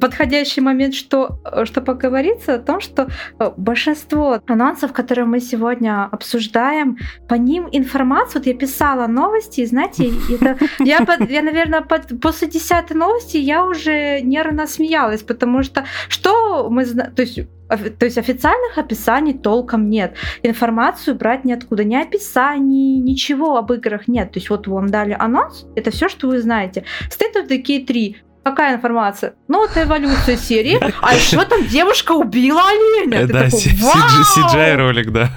подходящий 0.00 0.60
момент, 0.60 0.94
что, 0.94 1.38
что 1.64 1.80
поговориться 1.80 2.54
о 2.54 2.58
том, 2.58 2.80
что 2.80 3.08
э, 3.38 3.50
большинство 3.56 4.40
анонсов, 4.46 4.92
которые 4.92 5.24
мы 5.24 5.40
сегодня 5.40 6.04
обсуждаем, 6.10 6.98
по 7.28 7.34
ним 7.34 7.68
информацию, 7.72 8.40
вот 8.40 8.46
я 8.46 8.54
писала 8.54 9.06
новости, 9.06 9.60
и 9.60 9.66
знаете, 9.66 10.10
это, 10.30 10.58
я, 10.80 11.06
я, 11.28 11.42
наверное, 11.42 11.82
под- 11.82 12.20
после 12.20 12.48
десятой 12.48 12.94
новости 12.96 13.36
я 13.36 13.64
уже 13.64 14.20
нервно 14.20 14.66
смеялась, 14.66 15.22
потому 15.22 15.62
что 15.62 15.84
что 16.08 16.68
мы 16.70 16.84
знаем, 16.84 17.14
то 17.14 17.22
есть 17.22 17.40
то 17.70 18.04
есть 18.04 18.18
официальных 18.18 18.78
описаний 18.78 19.32
толком 19.32 19.90
нет. 19.90 20.14
Информацию 20.42 21.14
брать 21.14 21.44
ниоткуда. 21.44 21.84
Ни 21.84 21.94
описаний, 21.94 22.98
ничего 22.98 23.56
об 23.56 23.72
играх 23.72 24.08
нет. 24.08 24.32
То 24.32 24.40
есть 24.40 24.50
вот 24.50 24.66
вам 24.66 24.88
дали 24.88 25.16
анонс, 25.16 25.66
это 25.76 25.92
все, 25.92 26.08
что 26.08 26.26
вы 26.26 26.40
знаете. 26.40 26.84
State 27.08 27.40
of 27.40 27.48
Decay 27.48 27.86
3. 27.86 28.16
Какая 28.42 28.76
информация? 28.76 29.34
Ну, 29.48 29.64
это 29.66 29.82
эволюция 29.82 30.36
серии. 30.38 30.78
А 31.02 31.14
еще 31.14 31.44
там 31.44 31.66
девушка 31.66 32.12
убила 32.12 32.62
оленя. 32.66 33.26
Ты 33.26 33.32
Да, 33.32 33.44
такой, 33.44 33.60
CGI 33.60 34.76
ролик, 34.76 35.10
да. 35.10 35.28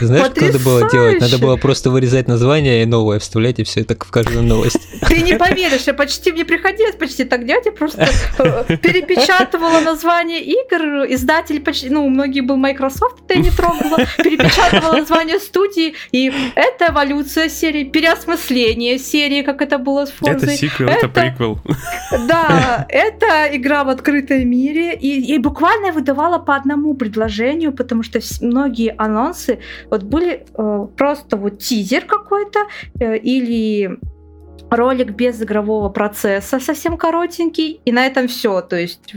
Знаешь, 0.00 0.28
как 0.32 0.40
надо 0.40 0.58
было 0.60 0.90
делать? 0.90 1.20
Надо 1.20 1.38
было 1.38 1.56
просто 1.56 1.90
вырезать 1.90 2.28
название 2.28 2.82
и 2.82 2.86
новое 2.86 3.18
вставлять, 3.18 3.58
и 3.58 3.64
все 3.64 3.80
это 3.82 3.94
в 3.94 4.10
каждую 4.10 4.42
новость. 4.42 4.78
Ты 5.08 5.20
не 5.20 5.34
поверишь, 5.36 5.82
я 5.86 5.92
почти 5.94 6.32
мне 6.32 6.44
приходилось 6.46 6.94
почти 6.94 7.24
так 7.24 7.46
делать, 7.46 7.66
я 7.66 7.72
просто 7.72 8.08
э, 8.38 8.76
перепечатывала 8.78 9.80
название 9.80 10.40
игр, 10.42 11.04
издатель 11.12 11.60
почти, 11.60 11.90
ну, 11.90 12.06
у 12.06 12.08
многих 12.08 12.44
был 12.46 12.56
Microsoft, 12.56 13.22
это 13.24 13.34
я 13.34 13.40
не 13.40 13.50
трогала, 13.50 13.98
перепечатывала 14.16 14.96
название 14.96 15.38
студии, 15.40 15.94
и 16.12 16.32
это 16.54 16.86
эволюция 16.90 17.48
серии, 17.50 17.84
переосмысление 17.84 18.98
серии, 18.98 19.42
как 19.42 19.60
это 19.60 19.78
было 19.78 20.06
с 20.06 20.10
Это 20.22 20.38
Форзой. 20.38 20.56
сиквел, 20.56 20.88
это 20.88 21.06
Это- 21.06 21.20
приквел. 21.20 21.58
Да, 22.26 22.45
это 22.88 23.56
игра 23.56 23.84
в 23.84 23.88
открытом 23.88 24.48
мире, 24.48 24.94
и, 24.94 25.34
и 25.34 25.38
буквально 25.38 25.92
выдавала 25.92 26.38
по 26.38 26.54
одному 26.54 26.94
предложению, 26.94 27.72
потому 27.72 28.02
что 28.02 28.20
многие 28.40 28.94
анонсы 28.96 29.58
вот 29.90 30.02
были 30.02 30.44
э, 30.54 30.86
просто 30.96 31.36
вот 31.36 31.58
тизер 31.58 32.04
какой-то 32.04 32.60
э, 33.00 33.16
или 33.18 33.98
ролик 34.70 35.10
без 35.10 35.40
игрового 35.42 35.88
процесса, 35.88 36.60
совсем 36.60 36.96
коротенький, 36.96 37.80
и 37.84 37.92
на 37.92 38.06
этом 38.06 38.28
все. 38.28 38.60
То 38.60 38.76
есть 38.76 39.14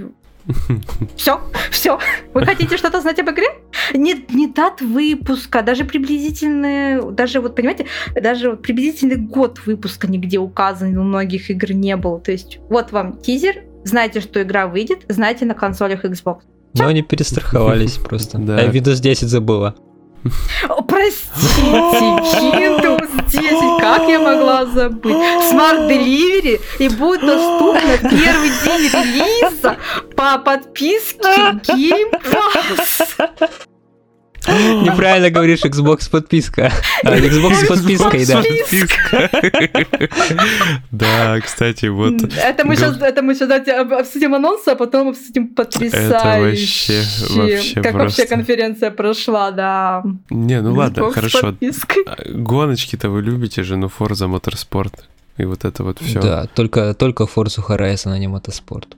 все, 1.16 1.42
все. 1.72 2.00
Вы 2.34 2.46
хотите 2.46 2.78
что-то 2.78 3.02
знать 3.02 3.20
об 3.20 3.30
игре? 3.30 3.48
Нет, 3.94 4.32
не 4.34 4.48
дат 4.48 4.82
выпуска, 4.82 5.62
даже 5.62 5.86
приблизительные, 5.86 7.02
даже 7.12 7.42
вот 7.42 7.56
понимаете, 7.56 7.86
даже 8.16 8.52
вот 8.52 8.62
приблизительный 8.62 9.18
год 9.18 9.60
выпуска 9.66 10.08
нигде 10.08 10.40
указан, 10.40 10.98
у 10.98 11.04
многих 11.04 11.50
игр 11.50 11.72
не 11.72 11.96
был. 11.96 12.20
То 12.20 12.32
есть 12.32 12.60
вот 12.70 12.92
вам 12.92 13.18
тизер, 13.18 13.64
знаете, 13.84 14.22
что 14.22 14.42
игра 14.42 14.68
выйдет, 14.68 15.00
знаете 15.08 15.46
на 15.46 15.54
консолях 15.54 16.06
Xbox. 16.06 16.42
Но 16.78 16.88
они 16.88 17.02
перестраховались 17.02 17.98
просто. 17.98 18.38
Да. 18.50 18.58
А 18.58 18.68
Windows 18.68 19.02
10 19.02 19.28
забыла. 19.28 19.76
Простите, 20.88 22.39
Windows 22.58 23.10
10, 23.27 23.82
как 23.82 24.08
я 24.10 24.19
могла 24.19 24.65
забыть? 24.65 25.15
Smart 25.15 25.88
Delivery 25.88 26.60
и 26.79 26.89
будет 26.89 27.21
доступно 27.21 27.97
первый 28.10 28.49
день 28.65 28.89
релиза 28.91 29.77
по 30.15 30.38
подписке 30.39 31.62
Game 31.63 32.12
Pass. 32.21 33.67
Неправильно 34.47 35.30
говоришь 35.30 35.63
Xbox 35.63 36.10
подписка. 36.10 36.71
Xbox 37.04 37.56
с 37.56 37.67
подпиской, 37.67 38.25
да. 38.25 38.41
Да, 40.91 41.39
кстати, 41.41 41.88
вот. 41.88 42.23
Это 42.23 42.65
мы 42.65 42.75
сейчас, 42.75 43.02
это 43.02 43.21
мы 43.21 43.36
сейчас 43.36 43.67
обсудим 43.91 44.36
анонсы, 44.36 44.69
а 44.69 44.75
потом 44.75 45.10
обсудим 45.10 45.49
потрясающе. 45.49 47.04
Вообще, 47.30 47.82
Как 47.82 47.93
вообще 47.93 48.25
конференция 48.25 48.91
прошла, 48.91 49.52
да. 49.52 50.04
Не, 50.30 50.62
ну 50.62 50.73
ладно, 50.73 51.12
хорошо. 51.12 51.56
А, 52.06 52.15
Гоночки-то 52.30 53.10
вы 53.10 53.21
любите 53.21 53.63
же, 53.63 53.75
ну 53.75 53.88
Forza 53.88 54.28
Motorsport 54.28 54.93
и 55.38 55.45
вот 55.45 55.63
это 55.63 55.84
вот 55.84 55.99
все. 55.99 56.21
Да, 56.21 56.47
только, 56.47 56.93
только 56.93 57.23
Forza 57.23 57.65
Horizon, 57.65 58.12
а 58.12 58.19
не 58.19 58.28
мотоспорт. 58.28 58.95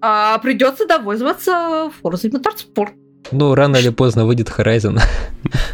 А 0.00 0.38
придется 0.38 0.86
довольствоваться 0.86 1.90
Forza 2.02 2.30
Motorsport 2.30 2.90
Ну, 3.32 3.54
рано 3.54 3.76
или 3.78 3.88
поздно 3.88 4.26
выйдет 4.26 4.48
Horizon, 4.48 5.00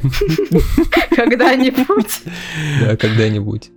когда-нибудь. 1.11 2.23
да, 2.81 2.97
когда-нибудь. 2.97 3.71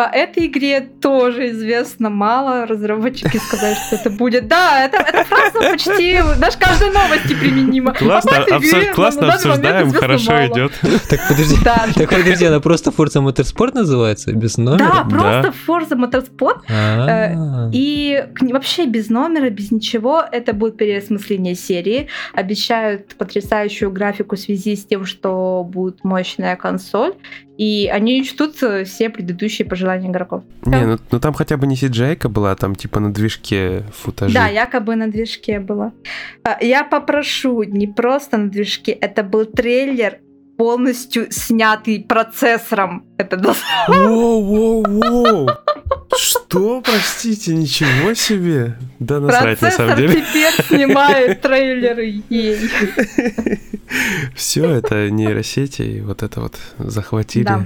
По 0.00 0.04
этой 0.06 0.46
игре 0.46 0.80
тоже 0.80 1.50
известно 1.50 2.08
мало. 2.08 2.64
Разработчики 2.64 3.36
сказали, 3.36 3.74
что 3.74 3.96
это 3.96 4.08
будет. 4.08 4.48
Да, 4.48 4.82
это, 4.86 4.96
эта 4.96 5.24
фраза 5.24 5.58
почти 5.58 6.18
даже 6.40 6.56
каждой 6.58 6.90
новости 6.90 7.34
применима. 7.34 7.92
Классно, 7.92 8.46
А 8.50 8.56
игре 8.56 8.94
классно 8.94 9.30
обсуждаем, 9.34 9.92
хорошо 9.92 10.32
мало. 10.32 10.46
идет. 10.46 10.72
Так 11.10 11.20
подожди, 11.28 11.56
Да, 11.62 11.84
так 11.94 12.08
подожди, 12.08 12.46
она 12.46 12.60
просто 12.60 12.88
Forza 12.90 13.22
Motorsport 13.22 13.74
называется? 13.74 14.32
Без 14.32 14.54
да, 14.56 14.62
номера? 14.62 15.04
просто 15.04 15.52
Forza 15.68 15.98
Motorsport 15.98 16.60
А, 16.70 17.68
И 17.70 18.24
к- 18.34 18.42
вообще 18.52 18.86
без 18.86 19.10
номера, 19.10 19.50
без 19.50 19.70
ничего, 19.70 20.24
это 20.32 20.54
будет 20.54 20.78
переосмысление 20.78 21.54
серии. 21.56 22.08
Обещают 22.32 23.14
потрясающую 23.16 23.90
графику 23.90 24.36
в 24.36 24.38
связи 24.38 24.76
с 24.76 24.86
тем, 24.86 25.04
что 25.04 25.62
будет 25.62 26.04
мощная 26.04 26.56
консоль. 26.56 27.12
И 27.60 27.90
они 27.92 28.22
учтут 28.22 28.62
э, 28.62 28.84
все 28.84 29.10
предыдущие 29.10 29.68
пожелания 29.68 30.08
игроков. 30.08 30.42
Не, 30.64 30.86
ну, 30.86 30.98
ну 31.10 31.20
там 31.20 31.34
хотя 31.34 31.58
бы 31.58 31.66
не 31.66 31.74
cgi 31.74 32.26
была, 32.26 32.56
там 32.56 32.74
типа 32.74 33.00
на 33.00 33.12
движке 33.12 33.84
футажи. 33.92 34.32
Да, 34.32 34.46
якобы 34.48 34.96
на 34.96 35.08
движке 35.08 35.60
было. 35.60 35.92
А, 36.42 36.56
Я 36.62 36.84
попрошу, 36.84 37.62
не 37.64 37.86
просто 37.86 38.38
на 38.38 38.48
движке, 38.48 38.92
это 38.92 39.22
был 39.22 39.44
трейлер 39.44 40.20
полностью 40.60 41.32
снятый 41.32 42.04
процессором. 42.06 43.06
Это 43.16 43.38
Воу-воу-воу! 43.88 45.48
Что, 46.14 46.82
простите, 46.82 47.54
ничего 47.54 48.12
себе? 48.12 48.76
Да 48.98 49.20
насрать 49.20 49.62
на 49.62 49.70
самом 49.70 49.96
деле. 49.96 50.20
теперь 50.20 50.52
снимает 50.66 51.40
трейлеры 51.40 52.22
ей. 52.28 52.58
Все, 54.34 54.68
это 54.68 55.08
нейросети, 55.08 56.02
вот 56.04 56.22
это 56.22 56.42
вот 56.42 56.58
захватили. 56.76 57.44
Да. 57.44 57.64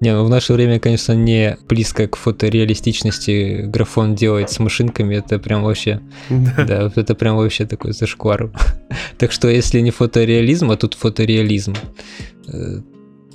Не, 0.00 0.12
ну 0.12 0.24
в 0.24 0.28
наше 0.28 0.52
время, 0.52 0.78
конечно, 0.78 1.12
не 1.14 1.56
близко 1.68 2.06
к 2.06 2.16
фотореалистичности 2.16 3.62
графон 3.62 4.14
делать 4.14 4.50
с 4.50 4.58
машинками, 4.58 5.14
это 5.16 5.38
прям 5.38 5.62
вообще, 5.64 6.00
Да. 6.28 6.64
да, 6.66 6.92
это 6.94 7.14
прям 7.14 7.36
вообще 7.36 7.66
такой 7.66 7.92
зашквар. 7.92 8.50
Так 9.18 9.32
что 9.32 9.48
если 9.48 9.80
не 9.80 9.90
фотореализм, 9.90 10.70
а 10.70 10.76
тут 10.76 10.94
фотореализм, 10.94 11.74
э, 12.48 12.80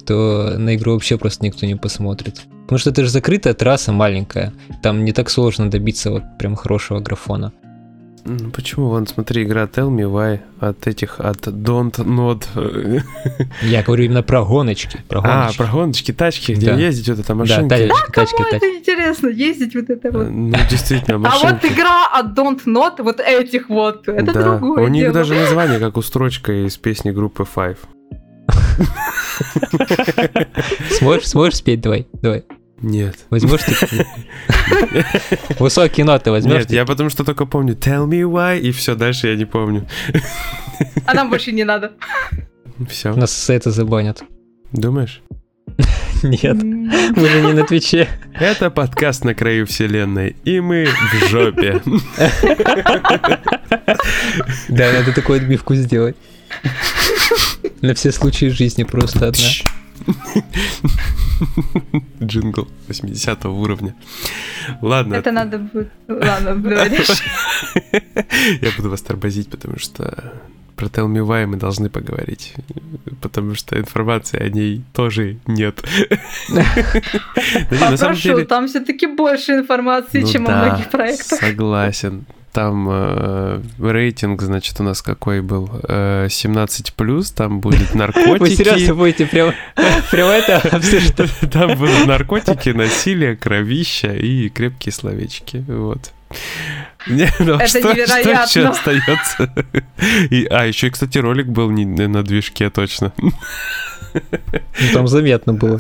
то 0.06 0.56
на 0.58 0.76
игру 0.76 0.94
вообще 0.94 1.18
просто 1.18 1.46
никто 1.46 1.66
не 1.66 1.76
посмотрит. 1.76 2.42
Потому 2.64 2.78
что 2.78 2.92
это 2.92 3.04
же 3.04 3.10
закрытая 3.10 3.54
трасса 3.56 3.92
маленькая, 3.92 4.54
там 4.84 5.04
не 5.04 5.12
так 5.12 5.30
сложно 5.30 5.70
добиться 5.72 6.12
вот 6.12 6.24
прям 6.38 6.56
хорошего 6.56 7.00
графона. 7.00 7.52
Почему? 8.54 8.90
Вон, 8.90 9.08
смотри, 9.08 9.44
игра 9.44 9.64
Tell 9.64 9.90
Me 9.90 10.04
Why 10.10 10.40
от 10.60 10.88
этих, 10.88 11.20
от 11.20 11.48
Don't 11.48 11.96
Not... 11.96 12.44
Я 13.64 13.84
говорю 13.84 14.06
именно 14.06 14.24
про 14.24 14.46
гоночки, 14.46 15.00
про 15.08 15.20
А, 15.20 15.22
гоночки. 15.24 15.58
про 15.58 15.68
гоночки, 15.68 16.14
тачки, 16.14 16.52
где 16.54 16.68
Да. 16.68 16.76
ездить 16.78 17.10
вот 17.10 17.20
эта 17.20 17.28
Да, 17.30 17.36
машинка. 17.36 17.76
тачки, 17.78 18.12
тачки, 18.14 18.36
Кому 18.38 18.50
тачки. 18.52 18.66
это 18.66 18.78
интересно, 18.78 19.28
ездить 19.28 19.76
вот 19.76 19.90
это 19.90 20.12
вот. 20.12 20.28
Ну, 20.30 20.56
действительно, 20.70 21.16
А 21.16 21.20
машинки. 21.20 21.64
вот 21.64 21.72
игра 21.72 22.08
от 22.14 22.38
Don't 22.38 22.64
Not, 22.66 23.02
вот 23.04 23.20
этих 23.20 23.70
вот, 23.70 24.08
это 24.08 24.34
да. 24.34 24.42
другое 24.44 24.84
У 24.84 24.88
них 24.88 25.04
дело. 25.04 25.14
даже 25.14 25.34
название, 25.42 25.80
как 25.80 25.98
у 25.98 26.02
строчка 26.02 26.52
из 26.68 26.78
песни 26.78 27.12
группы 27.12 27.46
Five. 27.56 27.78
Сможешь, 31.00 31.28
сможешь 31.28 31.56
спеть? 31.56 31.82
Давай, 31.82 32.08
давай. 32.22 32.44
Нет. 32.82 33.26
Возьмешь 33.30 33.62
ты? 33.64 34.06
Высокие 35.60 36.06
ноты 36.06 36.32
возьмешь? 36.32 36.62
Нет, 36.62 36.72
я 36.72 36.86
потому 36.86 37.10
что 37.10 37.24
только 37.24 37.46
помню 37.46 37.76
Tell 37.76 38.08
me 38.08 38.22
why, 38.22 38.60
и 38.60 38.72
все, 38.72 38.96
дальше 38.96 39.28
я 39.28 39.36
не 39.36 39.46
помню. 39.46 39.88
А 41.06 41.14
нам 41.14 41.30
больше 41.30 41.52
не 41.52 41.64
надо. 41.64 41.92
Все. 42.90 43.14
Нас 43.14 43.32
с 43.32 43.52
это 43.52 43.70
забанят. 43.70 44.24
Думаешь? 44.72 45.22
Нет, 46.24 46.56
мы 46.64 47.28
же 47.28 47.42
не 47.42 47.54
на 47.54 47.66
Twitch'е. 47.66 48.08
Это 48.34 48.72
подкаст 48.72 49.24
на 49.24 49.36
краю 49.36 49.68
вселенной, 49.68 50.36
и 50.44 50.60
мы 50.60 50.88
в 50.88 51.28
жопе. 51.30 51.82
Да, 54.70 54.92
надо 54.92 55.14
такую 55.14 55.40
отбивку 55.40 55.76
сделать. 55.76 56.16
На 57.82 57.94
все 57.94 58.12
случаи 58.12 58.48
жизни 58.48 58.84
просто 58.84 59.28
одна. 59.28 59.48
Джингл 62.24 62.68
80 62.88 63.46
уровня. 63.46 63.96
Ладно, 64.82 65.16
Это 65.16 65.32
надо 65.32 65.58
будет... 65.58 65.90
Ладно, 66.08 66.56
дальше. 66.56 67.24
я 68.62 68.72
буду 68.78 68.90
вас 68.90 69.02
тормозить, 69.02 69.50
потому 69.50 69.80
что 69.80 70.34
про 70.76 70.88
Tell 70.88 71.08
Me 71.08 71.26
Why 71.26 71.46
мы 71.46 71.58
должны 71.58 71.90
поговорить, 71.90 72.56
потому 73.22 73.56
что 73.56 73.78
информации 73.78 74.40
о 74.42 74.50
ней 74.50 74.84
тоже 74.94 75.38
нет. 75.48 75.84
Попрошу, 77.70 78.46
там 78.46 78.68
все-таки 78.68 79.08
больше 79.08 79.54
информации, 79.54 80.22
Ну 80.22 80.28
чем 80.28 80.48
о 80.48 80.52
многих 80.52 80.90
проектах. 80.90 81.40
Согласен. 81.40 82.26
Там 82.54 82.88
э, 82.90 83.62
рейтинг, 83.80 84.42
значит, 84.42 84.78
у 84.80 84.84
нас 84.84 85.02
какой 85.02 85.42
был? 85.42 85.70
Э, 85.84 86.28
17 86.30 86.94
плюс, 86.94 87.32
там 87.32 87.62
будет 87.62 87.80
Вы 87.94 87.96
серьезно 87.96 88.00
наркотики. 88.00 88.92
будете 88.92 89.26
прям, 89.26 89.54
прям 90.12 90.28
это 90.28 90.58
обсуждать? 90.58 91.32
Там 91.52 91.78
будут 91.78 92.06
наркотики, 92.08 92.70
насилие, 92.70 93.38
кровища 93.38 94.14
и 94.14 94.50
крепкие 94.50 94.92
словечки. 94.92 95.64
Вот. 95.68 96.12
Не, 97.08 97.30
ну, 97.40 97.56
Это 97.56 97.68
что, 97.68 97.80
Что 97.80 97.90
еще 97.90 97.94
невероятно. 97.94 98.70
остается? 98.70 99.54
И, 100.30 100.46
а, 100.46 100.66
еще, 100.66 100.90
кстати, 100.90 101.18
ролик 101.18 101.48
был 101.48 101.70
не 101.72 101.86
на 101.86 102.24
движке, 102.24 102.70
точно. 102.70 103.14
Ну, 103.18 103.32
Там 104.94 105.08
заметно 105.08 105.54
было. 105.54 105.80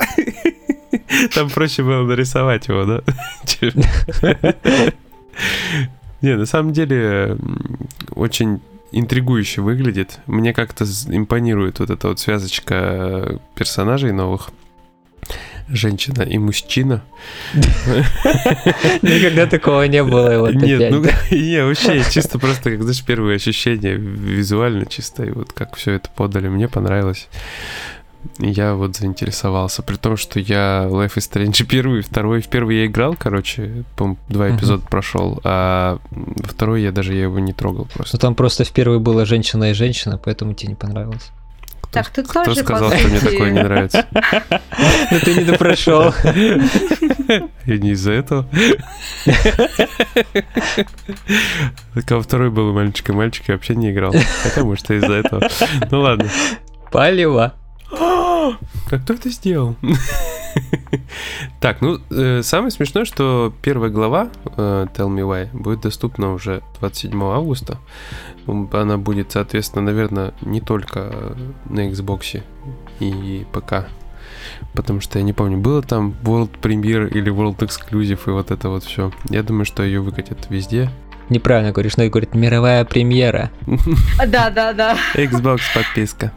Там 1.34 1.50
проще 1.50 1.84
было 1.84 2.04
нарисовать 2.04 2.68
его, 2.70 2.86
да? 2.86 3.02
Не, 6.22 6.36
на 6.36 6.46
самом 6.46 6.74
деле 6.74 7.38
очень 8.12 8.62
интригующе 8.92 9.62
выглядит. 9.62 10.20
Мне 10.26 10.54
как-то 10.54 10.86
импонирует 11.08 11.80
вот 11.80 11.90
эта 11.90 12.10
вот 12.10 12.20
связочка 12.20 13.40
персонажей 13.56 14.12
новых. 14.12 14.50
Женщина 15.70 16.24
и 16.24 16.38
мужчина. 16.38 17.02
Никогда 17.54 19.46
такого 19.46 19.84
не 19.84 20.04
было. 20.04 20.52
Нет, 20.52 20.92
ну 20.92 21.02
не, 21.32 21.64
вообще 21.64 22.04
чисто 22.10 22.40
просто, 22.40 22.72
как 22.72 22.82
знаешь, 22.82 23.04
первые 23.06 23.38
ощущения 23.38 23.94
визуально 23.94 24.86
чисто, 24.86 25.24
и 25.24 25.32
вот 25.32 25.54
как 25.54 25.76
все 25.78 25.94
это 25.94 26.10
подали, 26.10 26.50
мне 26.50 26.68
понравилось. 26.68 27.30
Я 28.38 28.76
вот 28.76 28.96
заинтересовался, 28.96 29.82
при 29.84 29.96
том, 29.96 30.18
что 30.18 30.40
я 30.40 30.86
Life 30.90 31.16
is 31.16 31.32
Strange 31.32 31.66
первый, 31.66 32.02
второй, 32.02 32.42
в 32.42 32.48
первый 32.48 32.78
я 32.78 32.86
играл, 32.86 33.16
короче, 33.18 33.84
по 33.96 34.16
два 34.30 34.50
эпизода 34.56 34.84
прошел, 34.88 35.40
а 35.44 36.00
во 36.12 36.48
второй 36.48 36.84
я 36.84 36.92
даже 36.92 37.14
я 37.14 37.24
его 37.24 37.40
не 37.40 37.54
трогал 37.54 37.86
Ну 37.86 37.90
просто. 37.94 38.18
там 38.18 38.36
просто 38.36 38.64
в 38.64 38.72
первой 38.72 39.00
была 39.00 39.26
женщина 39.26 39.72
и 39.72 39.74
женщина, 39.74 40.20
поэтому 40.24 40.54
тебе 40.54 40.70
не 40.70 40.76
понравилось. 40.76 41.32
Кто, 41.82 41.92
Так 41.92 42.10
ты 42.10 42.24
кто 42.24 42.44
тоже 42.46 42.62
сказал, 42.62 42.92
что 42.92 43.08
мне 43.08 43.20
такое 43.20 43.52
не 43.52 43.62
нравится? 43.64 44.06
Ну 45.12 45.20
ты 45.20 45.34
не 45.36 45.44
допрошел. 45.44 46.14
И 47.66 47.78
не 47.80 47.92
из-за 47.92 48.12
этого. 48.14 48.48
Так, 51.94 52.12
а 52.12 52.22
второй 52.22 52.50
был 52.50 52.72
мальчик 52.74 53.10
и 53.10 53.12
мальчик, 53.14 53.48
я 53.50 53.56
вообще 53.56 53.76
не 53.76 53.92
играл. 53.92 54.14
Хотя, 54.44 54.64
может, 54.64 54.90
и 54.92 54.96
из-за 54.96 55.14
этого. 55.14 55.50
Ну 55.90 56.02
ладно. 56.02 56.30
Палево. 56.92 57.54
А 57.91 58.58
кто 58.88 59.13
это 59.13 59.30
сделал? 59.30 59.75
Так, 61.62 61.82
ну, 61.82 61.99
э, 62.10 62.41
самое 62.43 62.71
смешное, 62.71 63.06
что 63.06 63.54
первая 63.62 63.89
глава 63.89 64.30
э, 64.58 64.88
Tell 64.93 65.08
Me 65.08 65.21
Why 65.21 65.49
будет 65.54 65.82
доступна 65.82 66.34
уже 66.34 66.62
27 66.80 67.23
августа. 67.23 67.77
Она 68.47 68.97
будет, 68.97 69.32
соответственно, 69.32 69.86
наверное, 69.86 70.34
не 70.41 70.60
только 70.60 71.10
э, 71.13 71.36
на 71.69 71.89
Xbox 71.89 72.43
и 72.99 73.45
ПК. 73.54 73.88
Потому 74.73 75.01
что 75.01 75.19
я 75.19 75.23
не 75.23 75.34
помню, 75.34 75.58
было 75.58 75.82
там 75.82 76.15
World 76.23 76.60
Premiere 76.62 77.08
или 77.10 77.32
World 77.32 77.60
Exclusive 77.60 78.19
и 78.27 78.32
вот 78.32 78.51
это 78.51 78.69
вот 78.69 78.84
все. 78.84 79.12
Я 79.30 79.43
думаю, 79.43 79.65
что 79.65 79.84
ее 79.84 80.01
выкатят 80.01 80.49
везде. 80.49 80.91
Неправильно 81.32 81.72
говоришь, 81.72 81.98
надо 81.98 82.10
говорить 82.10 82.36
мировая 82.36 82.86
премьера. 82.86 83.50
Да, 84.28 84.50
да, 84.50 84.74
да. 84.74 84.96
Xbox 85.15 85.62
подписка. 85.74 86.32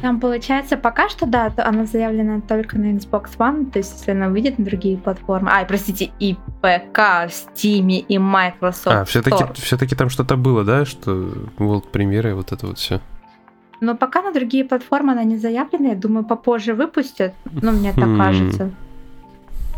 Там 0.00 0.20
получается 0.20 0.76
пока 0.76 1.08
что, 1.08 1.26
да, 1.26 1.50
то 1.50 1.66
она 1.66 1.86
заявлена 1.86 2.40
только 2.40 2.78
на 2.78 2.96
Xbox 2.96 3.36
One, 3.38 3.70
то 3.70 3.78
есть 3.78 3.98
если 3.98 4.10
она 4.12 4.28
выйдет 4.28 4.58
на 4.58 4.64
другие 4.64 4.96
платформы. 4.96 5.50
Ай, 5.50 5.64
простите, 5.66 6.10
и 6.18 6.34
ПК, 6.60 7.28
Steam 7.28 7.90
и 7.90 8.18
Microsoft. 8.18 8.86
А, 8.86 9.04
все-таки, 9.04 9.44
все-таки 9.54 9.94
там 9.94 10.08
что-то 10.08 10.36
было, 10.36 10.64
да, 10.64 10.84
что 10.84 11.12
World 11.58 11.90
премьера 11.92 12.30
и 12.30 12.34
вот 12.34 12.52
это 12.52 12.66
вот 12.66 12.78
все. 12.78 13.00
Но 13.80 13.96
пока 13.96 14.22
на 14.22 14.32
другие 14.32 14.64
платформы 14.64 15.12
она 15.12 15.24
не 15.24 15.36
заявлена, 15.36 15.90
я 15.90 15.94
думаю, 15.96 16.24
попозже 16.24 16.74
выпустят, 16.74 17.34
ну, 17.50 17.72
мне 17.72 17.92
так 17.92 18.04
Хм. 18.04 18.18
кажется. 18.18 18.70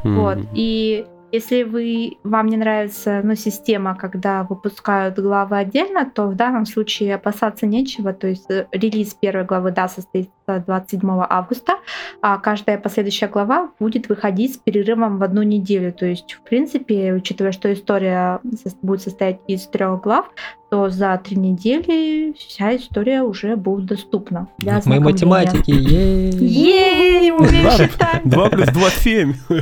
Вот. 0.05 0.39
И 0.53 1.07
если 1.35 1.65
вы, 1.65 2.19
вам 2.23 2.47
не 2.47 2.57
нравится 2.57 3.21
ну, 3.25 3.35
система, 3.35 3.97
когда 3.97 4.45
выпускают 4.45 5.19
главы 5.19 5.59
отдельно, 5.59 6.09
то 6.09 6.29
в 6.29 6.37
данном 6.37 6.65
случае 6.65 7.17
опасаться 7.17 7.67
нечего. 7.67 8.13
То 8.13 8.29
есть 8.29 8.49
э, 8.51 8.69
релиз 8.71 9.15
первой 9.15 9.45
главы, 9.45 9.73
да, 9.73 9.89
состоится 9.89 10.31
27 10.47 11.01
августа, 11.29 11.79
а 12.21 12.39
каждая 12.39 12.79
последующая 12.79 13.27
глава 13.27 13.71
будет 13.81 14.09
выходить 14.09 14.55
с 14.55 14.59
перерывом 14.59 15.19
в 15.19 15.25
одну 15.25 15.43
неделю. 15.43 15.93
То 15.93 16.07
есть, 16.07 16.35
в 16.35 16.43
принципе, 16.43 17.13
учитывая, 17.13 17.51
что 17.51 17.73
история 17.73 18.41
будет 18.83 19.03
состоять 19.03 19.41
из 19.49 19.67
трех 19.67 20.03
глав, 20.03 20.31
то 20.75 20.91
за 20.91 21.17
три 21.23 21.37
недели 21.37 22.35
вся 22.37 22.75
история 22.75 23.23
уже 23.23 23.55
будет 23.55 23.87
доступна. 23.87 24.49
для 24.59 24.83
Мы 24.87 24.99
математики, 24.99 25.71
ей! 25.71 26.33
Ей, 26.33 27.31
умеем 27.31 27.63
Два- 27.63 27.77
считать. 27.79 28.23
2 28.25 28.51
плюс 28.51 28.69
2 28.71 28.91
7. 28.91 29.35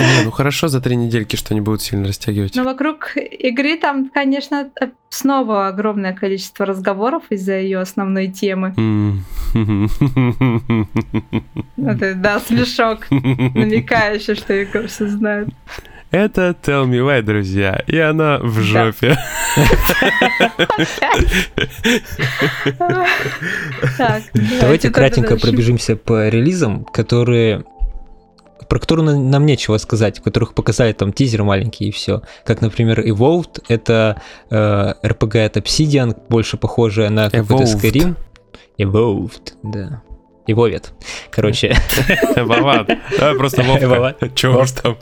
Не, 0.00 0.24
ну 0.24 0.30
хорошо, 0.32 0.66
за 0.66 0.80
три 0.80 0.96
недельки 0.96 1.36
что 1.36 1.54
не 1.54 1.60
будут 1.60 1.82
сильно 1.82 2.08
растягивать. 2.08 2.56
Но 2.56 2.64
вокруг 2.64 3.16
игры 3.16 3.76
там, 3.76 4.08
конечно, 4.08 4.70
снова 5.08 5.68
огромное 5.68 6.12
количество 6.12 6.66
разговоров 6.66 7.22
из-за 7.30 7.58
ее 7.58 7.78
основной 7.78 8.26
темы. 8.26 8.74
Это, 11.76 12.14
да, 12.16 12.40
смешок, 12.40 13.08
намекающий, 13.10 14.34
что 14.34 14.52
Егор 14.52 14.88
все 14.88 15.06
знает. 15.06 15.48
Это 16.10 16.56
Tell 16.60 16.86
Me 16.86 16.98
Why, 17.06 17.22
друзья, 17.22 17.84
и 17.86 17.96
она 17.98 18.38
в 18.40 18.58
жопе. 18.60 19.16
Давайте 24.60 24.90
кратенько 24.90 25.36
пробежимся 25.36 25.96
по 25.96 26.28
релизам, 26.28 26.84
которые 26.84 27.64
про 28.68 28.78
которые 28.78 29.04
на- 29.04 29.18
нам 29.18 29.46
нечего 29.46 29.78
сказать, 29.78 30.20
у 30.20 30.22
которых 30.22 30.54
показали 30.54 30.92
там 30.92 31.12
тизер 31.12 31.42
маленький 31.42 31.88
и 31.88 31.90
все. 31.90 32.22
Как, 32.44 32.60
например, 32.60 33.00
Evolved, 33.00 33.64
это 33.66 34.22
э, 34.48 34.94
RPG 35.02 35.44
от 35.44 35.56
Obsidian, 35.56 36.16
больше 36.28 36.56
похожая 36.56 37.10
на 37.10 37.30
какой-то. 37.30 37.64
Skyrim. 37.64 38.14
Evolved, 38.78 39.54
да. 39.64 40.02
Evolved. 40.46 40.90
Короче, 41.30 41.74
Вован, 42.36 42.86
давай 43.18 43.34
просто 43.36 43.64
Вовка. 43.64 44.14
Чего 44.36 44.60
уж 44.60 44.70
там. 44.70 44.96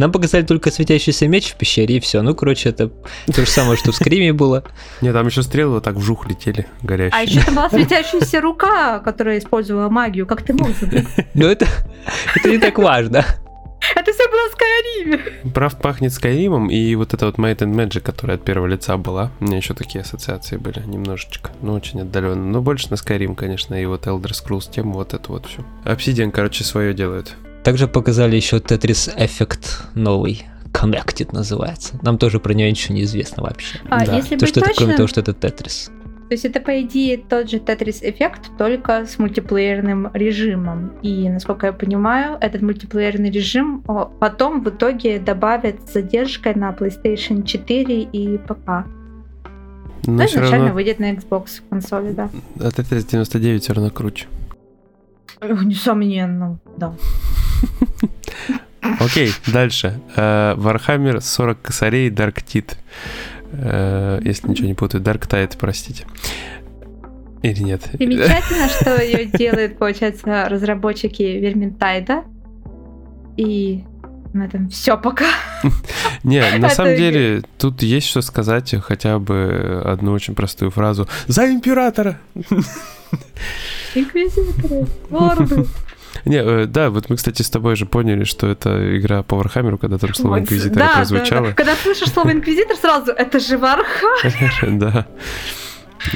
Ну 0.00 0.04
нам 0.04 0.12
показали 0.12 0.46
только 0.46 0.70
светящийся 0.70 1.28
меч 1.28 1.52
в 1.52 1.56
пещере 1.56 1.98
и 1.98 2.00
все. 2.00 2.22
Ну, 2.22 2.34
короче, 2.34 2.70
это 2.70 2.88
то 3.26 3.44
же 3.44 3.46
самое, 3.46 3.76
что 3.76 3.92
в 3.92 3.96
Скриме 3.96 4.32
было. 4.32 4.64
Не, 5.02 5.12
там 5.12 5.26
еще 5.26 5.42
стрелы 5.42 5.74
вот 5.74 5.84
так 5.84 5.96
вжух 5.96 6.26
летели, 6.26 6.66
А 6.82 6.86
горящие. 6.86 7.24
еще 7.24 7.42
там 7.42 7.56
была 7.56 7.68
светящаяся 7.68 8.40
рука, 8.40 9.00
которая 9.00 9.38
использовала 9.38 9.90
магию. 9.90 10.26
Как 10.26 10.40
ты 10.40 10.54
мог 10.54 10.70
забыть? 10.70 11.06
Но 11.34 11.48
это, 11.48 11.66
это 12.34 12.48
не 12.48 12.56
так 12.56 12.78
важно. 12.78 13.26
Это 13.94 14.12
все 14.12 14.26
было 14.30 14.48
в 14.48 14.52
Скайриме. 14.52 15.52
Прав 15.52 15.78
пахнет 15.78 16.12
Скайримом, 16.12 16.70
и 16.70 16.94
вот 16.94 17.12
это 17.12 17.26
вот 17.26 17.36
Might 17.36 17.58
and 17.58 17.74
Magic, 17.74 18.00
которая 18.00 18.36
от 18.36 18.44
первого 18.44 18.68
лица 18.68 18.96
была. 18.96 19.32
У 19.40 19.44
меня 19.44 19.56
еще 19.56 19.74
такие 19.74 20.02
ассоциации 20.02 20.56
были, 20.58 20.80
немножечко, 20.80 21.50
но 21.60 21.74
очень 21.74 22.00
отдаленно. 22.02 22.44
Но 22.44 22.62
больше 22.62 22.88
на 22.90 22.94
Skyrim, 22.94 23.34
конечно, 23.34 23.74
и 23.74 23.86
вот 23.86 24.06
Elder 24.06 24.32
Scrolls 24.32 24.70
тему, 24.70 24.92
вот 24.94 25.14
это 25.14 25.32
вот 25.32 25.46
все. 25.46 25.64
Obsidian, 25.84 26.30
короче, 26.30 26.62
свое 26.62 26.94
делает. 26.94 27.36
Также 27.64 27.86
показали 27.88 28.36
еще 28.36 28.56
Tetris 28.58 29.14
Effect 29.16 29.82
новый. 29.94 30.46
Connected 30.72 31.30
называется. 31.32 31.98
Нам 32.02 32.16
тоже 32.16 32.38
про 32.38 32.54
нее 32.54 32.70
ничего 32.70 32.94
не 32.94 33.02
известно 33.02 33.42
вообще. 33.42 33.80
А, 33.90 34.06
Да. 34.06 34.14
если 34.16 34.36
То, 34.36 34.40
быть 34.46 34.48
что 34.50 34.60
это, 34.60 34.70
кроме 34.76 34.92
точным, 34.92 34.96
того, 34.96 35.06
что 35.08 35.20
это 35.20 35.34
Тетрис. 35.34 35.90
То 36.28 36.34
есть 36.34 36.44
это, 36.44 36.60
по 36.60 36.80
идее, 36.80 37.18
тот 37.18 37.50
же 37.50 37.56
Tetris 37.56 37.98
эффект, 38.02 38.52
только 38.56 39.04
с 39.04 39.18
мультиплеерным 39.18 40.10
режимом. 40.14 40.92
И, 41.02 41.28
насколько 41.28 41.66
я 41.66 41.72
понимаю, 41.72 42.38
этот 42.40 42.62
мультиплеерный 42.62 43.32
режим 43.32 43.82
потом 44.20 44.62
в 44.62 44.68
итоге 44.68 45.18
добавят 45.18 45.88
с 45.88 45.92
задержкой 45.94 46.54
на 46.54 46.70
PlayStation 46.70 47.42
4 47.44 48.02
и 48.02 48.38
ПК. 48.38 48.86
Но 50.06 50.12
Ну, 50.12 50.18
все 50.26 50.36
изначально 50.38 50.66
равно 50.66 50.74
выйдет 50.74 51.00
на 51.00 51.12
Xbox 51.12 51.62
консоли, 51.68 52.12
да. 52.12 52.30
от 52.60 52.78
Tetris 52.78 53.08
99 53.10 53.64
все 53.64 53.72
равно 53.72 53.90
круче. 53.90 54.26
Несомненно, 55.42 56.58
да. 56.76 56.94
Окей, 59.00 59.32
дальше. 59.46 60.00
Э, 60.16 60.54
Warhammer 60.56 61.20
40 61.20 61.62
косарей 61.62 62.10
Dark 62.10 62.44
Tide. 62.44 62.74
Э, 63.52 64.20
Если 64.22 64.48
ничего 64.48 64.68
не 64.68 64.74
путаю, 64.74 65.02
Dark 65.02 65.28
Tide, 65.28 65.56
простите. 65.58 66.04
Или 67.42 67.62
нет? 67.62 67.82
Примечательно, 67.92 68.68
что 68.80 69.02
ее 69.02 69.26
делают, 69.26 69.78
получается, 69.78 70.46
разработчики 70.48 71.22
Верминтайда. 71.22 72.24
И 73.36 73.84
на 74.32 74.44
этом 74.44 74.68
все 74.68 74.96
пока. 74.98 75.26
Не, 76.22 76.40
на 76.40 76.66
Это 76.66 76.74
самом 76.74 76.96
деле, 76.96 77.42
тут 77.58 77.82
есть 77.82 78.06
что 78.06 78.20
сказать, 78.22 78.74
хотя 78.82 79.18
бы 79.18 79.82
одну 79.84 80.12
очень 80.12 80.34
простую 80.34 80.70
фразу. 80.70 81.08
За 81.26 81.50
императора! 81.50 82.18
Инквизиторы, 83.94 84.86
лорды. 85.10 85.66
Не, 86.24 86.36
э, 86.38 86.66
да, 86.66 86.90
вот 86.90 87.08
мы, 87.10 87.16
кстати, 87.16 87.42
с 87.42 87.50
тобой 87.50 87.76
же 87.76 87.86
поняли, 87.86 88.24
что 88.24 88.46
это 88.48 88.98
игра 88.98 89.22
по 89.22 89.36
Вархаммеру, 89.36 89.78
когда 89.78 89.98
там 89.98 90.14
слово 90.14 90.34
Вот, 90.34 90.40
инквизитора 90.42 90.80
да, 90.80 90.86
да, 90.88 90.96
прозвучало. 90.96 91.46
да. 91.48 91.52
Когда 91.54 91.74
слышишь 91.74 92.10
слово 92.12 92.32
инквизитор, 92.32 92.76
сразу 92.76 93.12
это 93.12 93.38
же 93.40 93.58
Варха. 93.58 94.06
Да. 94.68 95.06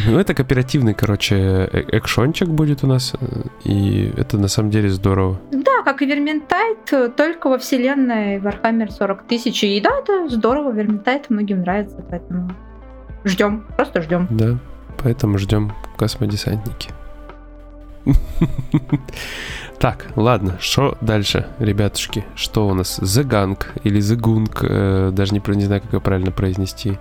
Ну, 0.07 0.19
это 0.19 0.33
кооперативный, 0.35 0.95
короче, 0.95 1.37
э- 1.37 1.85
экшончик 1.99 2.49
будет 2.49 2.85
у 2.85 2.87
нас, 2.87 3.13
э, 3.21 3.27
и 3.65 4.11
это 4.17 4.39
на 4.39 4.49
самом 4.49 4.71
деле 4.71 4.89
здорово. 4.89 5.39
Да, 5.53 5.83
как 5.85 6.01
и 6.01 6.07
Vermintide, 6.07 7.15
только 7.17 7.49
во 7.51 7.59
вселенной 7.59 8.39
Warhammer 8.39 8.91
40 8.91 9.27
тысяч. 9.27 9.63
И 9.63 9.81
да, 9.81 9.91
это 10.03 10.29
здорово, 10.31 10.73
Vermintide 10.73 11.29
многим 11.29 11.61
нравится, 11.61 12.03
поэтому 12.11 12.51
ждем, 13.25 13.67
просто 13.77 14.01
ждем. 14.01 14.27
Да, 14.31 14.59
поэтому 15.03 15.37
ждем 15.39 15.73
космодесантники. 15.99 16.91
Так, 19.85 20.07
ладно, 20.17 20.57
что 20.61 20.97
дальше, 21.03 21.47
ребятушки? 21.59 22.25
Что 22.37 22.69
у 22.69 22.75
нас? 22.75 22.99
The 23.01 23.23
Gang 23.23 23.59
или 23.83 24.01
The 24.01 24.17
Gung, 24.17 24.49
э, 24.63 25.11
даже 25.11 25.35
не, 25.35 25.43
не 25.57 25.65
знаю, 25.65 25.83
как 25.83 25.93
ее 25.93 26.01
правильно 26.01 26.31
произнести. 26.31 26.97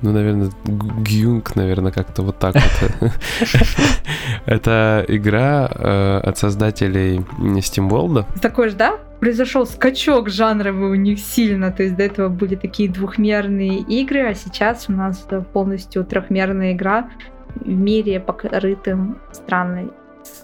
Ну, 0.00 0.12
наверное, 0.12 0.50
Гюнг, 0.64 1.54
наверное, 1.54 1.92
как-то 1.92 2.22
вот 2.22 2.38
так 2.38 2.54
вот. 2.54 3.12
Это 4.46 5.04
игра 5.06 5.70
э, 5.70 6.20
от 6.22 6.38
создателей 6.38 7.18
SteamWorld. 7.38 8.24
Такой 8.40 8.70
же, 8.70 8.76
да? 8.76 8.94
Произошел 9.20 9.66
скачок 9.66 10.30
жанровый 10.30 10.92
у 10.92 10.94
них 10.94 11.18
сильно, 11.18 11.72
то 11.72 11.82
есть 11.82 11.94
до 11.96 12.04
этого 12.04 12.30
были 12.30 12.54
такие 12.54 12.88
двухмерные 12.88 13.80
игры, 13.80 14.30
а 14.30 14.34
сейчас 14.34 14.86
у 14.88 14.92
нас 14.92 15.26
полностью 15.52 16.04
трехмерная 16.04 16.72
игра 16.72 17.10
в 17.54 17.68
мире, 17.68 18.18
покрытым 18.18 19.18
странной 19.30 19.90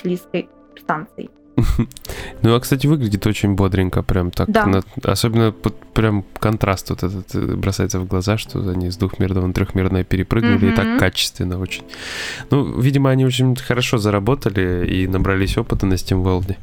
слизкой 0.00 0.48
станцией. 0.78 1.30
Ну, 2.42 2.54
а, 2.54 2.60
кстати, 2.60 2.86
выглядит 2.86 3.26
очень 3.26 3.54
бодренько, 3.54 4.02
прям 4.02 4.30
так. 4.30 4.48
Да. 4.50 4.64
на- 4.64 4.82
особенно 5.02 5.52
под- 5.52 5.76
прям 5.92 6.24
контраст 6.38 6.88
вот 6.88 7.02
этот 7.02 7.34
э, 7.34 7.54
бросается 7.54 8.00
в 8.00 8.06
глаза, 8.06 8.38
что 8.38 8.60
они 8.70 8.90
с 8.90 8.96
двухмерного 8.96 9.46
на 9.46 9.52
трехмерное 9.52 10.04
перепрыгнули, 10.04 10.72
и 10.72 10.74
так 10.74 10.98
качественно 10.98 11.58
очень. 11.60 11.82
Ну, 12.50 12.80
видимо, 12.80 13.10
они 13.10 13.26
очень 13.26 13.54
хорошо 13.56 13.98
заработали 13.98 14.86
и 14.88 15.06
набрались 15.06 15.58
опыта 15.58 15.84
на 15.84 15.94
SteamWorld. 15.94 16.56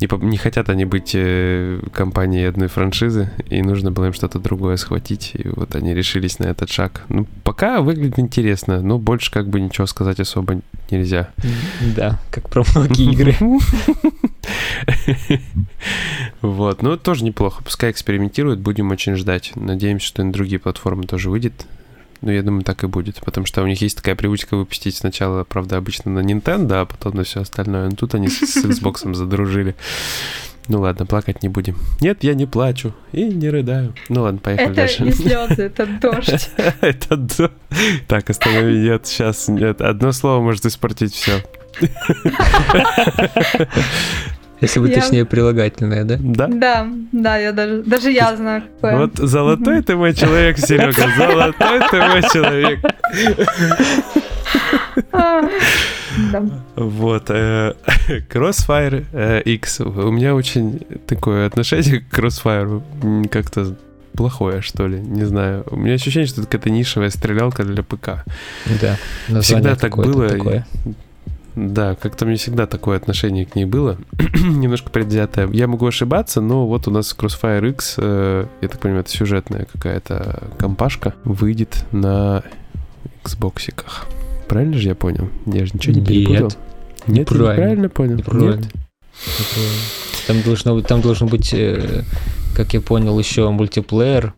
И 0.00 0.06
по- 0.06 0.16
не 0.16 0.36
хотят 0.36 0.68
они 0.68 0.84
быть 0.84 1.12
э, 1.14 1.80
компанией 1.94 2.44
одной 2.44 2.68
франшизы, 2.68 3.30
и 3.48 3.62
нужно 3.62 3.90
было 3.90 4.06
им 4.06 4.12
что-то 4.12 4.38
другое 4.38 4.76
схватить, 4.76 5.30
и 5.34 5.48
вот 5.48 5.74
они 5.76 5.94
решились 5.94 6.38
на 6.40 6.44
этот 6.44 6.68
шаг. 6.68 7.04
Ну, 7.08 7.26
пока 7.42 7.80
выглядит 7.80 8.18
интересно, 8.18 8.82
но 8.82 8.98
больше 8.98 9.30
как 9.32 9.48
бы 9.48 9.60
ничего 9.60 9.86
сказать 9.86 10.20
особо 10.20 10.60
нельзя. 10.90 11.30
Да, 11.94 12.18
как 12.30 12.48
про 12.48 12.64
многие 12.74 13.12
игры. 13.12 13.36
Вот, 16.40 16.82
ну 16.82 16.96
тоже 16.96 17.24
неплохо. 17.24 17.64
Пускай 17.64 17.90
экспериментируют, 17.90 18.60
будем 18.60 18.90
очень 18.90 19.16
ждать. 19.16 19.52
Надеемся, 19.56 20.06
что 20.06 20.22
на 20.22 20.32
другие 20.32 20.60
платформы 20.60 21.04
тоже 21.04 21.30
выйдет. 21.30 21.66
Ну, 22.20 22.30
я 22.30 22.42
думаю, 22.42 22.64
так 22.64 22.84
и 22.84 22.86
будет. 22.86 23.20
Потому 23.24 23.46
что 23.46 23.62
у 23.62 23.66
них 23.66 23.80
есть 23.80 23.96
такая 23.96 24.14
привычка 24.14 24.56
выпустить 24.56 24.96
сначала, 24.96 25.44
правда, 25.44 25.76
обычно 25.76 26.10
на 26.10 26.20
Nintendo, 26.20 26.82
а 26.82 26.86
потом 26.86 27.16
на 27.16 27.24
все 27.24 27.40
остальное. 27.40 27.88
Но 27.88 27.96
тут 27.96 28.14
они 28.14 28.28
с, 28.28 28.38
с 28.38 28.64
Xbox 28.64 29.02
задружили. 29.14 29.74
Ну 30.68 30.80
ладно, 30.80 31.06
плакать 31.06 31.42
не 31.42 31.48
будем. 31.48 31.76
Нет, 32.00 32.24
я 32.24 32.34
не 32.34 32.46
плачу 32.46 32.92
и 33.12 33.24
не 33.24 33.48
рыдаю. 33.50 33.94
Ну 34.08 34.22
ладно, 34.22 34.40
поехали 34.40 34.66
Это 34.68 34.76
дальше. 34.76 35.02
не 35.04 35.12
слезы, 35.12 35.62
это 35.64 35.86
дождь. 35.86 36.50
Это 36.80 37.16
до- 37.16 37.50
Так, 38.08 38.28
останови, 38.30 38.78
нет, 38.78 39.06
сейчас, 39.06 39.46
нет. 39.48 39.80
Одно 39.80 40.10
слово 40.12 40.40
может 40.42 40.66
испортить 40.66 41.12
все. 41.14 41.42
Если 44.60 44.80
бы 44.80 44.88
Я- 44.88 44.94
точнее 45.00 45.24
прилагательное, 45.26 46.04
да? 46.04 46.16
Да? 46.18 46.46
Да, 46.48 46.86
да, 47.12 47.36
я 47.36 47.52
даже, 47.52 47.82
даже 47.82 48.10
я 48.10 48.34
знаю, 48.36 48.62
какое. 48.80 48.96
Вот 48.96 49.16
золотой 49.18 49.82
ты 49.82 49.96
мой 49.96 50.14
человек, 50.14 50.58
Серега, 50.58 51.06
золотой 51.16 51.80
ты 51.90 52.00
мой 52.00 52.22
человек. 52.22 52.80
Вот, 56.76 57.30
э, 57.30 57.74
Crossfire 58.30 59.06
э, 59.12 59.42
X. 59.42 59.80
У 59.80 60.10
меня 60.10 60.34
очень 60.34 60.80
такое 61.06 61.46
отношение 61.46 62.00
к 62.00 62.18
Crossfire 62.18 63.28
как-то 63.28 63.76
плохое, 64.12 64.62
что 64.62 64.86
ли, 64.86 64.98
не 64.98 65.24
знаю. 65.24 65.64
У 65.70 65.76
меня 65.76 65.94
ощущение, 65.94 66.26
что 66.26 66.40
это 66.40 66.50
какая-то 66.50 66.70
нишевая 66.70 67.10
стрелялка 67.10 67.64
для 67.64 67.82
ПК. 67.82 68.24
Да. 68.80 68.96
Всегда 69.40 69.76
так 69.76 69.96
было. 69.96 70.28
такое. 70.28 70.66
Да, 71.54 71.94
как-то 71.94 72.26
мне 72.26 72.36
всегда 72.36 72.66
такое 72.66 72.98
отношение 72.98 73.46
к 73.46 73.54
ней 73.54 73.64
было. 73.64 73.96
Немножко 74.34 74.90
предвзятое. 74.90 75.48
Я 75.52 75.66
могу 75.66 75.86
ошибаться, 75.86 76.42
но 76.42 76.66
вот 76.66 76.86
у 76.86 76.90
нас 76.90 77.16
Crossfire 77.18 77.70
X, 77.70 77.94
э, 77.96 78.46
я 78.60 78.68
так 78.68 78.78
понимаю, 78.78 79.00
это 79.02 79.10
сюжетная 79.10 79.66
какая-то 79.72 80.50
компашка, 80.58 81.14
выйдет 81.24 81.86
на 81.92 82.42
Xboxиках. 83.24 84.06
Правильно 84.48 84.78
же 84.78 84.88
я 84.88 84.94
понял? 84.94 85.28
Я 85.46 85.66
же 85.66 85.72
ничего 85.74 85.94
не 85.94 86.00
Нет. 86.00 86.08
перепутал? 86.08 86.48
Нет, 87.06 87.30
я 87.30 87.36
Неправильно. 87.36 87.88
понял. 87.88 88.16
Неправильно. 88.16 88.50
Нет? 88.56 88.64
Неправильно. 89.38 89.80
Там 90.26 90.42
должно, 90.42 90.74
быть- 90.74 90.86
там 90.86 91.00
должен 91.00 91.28
быть, 91.28 91.52
э, 91.54 92.02
как 92.54 92.74
я 92.74 92.80
понял, 92.80 93.18
еще 93.18 93.48
мультиплеер. 93.50 94.34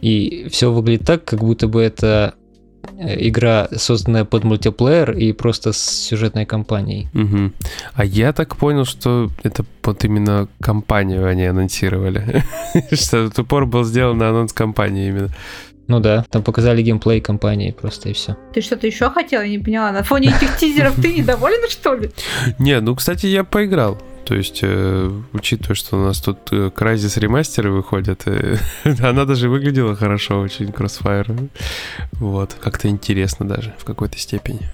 И 0.00 0.46
все 0.50 0.72
выглядит 0.72 1.06
так, 1.06 1.24
как 1.24 1.40
будто 1.40 1.68
бы 1.68 1.82
это 1.82 2.34
э, 2.98 3.28
игра, 3.28 3.68
созданная 3.76 4.24
под 4.24 4.44
мультиплеер 4.44 5.12
и 5.12 5.32
просто 5.32 5.72
с 5.72 5.78
сюжетной 5.82 6.46
кампанией. 6.46 7.08
А 7.94 8.04
я 8.04 8.32
так 8.32 8.56
понял, 8.56 8.84
что 8.86 9.30
это 9.42 9.64
вот 9.82 10.04
именно 10.04 10.48
компанию 10.60 11.26
они 11.26 11.44
анонсировали. 11.44 12.42
Что 12.92 13.18
этот 13.18 13.38
упор 13.40 13.66
был 13.66 13.84
сделан 13.84 14.18
на 14.18 14.30
анонс 14.30 14.52
компании 14.52 15.08
именно. 15.08 15.28
Ну 15.92 16.00
да, 16.00 16.24
там 16.30 16.42
показали 16.42 16.80
геймплей 16.80 17.20
компании 17.20 17.70
просто 17.70 18.08
и 18.08 18.14
все. 18.14 18.34
Ты 18.54 18.62
что-то 18.62 18.86
еще 18.86 19.10
хотела? 19.10 19.42
Я 19.42 19.50
не 19.50 19.58
поняла. 19.58 19.92
На 19.92 20.02
фоне 20.02 20.28
этих 20.28 20.56
тизеров 20.56 20.94
ты 20.96 21.12
недоволен, 21.12 21.68
что 21.68 21.92
ли? 21.92 22.10
Не, 22.58 22.80
ну, 22.80 22.96
кстати, 22.96 23.26
я 23.26 23.44
поиграл. 23.44 24.00
То 24.24 24.34
есть, 24.34 24.60
э, 24.62 25.10
учитывая, 25.34 25.74
что 25.74 25.98
у 25.98 26.04
нас 26.04 26.22
тут 26.22 26.38
э, 26.50 26.70
Crysis 26.74 27.20
ремастеры 27.20 27.70
выходят, 27.70 28.22
э, 28.24 28.56
она 29.02 29.26
даже 29.26 29.50
выглядела 29.50 29.94
хорошо 29.94 30.40
очень, 30.40 30.70
Crossfire. 30.70 31.50
Вот, 32.12 32.56
как-то 32.58 32.88
интересно 32.88 33.46
даже 33.46 33.74
в 33.76 33.84
какой-то 33.84 34.16
степени. 34.16 34.70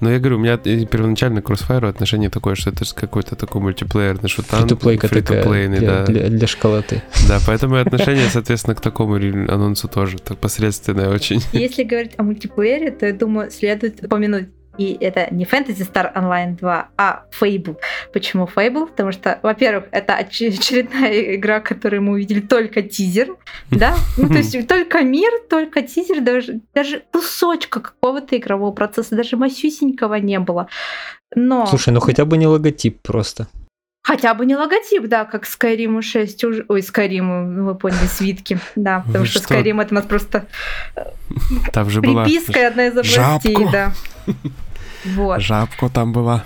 Но 0.00 0.10
я 0.10 0.18
говорю, 0.18 0.36
у 0.36 0.40
меня 0.40 0.56
первоначально 0.56 1.42
к 1.42 1.50
Crossfire 1.50 1.88
отношение 1.88 2.30
такое, 2.30 2.54
что 2.54 2.70
это 2.70 2.84
же 2.84 2.94
какой-то 2.94 3.36
такой 3.36 3.60
мультиплеерный 3.60 4.28
шутан. 4.28 4.60
Фритуплейка 4.62 5.08
такая 5.08 5.22
фритуплейный, 5.22 5.78
для, 5.78 5.88
да. 5.88 6.04
для, 6.06 6.28
для 6.28 6.46
школоты. 6.46 7.02
Да, 7.28 7.38
поэтому 7.46 7.76
и 7.76 7.80
отношение, 7.80 8.28
соответственно, 8.28 8.74
к 8.74 8.80
такому 8.80 9.14
анонсу 9.14 9.88
тоже 9.88 10.18
так 10.18 10.38
посредственное 10.38 11.08
очень. 11.08 11.40
Если 11.52 11.82
говорить 11.82 12.12
о 12.16 12.22
мультиплеере, 12.22 12.90
то 12.90 13.06
я 13.06 13.12
думаю, 13.12 13.50
следует 13.50 14.04
упомянуть 14.04 14.48
и 14.78 14.96
это 15.00 15.28
не 15.30 15.44
Fantasy 15.44 15.86
Star 15.90 16.14
Online 16.14 16.56
2, 16.56 16.88
а 16.96 17.24
Fable. 17.40 17.76
Почему 18.12 18.46
Fable? 18.46 18.86
Потому 18.86 19.12
что, 19.12 19.38
во-первых, 19.42 19.84
это 19.92 20.14
оч- 20.14 20.48
очередная 20.48 21.36
игра, 21.36 21.60
которую 21.60 22.02
мы 22.02 22.12
увидели 22.12 22.40
только 22.40 22.82
тизер, 22.82 23.36
да? 23.70 23.94
Ну, 24.16 24.28
то 24.28 24.38
есть 24.38 24.68
только 24.68 25.02
мир, 25.02 25.30
только 25.48 25.82
тизер, 25.82 26.20
даже, 26.20 26.60
даже 26.74 27.02
кусочка 27.12 27.80
какого-то 27.80 28.36
игрового 28.36 28.72
процесса, 28.72 29.16
даже 29.16 29.36
масюсенького 29.36 30.14
не 30.14 30.38
было. 30.38 30.68
Но 31.34 31.66
Слушай, 31.66 31.92
ну 31.92 32.00
хотя 32.00 32.24
бы 32.24 32.36
не 32.36 32.46
логотип 32.46 33.00
просто. 33.02 33.48
Хотя 34.02 34.34
бы 34.34 34.46
не 34.46 34.56
логотип, 34.56 35.06
да, 35.06 35.24
как 35.24 35.44
Skyrim 35.44 36.02
6 36.02 36.44
уже... 36.44 36.64
Ой, 36.68 36.80
Skyrim, 36.80 37.44
ну, 37.44 37.64
вы 37.66 37.74
поняли, 37.74 38.06
свитки, 38.06 38.58
да, 38.76 39.00
потому 39.00 39.24
Вы 39.24 39.26
что, 39.26 39.40
что? 39.40 39.54
Skyrim 39.54 39.80
это 39.80 39.92
у 39.92 39.94
нас 39.94 40.06
просто 40.06 40.46
Там 41.72 41.88
же 41.88 42.00
была... 42.00 42.24
приписка 42.24 42.68
одна 42.68 42.86
из 42.86 42.92
областей, 42.92 43.54
жабку. 43.54 43.70
да. 43.70 43.92
Вот. 45.04 45.40
Жабку 45.40 45.90
там 45.90 46.12
была. 46.12 46.44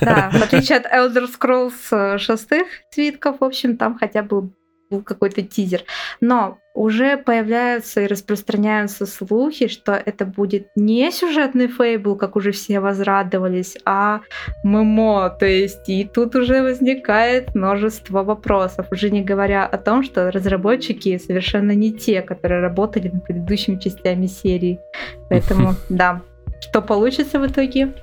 Да, 0.00 0.30
в 0.32 0.42
отличие 0.42 0.78
от 0.78 0.86
Elder 0.86 1.28
Scrolls 1.30 1.74
э, 1.92 2.18
шестых 2.18 2.66
свитков, 2.90 3.38
в 3.38 3.44
общем, 3.44 3.76
там 3.76 3.96
хотя 3.96 4.24
бы 4.24 4.50
был 4.90 5.02
какой-то 5.02 5.42
тизер. 5.42 5.82
Но 6.20 6.58
уже 6.74 7.16
появляются 7.16 8.00
и 8.00 8.06
распространяются 8.06 9.06
слухи, 9.06 9.68
что 9.68 9.92
это 9.92 10.24
будет 10.24 10.68
не 10.76 11.10
сюжетный 11.10 11.68
фейбл, 11.68 12.16
как 12.16 12.36
уже 12.36 12.52
все 12.52 12.80
возрадовались, 12.80 13.76
а 13.84 14.20
ММО. 14.62 15.36
То 15.38 15.46
есть 15.46 15.88
и 15.88 16.04
тут 16.04 16.36
уже 16.36 16.62
возникает 16.62 17.54
множество 17.54 18.22
вопросов, 18.22 18.86
уже 18.92 19.10
не 19.10 19.22
говоря 19.22 19.66
о 19.66 19.78
том, 19.78 20.02
что 20.02 20.30
разработчики 20.30 21.18
совершенно 21.18 21.72
не 21.72 21.92
те, 21.92 22.22
которые 22.22 22.60
работали 22.60 23.08
над 23.08 23.24
предыдущими 23.24 23.76
частями 23.76 24.26
серии. 24.26 24.80
Поэтому, 25.28 25.74
да, 25.88 26.22
что 26.60 26.82
получится 26.82 27.40
в 27.40 27.46
итоге? 27.46 27.94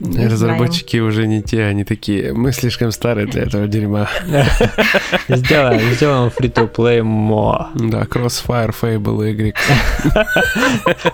Не 0.00 0.12
знаем. 0.12 0.30
Разработчики 0.30 0.98
уже 0.98 1.26
не 1.26 1.42
те, 1.42 1.64
они 1.64 1.84
такие, 1.84 2.32
мы 2.32 2.52
слишком 2.52 2.92
старые 2.92 3.26
для 3.26 3.42
этого 3.42 3.66
дерьма. 3.66 4.08
Сделаем, 5.28 5.80
сделаем 5.92 6.30
free-to-play 6.30 7.02
мо. 7.02 7.70
Да, 7.74 8.02
Crossfire, 8.02 8.74
Fable, 8.80 9.28
Y. 9.28 9.54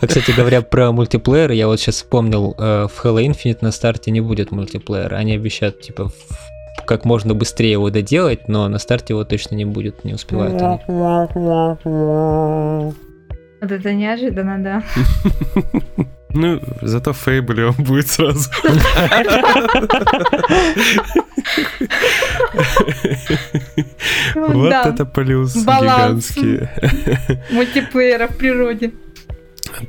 А, 0.01 0.07
Кстати 0.07 0.33
говоря, 0.33 0.63
про 0.63 0.93
мультиплеер, 0.93 1.51
я 1.53 1.67
вот 1.67 1.81
сейчас 1.81 1.97
вспомнил, 1.97 2.55
э, 2.59 2.89
в 2.93 3.05
Halo 3.05 3.25
Infinite 3.25 3.59
на 3.61 3.71
старте 3.73 4.11
не 4.11 4.21
будет 4.21 4.51
мультиплеера. 4.51 5.17
Они 5.17 5.35
обещают, 5.35 5.81
типа, 5.81 6.11
как 6.87 7.05
можно 7.05 7.35
быстрее 7.35 7.73
его 7.73 7.91
доделать, 7.91 8.49
но 8.49 8.69
на 8.69 8.79
старте 8.79 9.15
его 9.15 9.25
точно 9.25 9.55
не 9.55 9.65
будет, 9.65 10.05
не 10.05 10.15
успевают 10.15 10.61
они. 10.61 10.81
Вот 13.61 13.73
это 13.73 13.95
неожиданно, 13.95 14.59
да. 14.63 14.83
Ну, 16.35 16.61
зато 16.83 17.13
в 17.13 17.65
он 17.65 17.85
будет 17.85 18.09
сразу. 18.09 18.51
Вот 24.35 24.73
это 24.73 25.05
плюс 25.05 25.55
гигантский. 25.57 26.69
Мультиплеера 27.51 28.27
в 28.29 28.37
природе. 28.37 28.93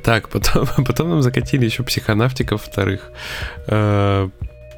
Так, 0.02 0.28
потом, 0.28 0.66
потом 0.86 1.10
нам 1.10 1.22
закатили 1.22 1.64
еще 1.64 1.82
психонавтиков 1.82 2.62
вторых. 2.62 3.10
Э, 3.68 4.28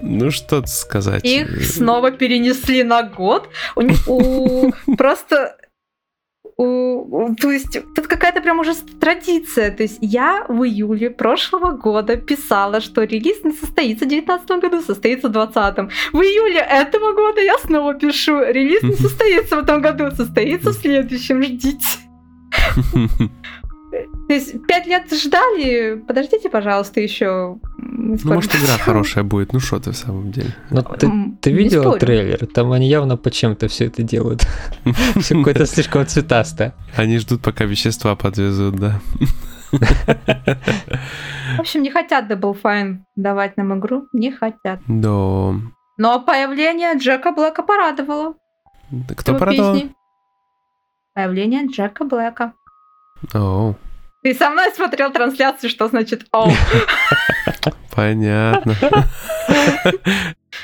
Ну, 0.00 0.30
что 0.30 0.64
сказать. 0.66 1.24
Их 1.24 1.64
снова 1.64 2.10
перенесли 2.10 2.84
на 2.84 3.02
год. 3.02 3.48
У 3.76 3.82
них 3.82 4.08
у- 4.08 4.72
просто 4.96 5.56
у- 6.58 7.34
то 7.36 7.50
есть 7.52 7.78
тут 7.94 8.06
какая-то 8.06 8.40
прям 8.40 8.58
уже 8.58 8.74
традиция. 9.00 9.70
То 9.70 9.84
есть 9.84 9.98
я 10.00 10.44
в 10.48 10.64
июле 10.64 11.10
прошлого 11.10 11.70
года 11.70 12.16
писала, 12.16 12.80
что 12.80 13.04
релиз 13.04 13.44
не 13.44 13.52
состоится 13.52 14.04
в 14.04 14.08
2019 14.08 14.60
году, 14.60 14.82
состоится 14.82 15.28
в 15.28 15.32
2020. 15.32 15.88
В 16.12 16.16
июле 16.20 16.60
этого 16.60 17.12
года 17.12 17.40
я 17.40 17.56
снова 17.58 17.94
пишу, 17.94 18.40
релиз 18.40 18.82
не 18.82 18.94
состоится 18.96 19.56
в 19.56 19.60
этом 19.60 19.80
году, 19.80 20.10
состоится 20.10 20.70
в 20.70 20.74
следующем, 20.74 21.42
ждите. 21.42 21.86
То 23.90 24.34
есть 24.34 24.66
пять 24.66 24.86
лет 24.86 25.10
ждали, 25.12 26.02
подождите, 26.06 26.50
пожалуйста, 26.50 27.00
еще. 27.00 27.58
Ну, 27.78 28.16
может, 28.24 28.54
игра 28.54 28.76
хорошая 28.78 29.24
будет. 29.24 29.52
Ну, 29.52 29.60
что 29.60 29.80
ты 29.80 29.92
в 29.92 29.96
самом 29.96 30.30
деле. 30.30 30.54
Но 30.70 30.82
ты, 30.82 31.06
М, 31.06 31.38
ты 31.40 31.50
не 31.52 31.58
видела 31.58 31.98
трейлер? 31.98 32.46
Там 32.46 32.72
они 32.72 32.88
явно 32.88 33.16
по 33.16 33.30
чем-то 33.30 33.68
все 33.68 33.86
это 33.86 34.02
делают. 34.02 34.46
Все 35.20 35.34
какое-то 35.36 35.66
слишком 35.66 36.06
цветастое. 36.06 36.74
Они 36.96 37.18
ждут, 37.18 37.42
пока 37.42 37.64
вещества 37.64 38.14
подвезут, 38.16 38.76
да. 38.76 39.00
В 39.72 41.60
общем, 41.60 41.82
не 41.82 41.90
хотят 41.90 42.30
Double 42.30 42.56
Fine 42.60 42.98
давать 43.16 43.56
нам 43.56 43.78
игру, 43.78 44.06
не 44.12 44.30
хотят. 44.30 44.80
Да. 44.86 45.54
Но 45.96 46.20
появление 46.20 46.96
Джека 46.96 47.32
Блэка 47.32 47.62
порадовало. 47.62 48.34
Кто 49.16 49.38
песни. 49.38 49.92
Появление 51.14 51.66
Джека 51.66 52.04
Блэка. 52.04 52.52
О, 53.34 53.74
Ты 54.22 54.34
со 54.34 54.50
мной 54.50 54.70
смотрел 54.74 55.12
трансляцию, 55.12 55.70
что 55.70 55.88
значит 55.88 56.26
«Оу». 56.32 56.50
понятно. 57.94 58.74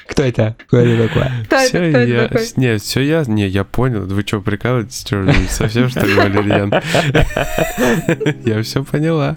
Кто 0.06 0.22
это? 0.22 0.56
Кто 0.66 0.78
это? 0.78 1.08
Кто 1.46 1.56
это? 1.56 1.68
Кто 1.68 1.78
это 1.78 2.04
я... 2.04 2.28
такой? 2.28 2.46
Не, 2.56 2.78
все 2.78 3.00
я... 3.00 3.24
Не, 3.26 3.46
я 3.48 3.64
понял. 3.64 4.02
Вы 4.06 4.22
что, 4.22 4.40
прикалываетесь? 4.40 5.00
Что, 5.00 5.26
совсем 5.48 5.88
что 5.88 6.06
ли, 6.06 6.14
Валерьян? 6.14 6.72
Я 8.44 8.62
все 8.62 8.84
поняла. 8.84 9.36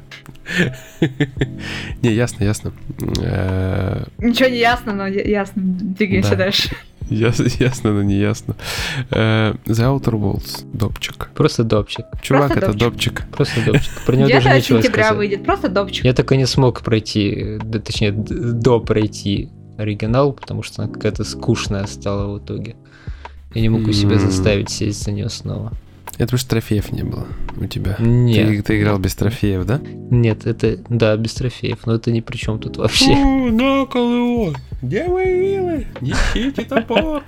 Не, 2.02 2.12
ясно, 2.14 2.44
ясно. 2.44 2.72
Э, 3.22 4.06
Ничего 4.18 4.50
не 4.50 4.58
ясно, 4.60 4.94
но 4.94 5.08
ясно. 5.08 5.62
Двигаемся 5.64 6.32
Да. 6.32 6.36
дальше. 6.38 6.70
яс- 7.16 7.60
Ясно, 7.60 7.94
но 7.94 8.04
не 8.04 8.16
ясно. 8.18 8.56
Э, 9.12 9.54
The 9.66 10.00
Outer 10.00 10.14
Worlds. 10.14 10.66
Допчик. 10.74 11.30
Просто 11.36 11.64
допчик. 11.64 12.06
Чувак, 12.22 12.52
Просто 12.54 12.66
это 12.70 12.78
допчик. 12.78 13.14
допчик. 13.14 13.36
Просто 13.36 13.62
допчик. 13.66 13.92
Про 14.06 14.16
него 14.16 14.30
даже 14.30 14.50
нечего 14.50 14.82
сказать. 14.82 15.16
выйдет. 15.16 15.44
Просто 15.46 15.70
допчик. 15.70 16.06
Я 16.06 16.14
так 16.14 16.32
и 16.32 16.38
не 16.38 16.46
смог 16.46 16.82
пройти, 16.82 17.58
да, 17.64 17.80
точнее, 17.80 18.12
до 18.12 18.80
пройти 18.80 19.50
оригинал, 19.78 20.34
потому 20.34 20.64
что 20.64 20.84
она 20.84 20.92
какая-то 20.92 21.24
скучная 21.24 21.86
стала 21.86 22.34
в 22.34 22.40
итоге. 22.44 22.76
Я 23.54 23.62
не 23.62 23.70
могу 23.70 23.92
себя 23.94 24.20
заставить 24.20 24.70
сесть 24.70 25.04
за 25.04 25.12
нее 25.12 25.30
снова. 25.30 25.72
Это 26.18 26.26
потому 26.26 26.40
что 26.40 26.50
трофеев 26.50 26.92
не 26.92 27.04
было 27.04 27.28
у 27.58 27.66
тебя. 27.66 27.96
Нет. 28.00 28.48
Ты, 28.48 28.62
ты 28.64 28.80
играл 28.80 28.98
без 28.98 29.16
трофеев, 29.16 29.66
да? 29.66 29.80
Нет, 30.10 30.48
это, 30.48 30.78
да, 30.90 31.16
без 31.16 31.34
трофеев, 31.34 31.86
но 31.86 31.94
это 31.96 32.12
ни 32.12 32.22
при 32.22 32.38
чем 32.38 32.60
тут 32.60 32.78
вообще. 32.78 33.16
Наколы 33.16 34.56
Где 34.82 35.08
вы 35.08 35.24
вилы? 35.26 35.88
Несите 36.02 36.64
топор. 36.64 37.24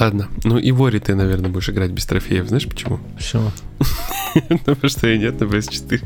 Ладно, 0.00 0.28
ну 0.44 0.58
и 0.58 0.70
Вори 0.72 1.00
ты, 1.00 1.14
наверное, 1.14 1.50
будешь 1.50 1.68
играть 1.68 1.90
без 1.90 2.06
трофеев. 2.06 2.46
Знаешь 2.46 2.68
почему? 2.68 3.00
Почему? 3.16 3.50
Ну, 4.48 4.58
Потому 4.58 4.88
что 4.88 5.08
и 5.08 5.18
нет 5.18 5.38
на 5.40 5.44
PS4. 5.44 6.02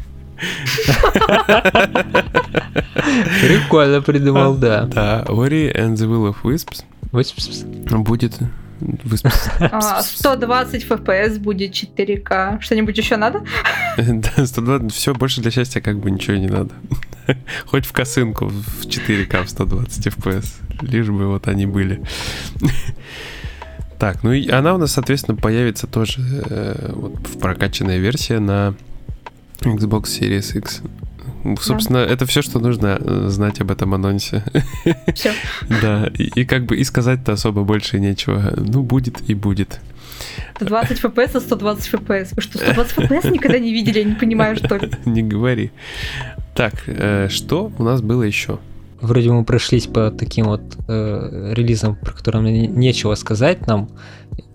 Прикольно 3.41 4.03
придумал, 4.03 4.57
да. 4.57 4.85
Да, 4.87 5.25
Ori 5.29 5.73
and 5.73 5.95
the 5.95 6.07
Will 6.09 6.29
of 6.31 6.37
Wisps 6.43 6.85
будет... 8.03 8.39
А, 9.61 10.03
120 10.03 10.85
FPS 10.85 11.39
будет 11.39 11.73
4К. 11.73 12.61
Что-нибудь 12.61 12.97
еще 12.99 13.17
надо? 13.17 13.43
Да, 13.97 14.47
120, 14.47 14.93
все, 14.93 15.15
больше 15.15 15.41
для 15.41 15.51
счастья 15.51 15.81
как 15.81 15.99
бы 15.99 16.11
ничего 16.11 16.37
не 16.37 16.49
надо. 16.49 16.75
Хоть 17.67 17.87
в 17.87 17.93
косынку 17.93 18.47
в 18.49 18.87
4К 18.87 19.45
в 19.45 19.51
120 19.51 20.07
FPS. 20.07 20.47
Лишь 20.83 21.09
бы 21.09 21.27
вот 21.29 21.49
они 21.49 21.67
были. 21.67 22.03
Так, 23.99 24.23
ну 24.23 24.33
и 24.33 24.47
она 24.51 24.75
у 24.75 24.77
нас, 24.77 24.93
соответственно, 24.93 25.39
появится 25.39 25.87
тоже 25.87 26.21
э, 26.21 26.93
вот 26.95 27.15
в 27.27 27.39
прокачанная 27.39 27.97
версия 27.97 28.41
на 28.41 28.75
Xbox 29.61 30.03
Series 30.03 30.59
X. 30.59 30.83
Собственно, 31.61 31.99
это 31.99 32.27
все, 32.27 32.43
что 32.43 32.59
нужно 32.59 32.99
э, 33.01 33.27
знать 33.29 33.61
об 33.61 33.71
этом 33.71 33.95
анонсе. 33.95 34.43
Все. 35.15 35.33
Да, 35.83 36.11
и, 36.19 36.41
и 36.41 36.45
как 36.45 36.65
бы 36.67 36.77
и 36.77 36.85
сказать-то 36.85 37.33
особо 37.33 37.63
больше 37.65 38.01
нечего. 38.01 38.53
Ну, 38.57 38.83
будет 38.83 39.29
и 39.29 39.35
будет. 39.35 39.81
120 40.57 41.01
FPS, 41.01 41.31
а 41.35 41.41
120 41.41 41.95
FPS. 41.95 42.29
Вы 42.37 42.43
что, 42.43 42.59
120 42.59 42.99
FPS 42.99 43.31
никогда 43.31 43.59
не 43.59 43.73
видели? 43.73 43.99
Я 43.99 44.05
не 44.05 44.15
понимаю, 44.15 44.57
что 44.57 44.77
ли. 44.77 44.91
Не 45.05 45.23
говори. 45.23 45.71
Так, 46.55 46.75
э, 46.87 47.29
что 47.29 47.73
у 47.79 47.83
нас 47.83 48.01
было 48.01 48.23
еще? 48.23 48.59
Вроде 49.01 49.31
мы 49.31 49.45
прошлись 49.45 49.87
по 49.87 50.11
таким 50.11 50.47
вот 50.47 50.63
э, 50.89 51.53
релизам, 51.55 51.97
про 51.97 52.13
которые 52.13 52.67
нечего 52.67 53.15
сказать 53.15 53.67
нам, 53.67 53.91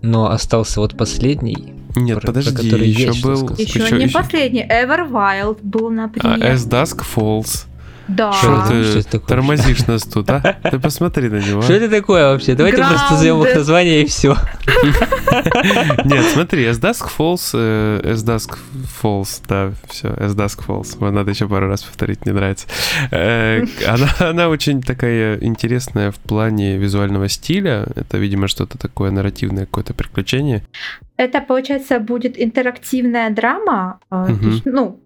но 0.02 0.30
остался 0.30 0.80
вот 0.80 0.96
последний. 0.96 1.74
Нет, 1.94 2.16
Про- 2.16 2.20
про 2.20 2.26
подожди, 2.28 2.56
который 2.56 2.88
еще 2.88 3.06
есть 3.06 3.22
был... 3.22 3.50
Еще 3.56 3.78
еще- 3.80 3.96
не 3.98 4.04
еще- 4.04 4.18
последний. 4.18 4.62
Everwild 4.66 5.58
был, 5.62 5.88
А, 5.88 5.90
например. 5.90 6.38
As 6.38 6.68
Dusk 6.68 7.02
Falls. 7.14 7.66
Да. 8.08 8.32
Что 8.32 8.64
ты 8.68 8.74
это 8.74 9.02
такое? 9.04 9.28
тормозишь 9.28 9.86
нас 9.86 10.02
тут, 10.02 10.28
а? 10.30 10.56
Ты 10.70 10.78
посмотри 10.78 11.28
на 11.28 11.36
него. 11.36 11.62
Что 11.62 11.74
это 11.74 11.88
такое 11.88 12.32
вообще? 12.32 12.54
Давайте 12.54 12.78
просто 12.78 13.12
назовем 13.12 13.42
их 13.44 13.54
название 13.54 14.02
и 14.02 14.06
все. 14.06 14.36
Нет, 16.04 16.24
смотри, 16.32 16.64
As 16.66 16.80
Dusk 16.80 17.08
Falls, 17.16 17.50
э, 17.54 18.00
As 18.12 18.24
Dusk 18.24 18.58
Falls, 19.02 19.42
да, 19.48 19.72
все, 19.88 20.08
As 20.08 20.34
Dusk 20.34 20.66
Falls. 20.66 20.96
Вот 20.98 21.12
Надо 21.12 21.30
еще 21.30 21.48
пару 21.48 21.68
раз 21.68 21.82
повторить, 21.82 22.24
мне 22.24 22.34
нравится. 22.34 22.66
Э, 23.10 23.64
Она, 23.86 24.08
она 24.30 24.48
очень 24.48 24.82
такая 24.82 25.38
интересная 25.40 26.10
в 26.10 26.16
плане 26.16 26.78
визуального 26.78 27.28
стиля. 27.28 27.86
Это, 27.94 28.18
видимо, 28.18 28.48
что-то 28.48 28.78
такое 28.78 29.10
нарративное, 29.10 29.66
какое-то 29.66 29.94
приключение. 29.94 30.62
Это, 31.16 31.40
получается, 31.40 32.00
будет 32.00 32.40
интерактивная 32.40 33.30
драма. 33.30 33.98
а, 34.10 34.28
есть, 34.30 34.64
ну, 34.64 34.98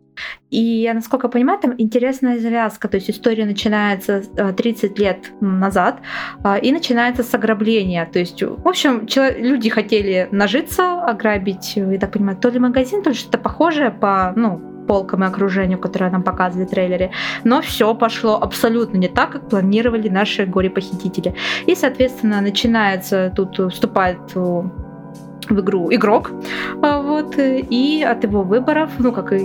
и 0.50 0.60
я, 0.60 0.94
насколько 0.94 1.28
понимаю, 1.28 1.58
там 1.58 1.74
интересная 1.78 2.38
завязка. 2.38 2.88
То 2.88 2.96
есть 2.96 3.10
история 3.10 3.44
начинается 3.44 4.22
а, 4.38 4.52
30 4.52 4.98
лет 4.98 5.32
назад 5.40 6.00
а, 6.42 6.56
и 6.56 6.72
начинается 6.72 7.22
с 7.22 7.34
ограбления. 7.34 8.06
То 8.06 8.18
есть, 8.18 8.42
в 8.42 8.66
общем, 8.66 9.06
люди 9.38 9.68
хотели 9.70 10.28
нажиться, 10.30 11.02
ограбить, 11.02 11.76
я 11.76 11.98
так 11.98 12.12
понимаю, 12.12 12.38
то 12.38 12.48
ли 12.48 12.58
магазин, 12.58 13.02
то 13.02 13.10
ли 13.10 13.16
что-то 13.16 13.38
похожее 13.38 13.90
по, 13.90 14.32
ну, 14.36 14.60
полкам 14.86 15.24
и 15.24 15.26
окружению, 15.26 15.78
которое 15.78 16.10
нам 16.10 16.22
показывали 16.22 16.66
в 16.66 16.70
трейлере. 16.70 17.10
Но 17.44 17.60
все 17.60 17.94
пошло 17.94 18.38
абсолютно 18.40 18.96
не 18.98 19.08
так, 19.08 19.30
как 19.30 19.48
планировали 19.48 20.08
наши 20.08 20.46
горе-похитители. 20.46 21.34
И, 21.66 21.74
соответственно, 21.74 22.40
начинается, 22.40 23.32
тут 23.34 23.58
вступает 23.72 24.18
э, 24.34 24.62
в 25.50 25.60
игру 25.60 25.92
игрок, 25.92 26.30
а, 26.82 27.00
вот, 27.02 27.38
э, 27.38 27.60
и 27.60 28.02
от 28.02 28.24
его 28.24 28.42
выборов, 28.42 28.90
ну, 28.98 29.12
как 29.12 29.32
и 29.32 29.44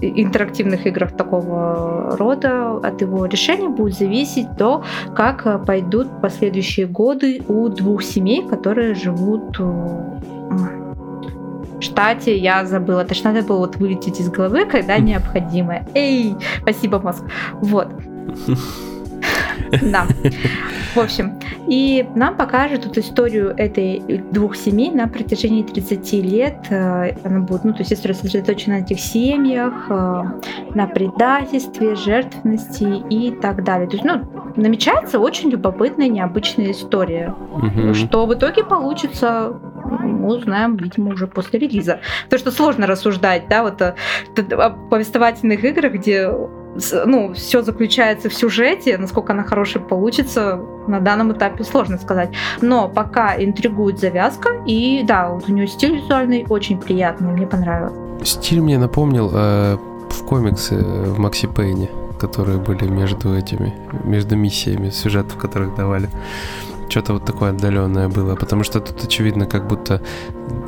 интерактивных 0.00 0.86
играх 0.86 1.12
такого 1.12 2.16
рода, 2.16 2.78
от 2.78 3.00
его 3.00 3.26
решения 3.26 3.68
будет 3.68 3.98
зависеть 3.98 4.48
то, 4.58 4.84
как 5.14 5.46
э, 5.46 5.58
пойдут 5.58 6.20
последующие 6.20 6.86
годы 6.86 7.42
у 7.48 7.68
двух 7.68 8.02
семей, 8.02 8.46
которые 8.46 8.94
живут 8.94 9.56
э, 9.58 9.62
в 9.62 11.80
штате, 11.80 12.36
я 12.36 12.64
забыла, 12.64 13.04
ж 13.14 13.22
надо 13.22 13.42
было 13.42 13.58
вот 13.58 13.76
вылететь 13.76 14.20
из 14.20 14.30
головы, 14.30 14.66
когда 14.66 14.98
необходимо. 14.98 15.86
Эй, 15.94 16.36
спасибо, 16.62 16.98
мозг. 16.98 17.24
Вот. 17.54 17.88
Да. 19.82 20.06
В 20.96 21.00
общем, 21.00 21.38
и 21.68 22.08
нам 22.14 22.36
покажут 22.36 22.84
тут 22.84 22.96
историю 22.96 23.54
этой 23.56 24.00
двух 24.32 24.56
семей 24.56 24.90
на 24.90 25.08
протяжении 25.08 25.62
30 25.62 26.12
лет. 26.22 26.56
Э, 26.70 27.14
Она 27.22 27.40
будет, 27.40 27.64
ну, 27.64 27.72
то 27.72 27.80
есть 27.80 27.92
история 27.92 28.14
сосредоточена 28.14 28.78
на 28.78 28.80
этих 28.80 28.98
семьях, 28.98 29.90
э, 29.90 30.22
на 30.74 30.86
предательстве, 30.86 31.94
жертвенности 31.96 33.02
и 33.10 33.30
так 33.30 33.62
далее. 33.62 33.86
То 33.88 33.96
есть, 33.96 34.04
ну, 34.04 34.22
намечается 34.56 35.18
очень 35.20 35.50
любопытная, 35.50 36.08
необычная 36.08 36.70
история. 36.70 37.34
Мгм. 37.56 37.94
Что 37.94 38.24
в 38.24 38.32
итоге 38.32 38.64
получится, 38.64 39.52
мы 39.84 40.28
узнаем, 40.28 40.76
видимо, 40.76 41.12
уже 41.12 41.26
после 41.26 41.58
релиза. 41.58 42.00
Потому 42.24 42.40
что 42.40 42.50
сложно 42.50 42.86
рассуждать, 42.86 43.48
да, 43.48 43.62
вот 43.62 43.82
э, 43.82 43.94
о 44.52 44.70
повествовательных 44.70 45.62
играх, 45.62 45.92
где 45.92 46.30
ну, 47.06 47.32
все 47.34 47.62
заключается 47.62 48.28
в 48.28 48.34
сюжете, 48.34 48.98
насколько 48.98 49.32
она 49.32 49.44
хорошей 49.44 49.80
получится, 49.80 50.60
на 50.86 51.00
данном 51.00 51.32
этапе 51.32 51.64
сложно 51.64 51.98
сказать. 51.98 52.30
Но 52.60 52.88
пока 52.88 53.36
интригует 53.36 53.98
завязка, 53.98 54.50
и 54.66 55.02
да, 55.04 55.30
у 55.30 55.52
нее 55.52 55.66
стиль 55.66 55.96
визуальный 55.96 56.46
очень 56.48 56.78
приятный, 56.78 57.32
мне 57.32 57.46
понравилось. 57.46 57.94
Стиль 58.22 58.60
мне 58.60 58.78
напомнил 58.78 59.30
э, 59.32 59.76
в 60.10 60.24
комиксы 60.24 60.74
э, 60.74 61.04
в 61.10 61.18
Макси 61.18 61.46
Пейне, 61.46 61.90
которые 62.18 62.58
были 62.58 62.88
между 62.88 63.36
этими, 63.36 63.74
между 64.04 64.36
миссиями, 64.36 64.90
сюжетов, 64.90 65.36
которых 65.36 65.74
давали. 65.76 66.08
Что-то 66.88 67.14
вот 67.14 67.24
такое 67.24 67.50
отдаленное 67.50 68.08
было, 68.08 68.36
потому 68.36 68.62
что 68.62 68.80
тут 68.80 69.02
очевидно, 69.04 69.46
как 69.46 69.66
будто 69.66 70.00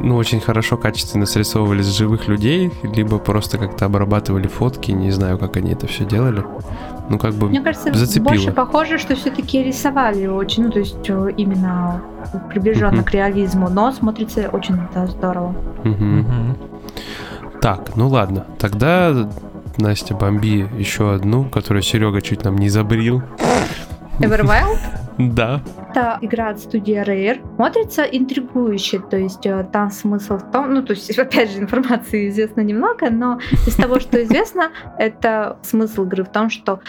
ну, 0.01 0.17
очень 0.17 0.41
хорошо, 0.41 0.77
качественно 0.77 1.27
срисовывались 1.27 1.87
живых 1.87 2.29
людей, 2.29 2.73
либо 2.83 3.19
просто 3.19 3.59
как-то 3.59 3.85
обрабатывали 3.87 4.47
фотки, 4.49 4.91
не 4.91 5.11
знаю, 5.11 5.39
как 5.39 5.57
они 5.57 5.73
это 5.73 5.87
все 5.87 6.05
делали. 6.05 6.45
Ну, 7.09 7.19
как 7.19 7.35
бы 7.35 7.49
Мне 7.49 7.61
кажется, 7.63 7.93
зацепило. 7.95 8.29
больше 8.31 8.53
похоже, 8.53 8.99
что 8.99 9.15
все-таки 9.15 9.63
рисовали 9.63 10.27
очень, 10.27 10.65
ну, 10.65 10.71
то 10.71 10.79
есть 10.81 11.09
э, 11.09 11.33
именно 11.37 12.03
приближенно 12.51 12.97
Мгм. 12.99 13.05
к 13.05 13.11
реализму, 13.13 13.69
но 13.71 13.91
смотрится 13.93 14.49
очень 14.53 14.77
да, 14.95 15.07
здорово. 15.07 15.55
Мгм. 15.85 16.19
Мгм. 16.19 16.57
Так, 17.63 17.97
ну 17.97 18.09
ладно, 18.09 18.45
тогда 18.59 19.29
Настя, 19.79 20.15
бомби 20.15 20.69
еще 20.79 21.15
одну, 21.15 21.45
которую 21.45 21.83
Серега 21.83 22.21
чуть 22.21 22.45
нам 22.45 22.57
не 22.59 22.69
забрил. 22.69 23.23
Everwild 24.19 24.79
Да. 25.19 25.61
это 25.91 26.19
игра 26.21 26.51
от 26.51 26.61
студии 26.61 26.95
Rare. 26.95 27.41
Смотрится 27.57 28.03
интригующе, 28.05 29.01
то 29.01 29.17
есть 29.17 29.45
э, 29.47 29.67
там 29.73 29.91
смысл 29.91 30.39
в 30.39 30.51
том, 30.51 30.73
ну, 30.75 30.83
то 30.83 30.93
есть, 30.93 31.11
опять 31.19 31.51
же, 31.51 31.59
информации 31.59 32.29
известно 32.29 32.61
немного, 32.61 33.11
но 33.11 33.41
из 33.67 33.75
того, 33.75 33.99
что 33.99 34.23
известно, 34.23 34.71
это 34.99 35.59
смысл 35.63 36.05
игры 36.05 36.25
в 36.25 36.31
том, 36.31 36.51
что 36.51 36.81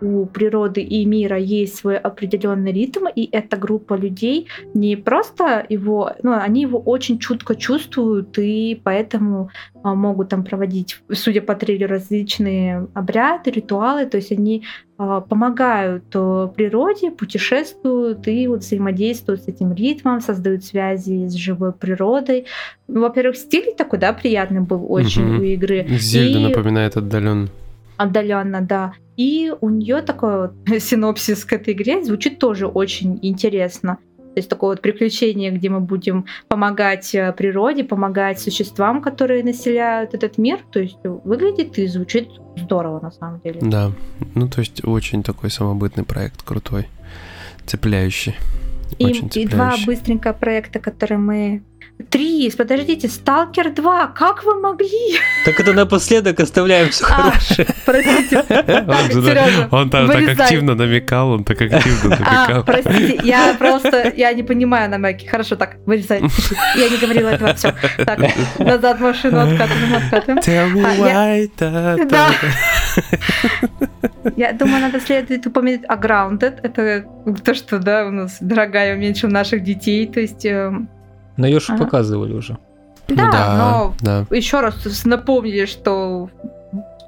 у 0.00 0.26
природы 0.26 0.80
и 0.80 1.04
мира 1.04 1.38
есть 1.38 1.76
свой 1.76 1.96
определенный 1.96 2.72
ритм, 2.72 3.06
и 3.14 3.28
эта 3.30 3.56
группа 3.56 3.94
людей 3.94 4.48
не 4.74 4.96
просто 4.96 5.64
его, 5.68 6.12
ну, 6.22 6.32
они 6.32 6.62
его 6.62 6.78
очень 6.78 7.18
чутко 7.18 7.54
чувствуют, 7.54 8.38
и 8.38 8.80
поэтому 8.82 9.50
а, 9.82 9.94
могут 9.94 10.28
там 10.30 10.44
проводить, 10.44 11.00
судя 11.12 11.42
по 11.42 11.54
трейлеру, 11.54 11.88
различные 11.88 12.86
обряды, 12.94 13.50
ритуалы, 13.50 14.06
то 14.06 14.16
есть 14.16 14.32
они 14.32 14.64
а, 14.96 15.20
помогают 15.20 16.04
э, 16.14 16.48
природе, 16.54 17.10
путешествуют 17.10 18.26
и 18.26 18.46
вот 18.48 18.60
взаимодействуют 18.60 19.44
с 19.44 19.48
этим 19.48 19.72
ритмом, 19.72 20.20
создают 20.20 20.64
связи 20.64 21.28
с 21.28 21.34
живой 21.34 21.72
природой. 21.72 22.46
Ну, 22.88 23.02
во-первых, 23.02 23.36
стиль 23.36 23.74
такой, 23.76 23.98
да, 23.98 24.12
приятный 24.12 24.60
был 24.60 24.90
очень 24.92 25.34
угу. 25.34 25.40
у 25.40 25.44
игры. 25.44 25.86
Зельда 25.88 26.38
и... 26.38 26.42
напоминает 26.48 26.96
отдаленно. 26.96 27.48
Отдаленно, 27.96 28.60
да. 28.60 28.92
И 29.18 29.52
у 29.60 29.68
нее 29.68 30.00
такой 30.00 30.48
вот 30.48 30.52
синопсис 30.80 31.44
к 31.44 31.52
этой 31.52 31.74
игре 31.74 32.02
звучит 32.04 32.38
тоже 32.38 32.66
очень 32.66 33.18
интересно. 33.20 33.98
То 34.16 34.40
есть 34.40 34.48
такое 34.48 34.70
вот 34.70 34.80
приключение, 34.80 35.50
где 35.50 35.68
мы 35.68 35.80
будем 35.80 36.26
помогать 36.46 37.12
э, 37.16 37.32
природе, 37.32 37.82
помогать 37.82 38.38
существам, 38.38 39.02
которые 39.02 39.42
населяют 39.42 40.14
этот 40.14 40.38
мир. 40.38 40.60
То 40.70 40.78
есть 40.78 40.98
выглядит 41.02 41.76
и 41.78 41.88
звучит 41.88 42.28
здорово 42.56 43.00
на 43.00 43.10
самом 43.10 43.40
деле. 43.40 43.58
Да, 43.60 43.90
ну 44.36 44.48
то 44.48 44.60
есть 44.60 44.84
очень 44.84 45.24
такой 45.24 45.50
самобытный 45.50 46.04
проект, 46.04 46.42
крутой, 46.42 46.86
цепляющий. 47.66 48.36
И, 48.98 49.10
и 49.34 49.46
два 49.46 49.74
быстренько 49.84 50.32
проекта, 50.32 50.78
которые 50.78 51.18
мы 51.18 51.62
Три, 52.10 52.50
подождите, 52.56 53.08
Сталкер 53.08 53.70
2, 53.70 54.06
как 54.08 54.44
вы 54.44 54.60
могли? 54.60 55.18
Так 55.44 55.58
это 55.58 55.72
напоследок 55.72 56.38
оставляем 56.38 56.90
все 56.90 57.04
а, 57.04 57.08
хорошее. 57.08 57.66
Простите. 57.84 58.44
Он, 59.72 59.90
там 59.90 60.08
так 60.08 60.28
активно 60.38 60.76
намекал, 60.76 61.32
он 61.32 61.44
так 61.44 61.60
активно 61.60 62.16
а, 62.24 62.46
намекал. 62.46 62.64
Простите, 62.64 63.20
я 63.24 63.54
просто, 63.58 64.12
я 64.16 64.32
не 64.32 64.44
понимаю 64.44 64.88
намеки. 64.88 65.26
Хорошо, 65.26 65.56
так, 65.56 65.76
вырезай. 65.86 66.22
Я 66.76 66.88
не 66.88 66.96
говорила 66.98 67.30
этого, 67.30 67.54
все. 67.54 67.74
Так, 68.04 68.20
назад 68.58 69.00
машину 69.00 69.40
откатываем, 69.40 69.94
откатываем. 69.94 70.38
Tell 70.38 70.72
me 70.72 71.48
а, 71.60 72.04
да. 72.06 72.32
Я 74.36 74.52
думаю, 74.52 74.82
надо 74.82 75.00
следует 75.00 75.46
упомянуть 75.46 75.82
о 75.88 75.96
Grounded. 75.96 76.60
Это 76.62 77.06
то, 77.44 77.54
что, 77.54 77.78
да, 77.78 78.06
у 78.06 78.10
нас 78.10 78.38
дорогая 78.40 78.96
меньше 78.96 79.26
наших 79.26 79.64
детей, 79.64 80.06
то 80.06 80.20
есть 80.20 80.44
эм, 80.46 80.88
но 81.38 81.46
ее 81.46 81.60
же 81.60 81.72
ага. 81.72 81.84
показывали 81.84 82.34
уже. 82.34 82.58
Да, 83.08 83.30
да 83.32 83.56
но 83.56 83.94
да. 84.00 84.36
еще 84.36 84.60
раз 84.60 84.74
напомнили, 85.06 85.64
что 85.64 86.28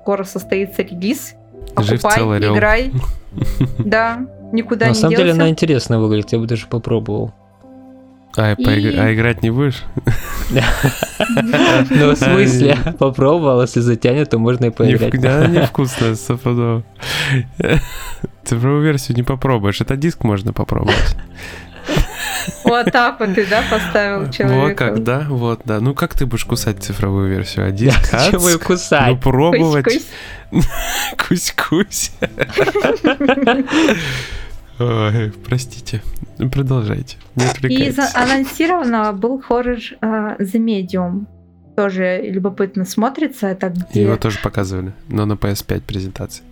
скоро 0.00 0.24
состоится 0.24 0.82
релиз. 0.82 1.34
Покупай, 1.74 2.22
играй. 2.40 2.92
Да, 3.78 4.26
никуда 4.50 4.86
не 4.86 4.90
На 4.90 4.94
самом 4.94 5.16
деле 5.16 5.32
она 5.32 5.48
интересно 5.48 6.00
выглядит, 6.00 6.32
я 6.32 6.38
бы 6.40 6.46
даже 6.46 6.66
попробовал. 6.66 7.32
А, 8.36 8.54
и... 8.54 8.96
а 8.96 9.12
играть 9.14 9.42
не 9.42 9.50
будешь? 9.50 9.82
Ну, 11.90 12.12
в 12.12 12.16
смысле? 12.16 12.76
Попробовал, 12.98 13.62
если 13.62 13.80
затянет, 13.80 14.30
то 14.30 14.38
можно 14.38 14.66
и 14.66 14.70
поиграть. 14.70 15.20
Да, 15.20 15.46
невкусно, 15.48 16.14
стопудово. 16.16 16.82
Цифровую 18.44 18.82
версию 18.82 19.16
не 19.16 19.22
попробуешь, 19.22 19.80
это 19.80 19.96
диск 19.96 20.24
можно 20.24 20.52
попробовать. 20.52 21.16
Вот 22.70 22.92
так 22.92 23.18
вот 23.20 23.34
ты, 23.34 23.46
да, 23.46 23.62
поставил 23.68 24.30
человека? 24.30 24.60
Вот 24.60 24.76
как, 24.76 25.02
да, 25.02 25.26
вот, 25.28 25.60
да. 25.64 25.80
Ну, 25.80 25.94
как 25.94 26.14
ты 26.14 26.24
будешь 26.24 26.44
кусать 26.44 26.82
цифровую 26.82 27.28
версию? 27.28 27.66
Один 27.66 27.92
Зачем 28.10 28.40
ее 28.40 28.58
кусать? 28.58 29.08
Ну, 29.08 29.18
пробовать. 29.18 29.86
Кусь-кусь. 31.18 32.12
Ой, 34.80 35.32
простите. 35.44 36.00
Продолжайте. 36.52 37.16
Не 37.36 37.44
И 37.68 37.94
анонсированного 38.14 39.12
был 39.12 39.40
хоррор 39.40 39.76
uh, 40.00 40.38
The 40.38 40.58
Medium. 40.58 41.26
Тоже 41.76 42.20
любопытно 42.22 42.84
смотрится. 42.84 43.48
Это 43.48 43.68
где... 43.68 44.02
Его 44.02 44.16
тоже 44.16 44.38
показывали, 44.38 44.92
но 45.08 45.26
на 45.26 45.34
PS5 45.34 45.82
презентации. 45.82 46.44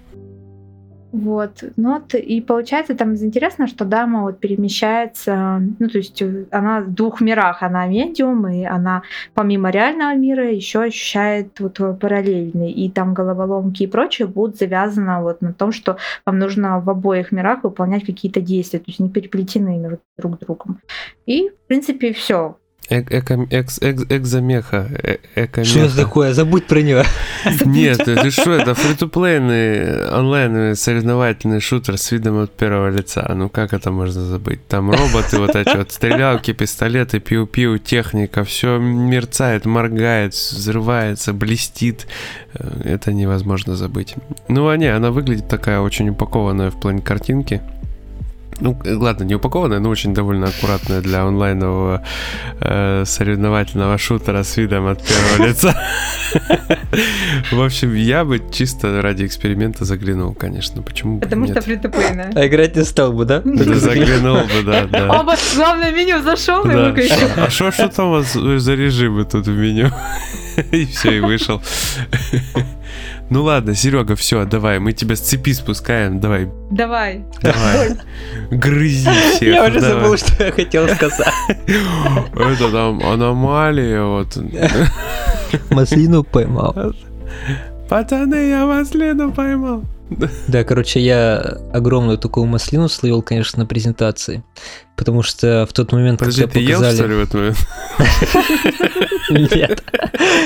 Вот. 1.10 1.64
Ну, 1.76 1.94
вот, 1.94 2.14
и 2.14 2.40
получается 2.42 2.94
там 2.94 3.14
интересно, 3.16 3.66
что 3.66 3.86
дама 3.86 4.22
вот 4.22 4.40
перемещается, 4.40 5.62
ну, 5.78 5.88
то 5.88 5.98
есть 5.98 6.20
э, 6.20 6.44
она 6.50 6.80
в 6.80 6.92
двух 6.92 7.22
мирах, 7.22 7.62
она 7.62 7.86
медиум, 7.86 8.46
и 8.48 8.64
она 8.64 9.02
помимо 9.32 9.70
реального 9.70 10.14
мира 10.14 10.50
еще 10.50 10.82
ощущает 10.82 11.60
вот 11.60 11.78
параллельный, 11.98 12.70
и 12.70 12.90
там 12.90 13.14
головоломки 13.14 13.84
и 13.84 13.86
прочее 13.86 14.28
будут 14.28 14.58
завязаны 14.58 15.22
вот 15.22 15.40
на 15.40 15.54
том, 15.54 15.72
что 15.72 15.96
вам 16.26 16.38
нужно 16.38 16.78
в 16.80 16.90
обоих 16.90 17.32
мирах 17.32 17.64
выполнять 17.64 18.04
какие-то 18.04 18.42
действия, 18.42 18.78
то 18.78 18.88
есть 18.88 19.00
не 19.00 19.08
переплетены 19.08 19.98
друг 20.18 20.38
другом. 20.38 20.80
И, 21.24 21.48
в 21.48 21.66
принципе, 21.68 22.12
все. 22.12 22.58
Эко, 22.90 23.46
экс, 23.50 23.78
экс, 23.82 24.04
экзомеха. 24.08 24.88
Э, 25.34 25.62
что 25.62 25.80
это 25.80 25.96
такое? 25.96 26.32
Забудь 26.32 26.66
про 26.66 26.80
него. 26.80 27.02
Нет, 27.66 28.02
ты 28.04 28.30
что, 28.30 28.52
это 28.52 28.74
фри-то-плейный 28.74 30.08
онлайн 30.10 30.74
соревновательный 30.74 31.60
шутер 31.60 31.98
с 31.98 32.10
видом 32.12 32.38
от 32.42 32.56
первого 32.56 32.88
лица. 32.88 33.30
Ну 33.34 33.50
как 33.50 33.74
это 33.74 33.90
можно 33.90 34.22
забыть? 34.22 34.66
Там 34.68 34.90
роботы 34.90 35.38
вот 35.38 35.54
эти 35.54 35.76
вот, 35.76 35.92
стрелялки, 35.92 36.54
пистолеты, 36.54 37.18
пиу-пиу, 37.18 37.78
техника, 37.78 38.42
все 38.44 38.78
мерцает, 38.78 39.66
моргает, 39.66 40.32
взрывается, 40.32 41.34
блестит. 41.34 42.06
Э, 42.54 42.68
это 42.84 43.12
невозможно 43.12 43.76
забыть. 43.76 44.14
Ну 44.48 44.66
а 44.66 44.78
не, 44.78 44.86
она 44.86 45.10
выглядит 45.10 45.48
такая 45.48 45.80
очень 45.80 46.08
упакованная 46.08 46.70
в 46.70 46.80
плане 46.80 47.02
картинки. 47.02 47.60
Ну, 48.60 48.76
ладно, 48.84 49.24
не 49.24 49.34
упакованная, 49.34 49.78
но 49.78 49.88
очень 49.88 50.14
довольно 50.14 50.48
аккуратная 50.48 51.00
для 51.00 51.24
онлайнового 51.24 52.02
э, 52.60 53.04
соревновательного 53.06 53.98
шутера 53.98 54.42
с 54.42 54.56
видом 54.56 54.86
от 54.88 55.02
первого 55.02 55.46
лица. 55.48 55.80
В 57.52 57.62
общем, 57.62 57.94
я 57.94 58.24
бы 58.24 58.40
чисто 58.50 59.00
ради 59.02 59.26
эксперимента 59.26 59.84
заглянул, 59.84 60.34
конечно. 60.34 60.82
Почему 60.82 61.20
Потому 61.20 61.46
что 61.46 61.60
фри 61.60 61.78
А 62.34 62.46
играть 62.46 62.76
не 62.76 62.84
стал 62.84 63.12
бы, 63.12 63.24
да? 63.24 63.42
Заглянул 63.44 64.38
бы, 64.38 64.62
да, 64.64 64.86
да. 64.86 65.22
Бы 65.22 65.36
в 65.36 65.56
главное 65.56 65.92
меню 65.92 66.22
зашел 66.22 66.64
и 66.64 67.08
А 67.36 67.50
что 67.50 67.70
что 67.70 67.88
там 67.88 68.08
у 68.08 68.10
вас 68.12 68.32
за 68.32 68.74
режимы 68.74 69.24
тут 69.24 69.46
в 69.46 69.56
меню? 69.56 69.90
И 70.72 70.86
все, 70.86 71.18
и 71.18 71.20
вышел. 71.20 71.62
Ну 73.30 73.42
ладно, 73.42 73.74
Серега, 73.74 74.16
все, 74.16 74.44
давай, 74.46 74.78
мы 74.78 74.92
тебя 74.92 75.14
с 75.14 75.20
цепи 75.20 75.52
спускаем, 75.52 76.18
давай. 76.18 76.48
Давай. 76.70 77.24
Давай. 77.42 77.90
Грызи 78.50 79.10
всех. 79.34 79.54
Я 79.54 79.66
уже 79.66 79.80
забыл, 79.80 80.16
что 80.16 80.44
я 80.44 80.52
хотел 80.52 80.88
сказать. 80.88 81.28
Это 81.68 82.72
там 82.72 83.02
аномалия, 83.02 84.02
вот. 84.02 84.38
Маслину 85.70 86.24
поймал. 86.24 86.94
Пацаны, 87.88 88.48
я 88.48 88.66
маслину 88.66 89.30
поймал. 89.32 89.84
Да, 90.48 90.64
короче, 90.64 91.00
я 91.00 91.38
огромную 91.72 92.18
такую 92.18 92.46
маслину 92.46 92.88
словил, 92.88 93.22
конечно, 93.22 93.60
на 93.60 93.66
презентации. 93.66 94.42
Потому 94.96 95.22
что 95.22 95.66
в 95.68 95.72
тот 95.72 95.92
момент, 95.92 96.18
Подожди, 96.18 96.42
когда 96.42 96.54
ты 96.54 96.66
показали... 96.66 96.90
ел, 96.90 96.96
что 96.96 97.06
ли, 97.06 97.14
в 97.14 97.20
этот 97.20 97.34
момент? 97.34 97.66
Нет. 99.54 99.84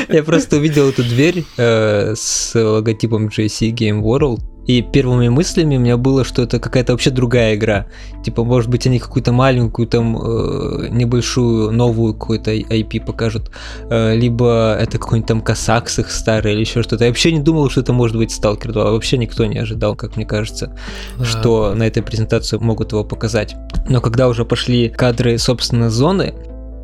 Я 0.08 0.22
просто 0.22 0.56
увидел 0.56 0.88
эту 0.90 1.02
дверь 1.02 1.44
э, 1.56 2.14
с 2.14 2.54
логотипом 2.54 3.28
JC 3.28 3.70
Game 3.72 4.02
World, 4.02 4.42
и 4.66 4.80
первыми 4.82 5.28
мыслями 5.28 5.76
у 5.76 5.80
меня 5.80 5.96
было, 5.96 6.24
что 6.24 6.42
это 6.42 6.60
какая-то 6.60 6.92
вообще 6.92 7.10
другая 7.10 7.56
игра. 7.56 7.86
Типа, 8.24 8.44
может 8.44 8.70
быть, 8.70 8.86
они 8.86 8.98
какую-то 8.98 9.32
маленькую, 9.32 9.88
там, 9.88 10.16
э, 10.16 10.88
небольшую, 10.90 11.72
новую 11.72 12.14
какую-то 12.14 12.52
IP 12.52 13.04
покажут. 13.04 13.50
Э, 13.90 14.14
либо 14.14 14.76
это 14.80 14.98
какой-нибудь 14.98 15.28
там 15.28 15.40
Косак 15.40 15.88
с 15.88 15.98
их 15.98 16.10
старый 16.10 16.52
или 16.52 16.60
еще 16.60 16.82
что-то. 16.82 17.04
Я 17.04 17.10
вообще 17.10 17.32
не 17.32 17.40
думал, 17.40 17.70
что 17.70 17.80
это 17.80 17.92
может 17.92 18.16
быть 18.16 18.30
Stalker 18.30 18.70
2. 18.70 18.92
Вообще 18.92 19.18
никто 19.18 19.44
не 19.46 19.58
ожидал, 19.58 19.96
как 19.96 20.16
мне 20.16 20.24
кажется, 20.26 20.76
да. 21.18 21.24
что 21.24 21.74
на 21.74 21.82
этой 21.82 22.02
презентации 22.02 22.56
могут 22.58 22.92
его 22.92 23.04
показать. 23.04 23.56
Но 23.88 24.00
когда 24.00 24.28
уже 24.28 24.44
пошли 24.44 24.88
кадры, 24.88 25.38
собственно, 25.38 25.90
зоны, 25.90 26.34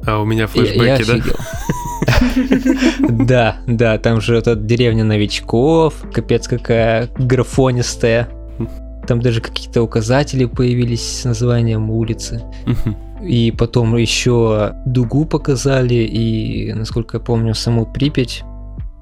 а 0.09 0.21
у 0.21 0.25
меня 0.25 0.47
флешбеки, 0.47 1.05
да? 1.05 1.17
Да, 3.09 3.57
да, 3.67 3.99
там 3.99 4.21
же 4.21 4.37
эта 4.37 4.55
деревня 4.55 5.05
новичков, 5.05 5.95
капец 6.13 6.49
какая 6.49 7.09
графонистая. 7.19 8.29
Там 9.07 9.21
даже 9.21 9.41
какие-то 9.41 9.83
указатели 9.83 10.47
появились 10.47 11.21
с 11.21 11.25
названием 11.25 11.91
улицы. 11.91 12.43
И 13.23 13.51
потом 13.51 13.97
еще 13.97 14.75
дугу 14.87 15.25
показали, 15.25 15.95
и, 15.95 16.73
насколько 16.73 17.17
я 17.19 17.21
помню, 17.21 17.55
саму 17.55 17.85
Припять. 17.85 18.43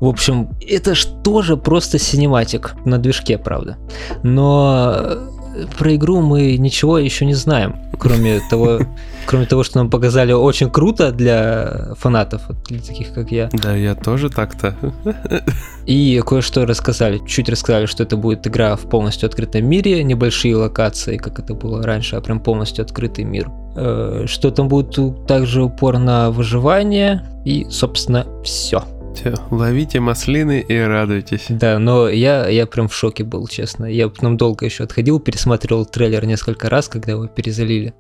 В 0.01 0.07
общем, 0.07 0.51
это 0.67 0.95
ж 0.95 1.07
тоже 1.23 1.57
просто 1.57 1.99
синематик 1.99 2.75
на 2.85 2.99
движке, 2.99 3.39
правда. 3.39 3.77
Но 4.23 5.36
про 5.79 5.95
игру 5.95 6.21
мы 6.21 6.57
ничего 6.57 6.99
еще 6.99 7.25
не 7.25 7.35
знаем, 7.35 7.77
кроме 7.99 8.41
того, 8.51 8.81
кроме 9.27 9.47
того, 9.47 9.63
что 9.65 9.79
нам 9.79 9.91
показали 9.91 10.33
очень 10.33 10.71
круто 10.71 11.13
для 11.13 11.95
фанатов, 11.99 12.43
для 12.69 12.81
таких 12.81 13.13
как 13.13 13.31
я. 13.31 13.49
Да, 13.53 13.75
я 13.75 13.95
тоже 13.95 14.31
так-то. 14.31 14.75
И 15.87 16.23
кое-что 16.27 16.67
рассказали. 16.67 17.21
Чуть 17.27 17.49
рассказали, 17.49 17.87
что 17.87 18.03
это 18.03 18.17
будет 18.17 18.47
игра 18.47 18.77
в 18.77 18.83
полностью 18.83 19.27
открытом 19.27 19.67
мире, 19.67 20.03
небольшие 20.03 20.57
локации, 20.57 21.17
как 21.17 21.39
это 21.39 21.55
было 21.55 21.83
раньше, 21.83 22.17
а 22.17 22.21
прям 22.21 22.41
полностью 22.41 22.85
открытый 22.85 23.25
мир. 23.25 23.51
Э, 23.77 24.25
что 24.27 24.51
там 24.51 24.69
будет 24.69 25.27
также 25.27 25.63
упор 25.63 25.99
на 25.99 26.31
выживание 26.31 27.23
и, 27.45 27.67
собственно, 27.71 28.27
все. 28.43 28.83
Все, 29.17 29.35
ловите 29.51 29.99
маслины 29.99 30.61
и 30.61 30.79
радуйтесь. 30.79 31.47
Да, 31.49 31.79
но 31.79 32.09
я, 32.11 32.49
я 32.49 32.67
прям 32.67 32.87
в 32.87 32.95
шоке 32.95 33.25
был, 33.25 33.49
честно. 33.49 33.87
Я 33.87 34.11
потом 34.11 34.37
долго 34.37 34.67
еще 34.67 34.85
отходил, 34.85 35.21
пересматривал 35.21 35.87
трейлер 35.87 36.27
несколько 36.27 36.69
раз, 36.69 36.89
когда 36.89 37.13
его 37.13 37.27
перезалили. 37.27 37.95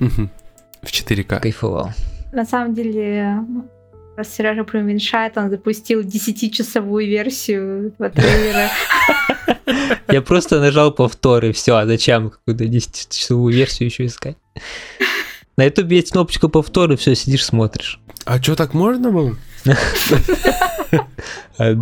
В 0.00 0.86
4К. 0.86 1.40
Кайфовал. 1.40 1.90
На 2.32 2.44
самом 2.44 2.74
деле, 2.74 3.38
раз 4.16 4.34
Сережа 4.34 4.64
преуменьшает, 4.64 5.38
он 5.38 5.48
запустил 5.48 6.02
10-часовую 6.02 7.06
версию 7.06 7.92
этого 7.92 8.10
трейлера. 8.10 8.68
Я 10.08 10.22
просто 10.22 10.58
нажал 10.58 10.90
повтор 10.90 11.44
и 11.44 11.52
все, 11.52 11.76
а 11.76 11.86
зачем 11.86 12.30
какую-то 12.30 12.64
10-часовую 12.64 13.52
версию 13.52 13.90
еще 13.90 14.06
искать? 14.06 14.36
На 15.56 15.64
ютубе 15.64 15.98
есть 15.98 16.10
кнопочка 16.10 16.48
повтор, 16.48 16.92
и 16.92 16.96
все, 16.96 17.14
сидишь, 17.14 17.44
смотришь. 17.44 18.00
А 18.24 18.42
что, 18.42 18.56
так 18.56 18.74
можно 18.74 19.10
было? 19.10 19.36
Э, 21.58 21.74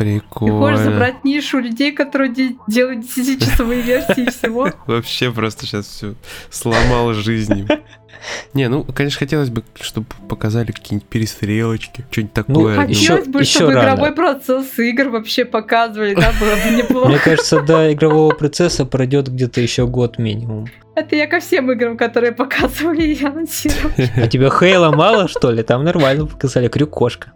Да. 0.00 0.06
Ты 0.06 0.20
хочешь 0.20 0.30
Прикольно. 0.30 0.76
забрать 0.78 1.24
нишу 1.24 1.58
людей, 1.58 1.92
которые 1.92 2.32
де- 2.32 2.56
делают 2.66 3.04
10-часовые 3.04 3.82
версии 3.82 4.28
всего? 4.30 4.70
Вообще 4.86 5.30
просто 5.30 5.66
сейчас 5.66 5.86
все 5.86 6.14
сломал 6.50 7.12
жизнь. 7.14 7.66
Не, 8.52 8.68
ну, 8.68 8.84
конечно, 8.84 9.18
хотелось 9.18 9.48
бы, 9.48 9.62
чтобы 9.80 10.06
показали 10.28 10.72
какие-нибудь 10.72 11.08
перестрелочки, 11.08 12.04
что-нибудь 12.10 12.34
такое. 12.34 12.76
Ну, 12.76 12.82
ну, 12.82 12.88
ещё- 12.88 13.14
Хотелось 13.16 13.28
бы, 13.28 13.40
ещё 13.40 13.58
чтобы 13.60 13.74
рано. 13.74 13.94
игровой 13.94 14.12
процесс 14.12 14.78
игр 14.78 15.08
вообще 15.08 15.46
показывали, 15.46 16.14
да, 16.14 16.30
было 16.38 16.50
бы 16.54 16.70
Мне 16.70 16.76
неплохо. 16.82 17.18
кажется, 17.24 17.60
до 17.62 17.90
игрового 17.94 18.34
процесса 18.34 18.84
пройдет 18.84 19.28
где-то 19.28 19.62
еще 19.62 19.86
год 19.86 20.18
минимум. 20.18 20.66
Это 20.94 21.16
я 21.16 21.26
ко 21.28 21.40
всем 21.40 21.72
играм, 21.72 21.96
которые 21.96 22.32
показывали 22.32 23.02
и 23.04 23.24
анонсировали. 23.24 24.10
А 24.16 24.28
тебе 24.28 24.50
Хейла 24.50 24.90
мало, 24.94 25.26
что 25.26 25.50
ли? 25.50 25.62
Там 25.62 25.84
нормально 25.84 26.26
показали 26.26 26.68
крюк-кошка. 26.68 27.32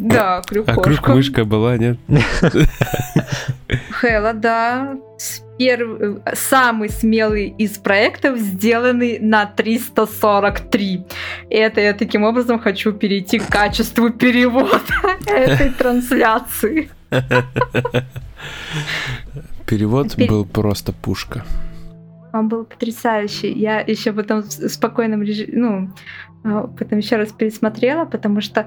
Да, 0.00 0.38
А 0.38 0.42
крюкошка. 0.42 0.80
круг-мышка 0.82 1.44
была, 1.44 1.76
нет? 1.76 1.98
Хэлла, 3.90 4.32
да. 4.32 4.96
Перв- 5.58 6.22
Самый 6.34 6.88
смелый 6.88 7.48
из 7.58 7.72
проектов, 7.78 8.38
сделанный 8.38 9.18
на 9.20 9.44
343. 9.44 11.04
И 11.50 11.54
это 11.54 11.80
я 11.82 11.92
таким 11.92 12.24
образом 12.24 12.58
хочу 12.58 12.92
перейти 12.92 13.38
к 13.38 13.46
качеству 13.48 14.10
перевода 14.10 14.78
этой 15.26 15.70
трансляции. 15.78 16.90
Перевод 19.66 20.16
был 20.16 20.44
просто 20.46 20.92
пушка. 20.92 21.44
Он 22.32 22.48
был 22.48 22.64
потрясающий. 22.64 23.52
Я 23.52 23.80
еще 23.80 24.12
потом 24.12 24.42
в 24.42 24.50
спокойном 24.68 25.22
режиме, 25.22 25.52
ну, 25.52 25.90
а, 26.44 26.66
потом 26.68 26.98
еще 26.98 27.16
раз 27.16 27.32
пересмотрела, 27.32 28.04
потому 28.04 28.40
что 28.40 28.66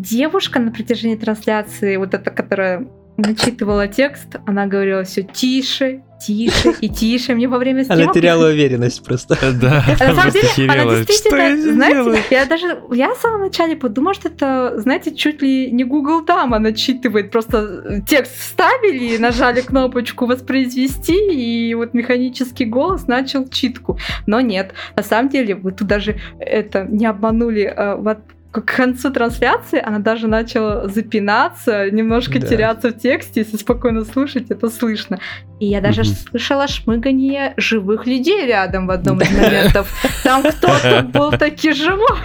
девушка 0.00 0.60
на 0.60 0.70
протяжении 0.70 1.16
трансляции, 1.16 1.96
вот 1.96 2.14
эта, 2.14 2.30
которая 2.30 2.86
начитывала 3.16 3.86
текст, 3.86 4.36
она 4.46 4.66
говорила 4.66 5.04
все 5.04 5.22
тише, 5.22 6.02
тише 6.20 6.74
и 6.80 6.88
тише. 6.88 7.34
Мне 7.34 7.48
во 7.48 7.58
время 7.58 7.80
Она 7.82 7.96
съемок 7.96 8.14
теряла 8.14 8.48
уверенность 8.48 9.04
просто. 9.04 9.36
Да, 9.60 9.84
На 9.86 9.96
самом 9.96 10.22
просто 10.22 10.56
деле, 10.56 10.70
она. 10.70 10.82
Что 10.82 10.90
я 10.90 11.04
действительно, 11.04 11.72
знаете, 11.72 12.22
я 12.30 12.46
даже, 12.46 12.80
я 12.92 13.14
в 13.14 13.18
самом 13.18 13.42
начале 13.42 13.76
подумала, 13.76 14.14
что 14.14 14.28
это, 14.28 14.74
знаете, 14.78 15.14
чуть 15.14 15.42
ли 15.42 15.70
не 15.70 15.84
Google 15.84 16.24
там 16.24 16.54
она 16.54 16.72
читывает, 16.72 17.30
просто 17.30 18.02
текст 18.06 18.38
вставили, 18.38 19.16
нажали 19.18 19.60
кнопочку 19.60 20.26
воспроизвести, 20.26 21.14
и 21.32 21.74
вот 21.74 21.94
механический 21.94 22.64
голос 22.64 23.06
начал 23.06 23.48
читку. 23.48 23.98
Но 24.26 24.40
нет, 24.40 24.72
на 24.96 25.02
самом 25.02 25.28
деле, 25.28 25.54
вы 25.54 25.72
тут 25.72 25.88
даже 25.88 26.18
это 26.38 26.84
не 26.84 27.06
обманули, 27.06 27.74
вот 27.98 28.18
к 28.52 28.62
концу 28.62 29.10
трансляции 29.10 29.80
она 29.80 29.98
даже 30.00 30.26
начала 30.26 30.88
запинаться, 30.88 31.88
немножко 31.90 32.40
Да. 32.40 32.46
теряться 32.48 32.88
в 32.90 32.98
тексте, 32.98 33.40
если 33.40 33.56
спокойно 33.56 34.04
слушать, 34.04 34.50
это 34.50 34.68
слышно. 34.70 35.20
И 35.60 35.66
я 35.66 35.80
даже 35.80 36.00
Мгм. 36.02 36.10
слышала 36.10 36.66
шмыгание 36.66 37.54
живых 37.56 38.06
людей 38.06 38.46
рядом 38.46 38.86
в 38.88 38.90
одном 38.90 39.20
из 39.20 39.30
моментов. 39.30 39.88
Там 40.24 40.42
кто-то 40.42 41.02
был 41.14 41.30
таки 41.30 41.72
живой. 41.72 42.18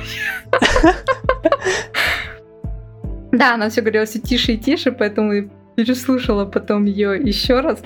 Да, 3.32 3.55
она 3.55 3.69
все 3.69 3.82
говорила 3.82 4.05
все 4.05 4.19
тише 4.19 4.53
и 4.53 4.57
тише, 4.57 4.91
поэтому 4.91 5.49
переслушала 5.76 6.45
потом 6.45 6.86
ее 6.86 7.19
еще 7.21 7.59
раз. 7.59 7.80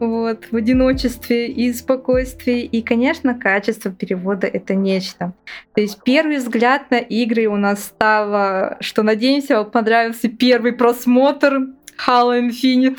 Вот, 0.00 0.46
в 0.50 0.56
одиночестве 0.56 1.46
и 1.48 1.72
спокойствии. 1.72 2.62
И, 2.62 2.82
конечно, 2.82 3.34
качество 3.38 3.90
перевода 3.90 4.46
это 4.46 4.74
нечто. 4.74 5.32
То 5.74 5.80
есть 5.80 6.00
первый 6.04 6.38
взгляд 6.38 6.90
на 6.90 6.98
игры 6.98 7.46
у 7.46 7.56
нас 7.56 7.84
стало, 7.84 8.76
что 8.80 9.02
надеемся, 9.02 9.56
вам 9.58 9.70
понравился 9.70 10.28
первый 10.28 10.72
просмотр 10.72 11.60
Halo 12.06 12.40
Infinite. 12.50 12.98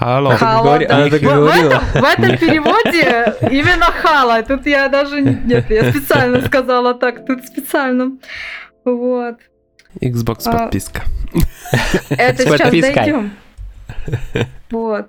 Алло. 0.00 0.30
так 0.30 0.38
Хала, 0.38 0.74
она 0.76 1.08
так 1.08 1.22
В- 1.22 1.24
в 1.24 1.46
этом- 1.46 1.82
В 1.92 2.04
этом 2.04 2.38
переводе 2.38 3.34
именно 3.50 3.86
хала. 3.86 4.42
Тут 4.42 4.66
я 4.66 4.88
даже... 4.88 5.20
Нет, 5.22 5.70
я 5.70 5.90
специально 5.92 6.40
сказала 6.42 6.94
так, 6.94 7.26
тут 7.26 7.44
специально. 7.46 8.12
Вот. 8.84 9.36
Xbox 10.00 10.42
А, 10.46 10.52
подписка. 10.52 11.02
Это 12.10 12.42
сейчас 12.42 12.70
дойдем. 12.70 13.32
Вот. 14.70 15.08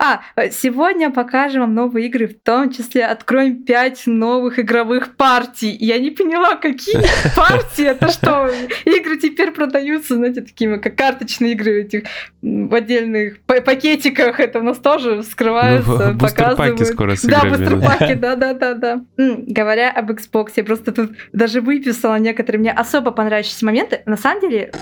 А, 0.00 0.22
сегодня 0.50 1.10
покажем 1.10 1.60
вам 1.60 1.74
новые 1.74 2.06
игры, 2.06 2.26
в 2.26 2.40
том 2.42 2.72
числе 2.72 3.04
откроем 3.04 3.64
5 3.64 4.04
новых 4.06 4.58
игровых 4.58 5.14
партий. 5.14 5.76
Я 5.78 5.98
не 5.98 6.10
поняла, 6.10 6.56
какие 6.56 6.96
партии, 7.36 7.84
это 7.84 8.08
что, 8.08 8.48
игры 8.86 9.18
теперь 9.18 9.50
продаются, 9.50 10.14
знаете, 10.14 10.40
такими, 10.40 10.78
как 10.78 10.96
карточные 10.96 11.52
игры 11.52 11.82
этих 11.82 12.04
в 12.40 12.74
отдельных 12.74 13.42
па- 13.42 13.60
пакетиках, 13.60 14.40
это 14.40 14.60
у 14.60 14.62
нас 14.62 14.78
тоже 14.78 15.20
вскрываются, 15.20 16.12
Ну, 16.12 16.18
показывают. 16.18 16.80
скоро 16.86 17.14
с 17.14 17.20
Да, 17.22 17.40
играми. 17.40 17.50
да. 17.50 17.76
бустерпаки, 17.76 18.14
да, 18.14 18.36
да, 18.36 18.54
да, 18.54 18.74
да. 18.74 19.00
Говоря 19.18 19.90
об 19.90 20.10
Xbox, 20.10 20.52
я 20.56 20.64
просто 20.64 20.92
тут 20.92 21.12
даже 21.34 21.60
выписала 21.60 22.18
некоторые 22.18 22.58
мне 22.60 22.72
особо 22.72 23.10
понравившиеся 23.10 23.66
моменты. 23.66 24.00
На 24.06 24.16
самом 24.16 24.40
деле, 24.40 24.72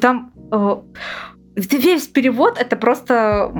там 0.00 0.32
э, 0.50 0.76
весь 1.58 2.06
перевод 2.08 2.58
это 2.58 2.76
просто 2.76 3.50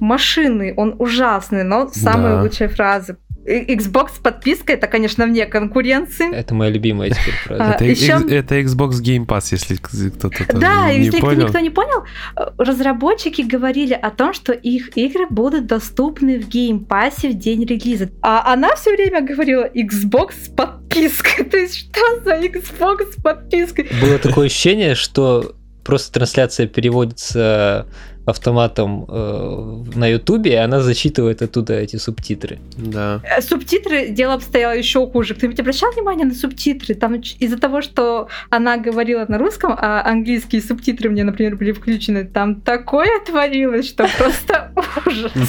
машины, 0.00 0.74
он 0.76 0.94
ужасный, 0.98 1.64
но 1.64 1.88
самые 1.88 2.36
Да. 2.36 2.42
лучшие 2.42 2.68
фразы. 2.68 3.16
Xbox 3.46 4.22
подписка 4.22 4.72
это, 4.72 4.86
конечно, 4.86 5.26
вне 5.26 5.44
конкуренции. 5.44 6.34
Это 6.34 6.54
моя 6.54 6.70
любимая 6.70 7.10
теперь 7.10 7.34
фраза. 7.44 7.62
А, 7.64 7.74
Это, 7.74 7.84
X- 7.84 8.02
это 8.08 8.58
Xbox 8.60 8.92
Game 9.02 9.26
Pass, 9.26 9.48
если 9.50 9.74
кто-то 9.76 10.58
Да, 10.58 10.90
не 10.90 11.04
если 11.04 11.20
понял. 11.20 11.42
никто 11.44 11.58
не 11.58 11.68
понял, 11.68 12.04
э, 12.38 12.40
разработчики 12.56 13.42
говорили 13.42 13.92
о 13.92 14.10
том, 14.10 14.32
что 14.32 14.54
их 14.54 14.96
игры 14.96 15.26
будут 15.28 15.66
доступны 15.66 16.38
в 16.40 16.48
Game 16.48 16.86
Pass 16.86 17.28
в 17.28 17.34
день 17.34 17.66
релиза. 17.66 18.08
А 18.22 18.50
она 18.50 18.74
все 18.76 18.92
время 18.96 19.20
говорила 19.20 19.68
Xbox 19.68 20.32
с 20.46 20.48
подпиской. 20.48 21.44
То 21.50 21.58
есть 21.58 21.76
что 21.76 22.00
за 22.24 22.36
Xbox 22.38 23.12
с 23.12 23.22
подпиской? 23.22 23.88
Было 24.00 24.18
такое 24.18 24.46
ощущение, 24.46 24.94
что 24.94 25.54
просто 25.84 26.12
трансляция 26.12 26.66
переводится 26.66 27.86
автоматом 28.26 29.04
э, 29.06 29.82
на 29.94 30.06
Ютубе, 30.06 30.52
и 30.52 30.56
она 30.56 30.80
зачитывает 30.80 31.42
оттуда 31.42 31.74
эти 31.74 31.96
субтитры. 31.96 32.58
Да. 32.76 33.20
Э, 33.22 33.42
Субтитры 33.42 34.08
дело 34.08 34.34
обстояло 34.34 34.72
еще 34.72 35.06
хуже. 35.06 35.34
Кто-нибудь 35.34 35.60
обращал 35.60 35.92
внимание 35.92 36.24
на 36.26 36.34
субтитры? 36.34 36.94
Там 36.94 37.16
из-за 37.16 37.58
того, 37.58 37.82
что 37.82 38.28
она 38.48 38.78
говорила 38.78 39.26
на 39.28 39.38
русском, 39.38 39.74
а 39.76 40.02
английские 40.06 40.62
субтитры 40.62 41.10
мне, 41.10 41.22
например, 41.22 41.56
были 41.56 41.72
включены, 41.72 42.24
там 42.24 42.62
такое 42.62 43.20
творилось, 43.26 43.86
что 43.86 44.08
просто 44.18 44.72
ужас. 45.06 45.32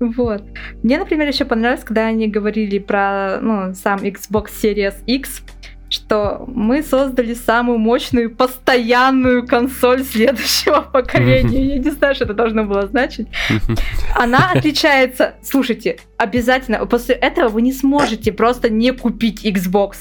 Вот. 0.00 0.42
Мне, 0.82 0.98
например, 0.98 1.28
еще 1.28 1.44
понравилось, 1.44 1.84
когда 1.84 2.06
они 2.06 2.26
говорили 2.26 2.78
про 2.78 3.38
ну, 3.42 3.74
сам 3.74 3.98
Xbox 3.98 4.46
Series 4.62 4.94
X. 5.06 5.42
что 5.90 6.44
мы 6.46 6.82
создали 6.82 7.34
самую 7.34 7.78
мощную 7.78 8.34
постоянную 8.34 9.46
консоль 9.46 10.04
следующего 10.04 10.80
поколения. 10.92 11.74
Я 11.74 11.78
не 11.78 11.90
знаю, 11.90 12.14
что 12.14 12.24
это 12.24 12.34
должно 12.34 12.64
было 12.64 12.86
значить. 12.86 13.28
Она 14.14 14.52
отличается... 14.52 15.34
Слушайте, 15.42 15.98
обязательно, 16.16 16.86
после 16.86 17.16
этого 17.16 17.48
вы 17.48 17.62
не 17.62 17.72
сможете 17.72 18.32
просто 18.32 18.70
не 18.70 18.92
купить 18.92 19.44
Xbox. 19.44 19.96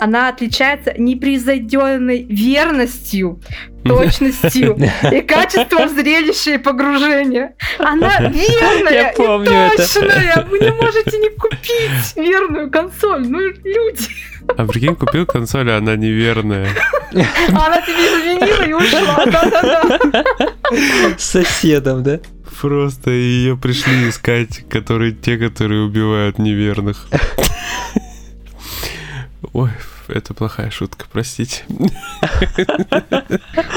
Она 0.00 0.28
отличается 0.28 0.92
непревзойденной 0.98 2.24
верностью, 2.24 3.40
точностью 3.84 4.76
и 5.10 5.20
качеством 5.22 5.88
зрелища 5.88 6.54
и 6.54 6.58
погружения. 6.58 7.54
Она 7.78 8.18
верная 8.28 8.92
Я 8.92 9.12
помню 9.16 9.50
и 9.50 9.54
это. 9.54 9.76
точная. 9.76 10.46
Вы 10.50 10.58
не 10.58 10.72
можете 10.72 11.18
не 11.18 11.30
купить 11.30 12.16
верную 12.16 12.70
консоль. 12.70 13.26
Ну, 13.26 13.38
люди. 13.38 14.10
А 14.56 14.66
прикинь, 14.66 14.94
купил 14.94 15.26
консоль, 15.26 15.70
а 15.70 15.78
она 15.78 15.96
неверная. 15.96 16.68
Она 17.12 17.80
тебе 17.82 17.96
изменила 17.96 18.62
и 18.64 18.72
ушла. 18.72 19.24
Да-да-да. 19.26 20.24
С 21.18 21.24
соседом, 21.24 22.02
да? 22.02 22.20
Просто 22.60 23.10
ее 23.10 23.56
пришли 23.56 24.08
искать, 24.08 24.68
которые 24.68 25.12
те, 25.12 25.36
которые 25.36 25.82
убивают 25.82 26.38
неверных. 26.38 27.08
Ой, 29.52 29.70
это 30.08 30.34
плохая 30.34 30.70
шутка, 30.70 31.06
простите. 31.12 31.64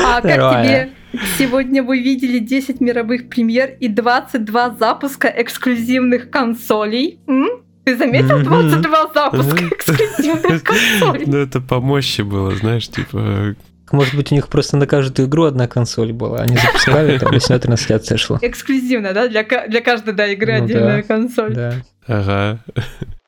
А 0.03 0.21
как 0.21 0.65
тебе? 0.65 0.89
Сегодня 1.37 1.83
вы 1.83 1.99
видели 1.99 2.39
10 2.39 2.81
мировых 2.81 3.29
премьер 3.29 3.75
и 3.79 3.87
22 3.87 4.75
запуска 4.75 5.27
эксклюзивных 5.27 6.29
консолей. 6.29 7.19
М? 7.27 7.63
Ты 7.85 7.97
заметил 7.97 8.39
Мгм. 8.39 8.45
22 8.45 9.13
запуска 9.13 9.65
эксклюзивных 9.65 10.63
консолей? 10.63 11.25
Ну, 11.25 11.37
это 11.37 11.61
по 11.61 11.79
мощи 11.79 12.21
было, 12.21 12.55
знаешь, 12.55 12.87
типа... 12.87 13.55
Может 13.91 14.13
быть, 14.13 14.31
у 14.31 14.35
них 14.35 14.49
просто 14.49 14.77
на 14.77 14.85
каждую 14.85 15.27
игру 15.27 15.45
одна 15.45 15.67
консоль 15.67 16.13
была. 16.13 16.41
Они 16.41 16.55
запускали, 16.57 17.17
там 17.17 17.31
весна 17.33 17.57
трансляция 17.57 18.17
шла. 18.17 18.37
Эксклюзивно, 18.41 19.13
да? 19.13 19.27
Для, 19.27 19.43
для 19.43 19.81
каждой 19.81 20.13
да, 20.13 20.27
игры 20.27 20.59
Ну 20.59 20.63
отдельная 20.65 21.01
да, 21.01 21.07
консоль. 21.07 21.55
Да. 21.55 21.73
Ага. 22.05 22.59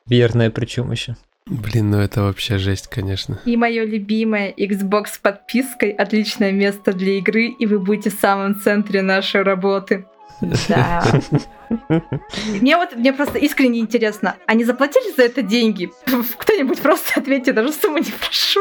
Верная 0.06 0.50
причем 0.50 0.92
еще. 0.92 1.16
Блин, 1.46 1.90
ну 1.90 1.98
это 1.98 2.22
вообще 2.22 2.58
жесть, 2.58 2.86
конечно. 2.86 3.40
И 3.44 3.56
мое 3.56 3.84
любимое 3.84 4.52
Xbox 4.56 5.06
с 5.14 5.18
подпиской 5.18 5.90
отличное 5.90 6.52
место 6.52 6.92
для 6.92 7.18
игры, 7.18 7.46
и 7.46 7.66
вы 7.66 7.80
будете 7.80 8.10
в 8.10 8.20
самом 8.20 8.60
центре 8.60 9.02
нашей 9.02 9.42
работы. 9.42 10.06
Да. 10.68 11.04
Мне 12.60 12.76
вот, 12.76 12.96
мне 12.96 13.12
просто 13.12 13.38
искренне 13.38 13.78
интересно, 13.78 14.36
они 14.46 14.64
заплатили 14.64 15.14
за 15.16 15.22
это 15.22 15.42
деньги? 15.42 15.90
Кто-нибудь 16.38 16.80
просто 16.80 17.20
ответьте, 17.20 17.52
даже 17.52 17.72
сумму 17.72 17.98
не 17.98 18.12
прошу. 18.12 18.60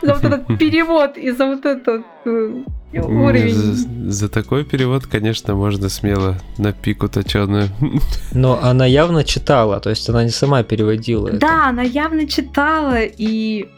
За 0.00 0.14
вот 0.14 0.24
этот 0.24 0.58
перевод 0.58 1.18
и 1.18 1.30
за 1.30 1.46
вот 1.46 1.66
этот 1.66 2.04
э, 2.24 2.62
уровень. 2.94 3.54
За, 3.54 4.12
за 4.12 4.28
такой 4.28 4.64
перевод, 4.64 5.06
конечно, 5.06 5.54
можно 5.54 5.88
смело 5.90 6.36
на 6.56 6.72
пику 6.72 7.08
точеную. 7.08 7.68
Но 8.32 8.58
она 8.62 8.86
явно 8.86 9.22
читала, 9.22 9.80
то 9.80 9.90
есть 9.90 10.08
она 10.08 10.24
не 10.24 10.30
сама 10.30 10.62
переводила 10.62 11.28
это. 11.28 11.38
Да, 11.38 11.68
она 11.68 11.82
явно 11.82 12.26
читала 12.26 13.02
и 13.02 13.68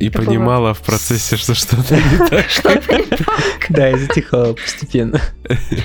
И 0.00 0.08
Такого. 0.08 0.26
понимала 0.26 0.74
в 0.74 0.80
процессе, 0.80 1.36
что 1.36 1.54
что-то 1.54 1.94
не 1.94 2.28
так. 2.30 2.48
что-то 2.48 2.96
не 2.96 3.04
так. 3.04 3.66
Да, 3.68 3.90
и 3.90 3.98
затихала 3.98 4.54
постепенно. 4.54 5.20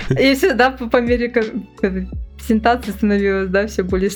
И 0.09 0.33
все, 0.35 0.53
да, 0.53 0.71
по, 0.71 1.01
мере 1.01 1.29
презентации 2.37 2.91
становилось, 2.91 3.49
да, 3.49 3.67
все 3.67 3.83
более... 3.83 4.11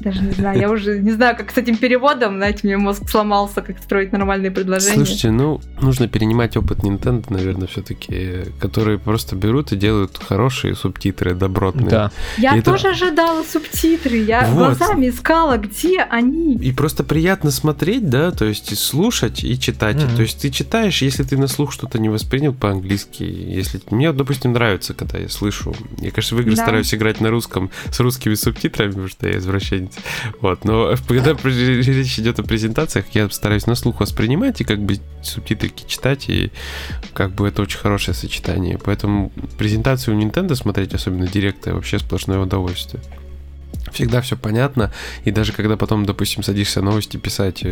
Даже 0.00 0.20
не 0.22 0.32
знаю, 0.32 0.58
я 0.58 0.68
уже 0.70 0.98
не 0.98 1.12
знаю, 1.12 1.36
как 1.36 1.52
с 1.52 1.56
этим 1.58 1.76
переводом, 1.76 2.36
знаете, 2.36 2.60
мне 2.64 2.76
мозг 2.76 3.08
сломался, 3.08 3.62
как 3.62 3.78
строить 3.78 4.10
нормальные 4.10 4.50
предложения. 4.50 4.96
Слушайте, 4.96 5.30
ну, 5.30 5.60
нужно 5.80 6.08
перенимать 6.08 6.56
опыт 6.56 6.78
Nintendo, 6.78 7.24
наверное, 7.30 7.68
все-таки, 7.68 8.46
которые 8.58 8.98
просто 8.98 9.36
берут 9.36 9.70
и 9.72 9.76
делают 9.76 10.18
хорошие 10.18 10.74
субтитры, 10.74 11.34
добротные. 11.34 11.88
Да. 11.88 12.10
я 12.38 12.56
и 12.56 12.58
это- 12.58 12.72
тоже 12.72 12.88
ожидала 12.88 13.44
субтитры, 13.44 14.16
я 14.16 14.40
Вот. 14.46 14.76
глазами 14.76 15.08
искала, 15.08 15.56
где 15.58 16.00
они. 16.00 16.56
И 16.56 16.72
просто 16.72 17.04
приятно 17.04 17.50
смотреть, 17.52 18.08
да, 18.08 18.32
то 18.32 18.44
есть 18.44 18.72
и 18.72 18.74
слушать 18.74 19.44
и 19.44 19.56
читать. 19.58 20.02
Мгм. 20.02 20.16
То 20.16 20.22
есть 20.22 20.40
ты 20.40 20.50
читаешь, 20.50 21.00
если 21.02 21.22
ты 21.22 21.36
на 21.38 21.46
слух 21.46 21.72
что-то 21.72 22.00
не 22.00 22.08
воспринял 22.08 22.52
по-английски, 22.54 23.22
если 23.22 23.80
мне, 23.90 24.12
допустим, 24.12 24.52
нравится, 24.52 24.94
когда 24.94 25.18
я 25.18 25.28
слышу. 25.28 25.74
Я, 25.98 26.10
конечно, 26.10 26.36
в 26.36 26.40
игры 26.40 26.56
Да. 26.56 26.62
стараюсь 26.62 26.92
играть 26.92 27.20
на 27.20 27.30
русском 27.30 27.70
с 27.92 28.00
русскими 28.00 28.34
субтитрами, 28.34 28.88
потому 28.90 29.08
что 29.08 29.28
я 29.28 29.38
извращенец. 29.92 30.40
Вот, 30.40 30.64
но 30.64 30.94
когда 31.08 31.32
речь 31.32 32.18
идет 32.18 32.38
о 32.38 32.42
презентациях, 32.42 33.06
я 33.12 33.28
стараюсь 33.30 33.66
на 33.66 33.74
слух 33.74 34.00
воспринимать 34.00 34.60
и 34.60 34.64
как 34.64 34.80
бы 34.80 34.98
субтитрики 35.22 35.84
читать, 35.86 36.28
и 36.28 36.50
как 37.12 37.32
бы 37.32 37.48
это 37.48 37.62
очень 37.62 37.78
хорошее 37.78 38.14
сочетание. 38.14 38.78
Поэтому 38.82 39.32
презентацию 39.58 40.16
у 40.16 40.20
Nintendo 40.20 40.54
смотреть, 40.54 40.94
особенно 40.94 41.26
директа, 41.26 41.74
вообще 41.74 41.98
сплошное 41.98 42.38
удовольствие. 42.38 43.02
Всегда 43.92 44.20
все 44.22 44.36
понятно, 44.36 44.90
и 45.24 45.30
даже 45.30 45.52
когда 45.52 45.76
потом, 45.76 46.06
допустим, 46.06 46.42
садишься 46.42 46.80
новости 46.82 47.16
писать, 47.18 47.64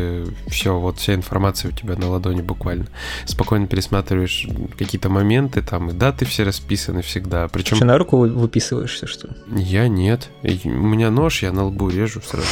все, 0.49 0.79
вот 0.79 0.99
вся 0.99 1.15
информация 1.15 1.71
у 1.71 1.75
тебя 1.75 1.97
на 1.97 2.09
ладони 2.09 2.43
буквально. 2.43 2.87
Спокойно 3.25 3.67
пересматриваешь 3.67 4.47
какие-то 4.79 5.09
моменты, 5.09 5.63
там 5.63 5.91
и 5.91 5.93
даты 5.93 6.25
все 6.25 6.45
расписаны 6.45 7.03
всегда. 7.03 7.49
Причем 7.49 7.77
Что, 7.77 7.87
на 7.87 7.97
руку 7.99 8.19
вы- 8.19 8.29
выписываешься, 8.33 9.07
что 9.07 9.29
ли? 9.29 9.35
я 9.63 9.89
нет. 9.89 10.29
У 10.43 10.69
меня 10.69 11.11
нож, 11.11 11.43
я 11.43 11.53
на 11.53 11.65
лбу 11.65 11.89
режу 11.89 12.21
сразу. 12.21 12.47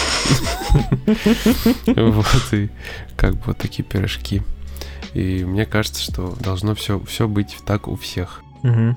Вот 1.86 2.26
и 2.52 2.68
как 3.16 3.34
бы 3.34 3.40
вот 3.46 3.58
такие 3.58 3.82
пирожки. 3.84 4.42
И 5.14 5.44
мне 5.44 5.64
кажется, 5.66 6.02
что 6.02 6.36
должно 6.40 6.74
все, 6.74 7.00
все 7.06 7.26
быть 7.28 7.56
так 7.66 7.88
у 7.88 7.96
всех. 7.96 8.42
Мгм. 8.62 8.96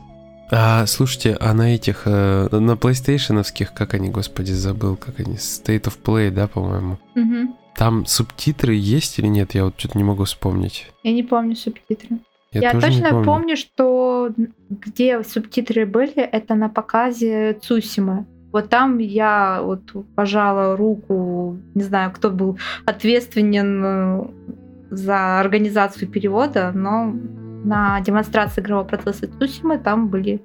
А, 0.51 0.85
слушайте, 0.85 1.37
а 1.39 1.53
на 1.53 1.73
этих, 1.73 2.03
э, 2.05 2.49
на 2.51 2.73
PlayStationовских, 2.73 3.69
как 3.73 3.93
они, 3.93 4.09
господи, 4.09 4.51
забыл, 4.51 4.97
как 4.97 5.19
они, 5.19 5.35
State 5.35 5.83
of 5.83 5.97
Play, 6.03 6.29
да, 6.29 6.47
по-моему? 6.47 6.97
Мгм. 7.15 7.55
Там 7.75 8.05
субтитры 8.05 8.73
есть 8.73 9.17
или 9.17 9.27
нет? 9.27 9.55
Я 9.55 9.63
вот 9.63 9.75
что-то 9.77 9.97
не 9.97 10.03
могу 10.03 10.25
вспомнить. 10.25 10.91
Я 11.03 11.13
не 11.13 11.23
помню 11.23 11.55
субтитры. 11.55 12.17
Я, 12.51 12.73
Я, 12.73 12.79
точно 12.79 13.23
помню. 13.23 13.55
что 13.55 14.31
где 14.69 15.23
субтитры 15.23 15.85
были, 15.85 16.17
это 16.17 16.55
на 16.55 16.67
показе 16.67 17.57
Цусимы. 17.61 18.25
Вот 18.51 18.67
там 18.67 18.97
я 18.97 19.61
вот 19.63 19.83
пожала 20.15 20.75
руку, 20.75 21.57
не 21.73 21.83
знаю, 21.83 22.11
кто 22.11 22.29
был 22.29 22.59
ответственен 22.85 23.81
э, 23.85 24.27
за 24.89 25.39
организацию 25.39 26.09
перевода, 26.09 26.73
но 26.75 27.15
на 27.64 27.99
демонстрации 28.01 28.62
игрового 28.62 28.86
процесса 28.86 29.28
Цусимы 29.28 29.78
там 29.78 30.07
были 30.09 30.41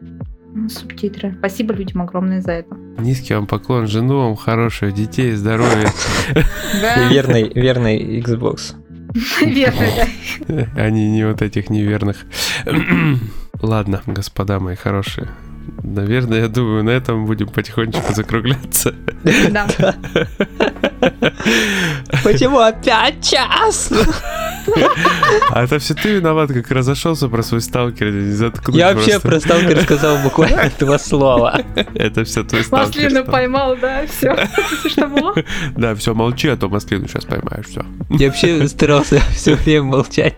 субтитры. 0.69 1.35
Спасибо 1.39 1.75
людям 1.75 2.03
огромное 2.03 2.41
за 2.41 2.53
это. 2.53 2.75
Низкий 2.99 3.35
вам 3.35 3.47
поклон, 3.47 3.87
жену 3.87 4.21
вам 4.21 4.37
хорошую, 4.37 4.93
детей, 4.93 5.33
здоровья, 5.33 5.91
И 6.35 7.13
верный, 7.13 7.53
верный 7.55 8.21
Xbox. 8.21 8.75
Верно, 9.43 9.87
да. 10.49 10.91
не, 10.91 11.11
не 11.11 11.27
вот 11.27 11.43
этих 11.43 11.71
неверных. 11.71 12.19
Ладно, 13.63 14.03
господа 14.07 14.61
мои 14.61 14.77
хорошие. 14.77 15.29
Наверное, 15.83 16.41
я 16.41 16.49
думаю, 16.49 16.85
на 16.85 16.91
этом 16.91 17.27
будем 17.27 17.49
потихонечку 17.49 18.15
закругляться. 18.15 18.95
Да. 19.51 19.67
Почему 22.25 22.59
опять 22.59 23.25
час? 23.25 23.91
А 25.51 25.65
это 25.65 25.79
все 25.79 25.95
ты 25.95 26.15
виноват, 26.17 26.53
как 26.53 26.71
разошелся 26.71 27.29
про 27.29 27.43
свой 27.43 27.61
сталкер, 27.61 28.11
не 28.11 28.33
заткнуть 28.33 28.77
Я 28.77 28.93
вообще 28.95 29.13
просто. 29.21 29.29
про 29.29 29.41
сталкер 29.41 29.83
сказал 29.83 30.19
буквально 30.19 30.71
два 30.79 30.99
слова. 30.99 31.61
Это 31.95 32.25
все 32.25 32.43
твой 32.43 32.65
сталкер. 32.65 32.89
Маслину 32.89 33.21
стал. 33.23 33.33
поймал, 33.33 33.77
да, 33.81 34.03
все. 34.07 34.37
Что 34.89 35.07
было? 35.07 35.35
Да, 35.77 35.95
все, 35.95 36.15
молчи, 36.15 36.49
а 36.49 36.57
то 36.57 36.69
маслину 36.69 37.07
сейчас 37.09 37.25
поймаешь, 37.25 37.67
все. 37.67 37.85
Я 38.11 38.27
вообще 38.29 38.67
старался 38.69 39.21
все 39.35 39.55
время 39.55 39.85
молчать, 39.85 40.35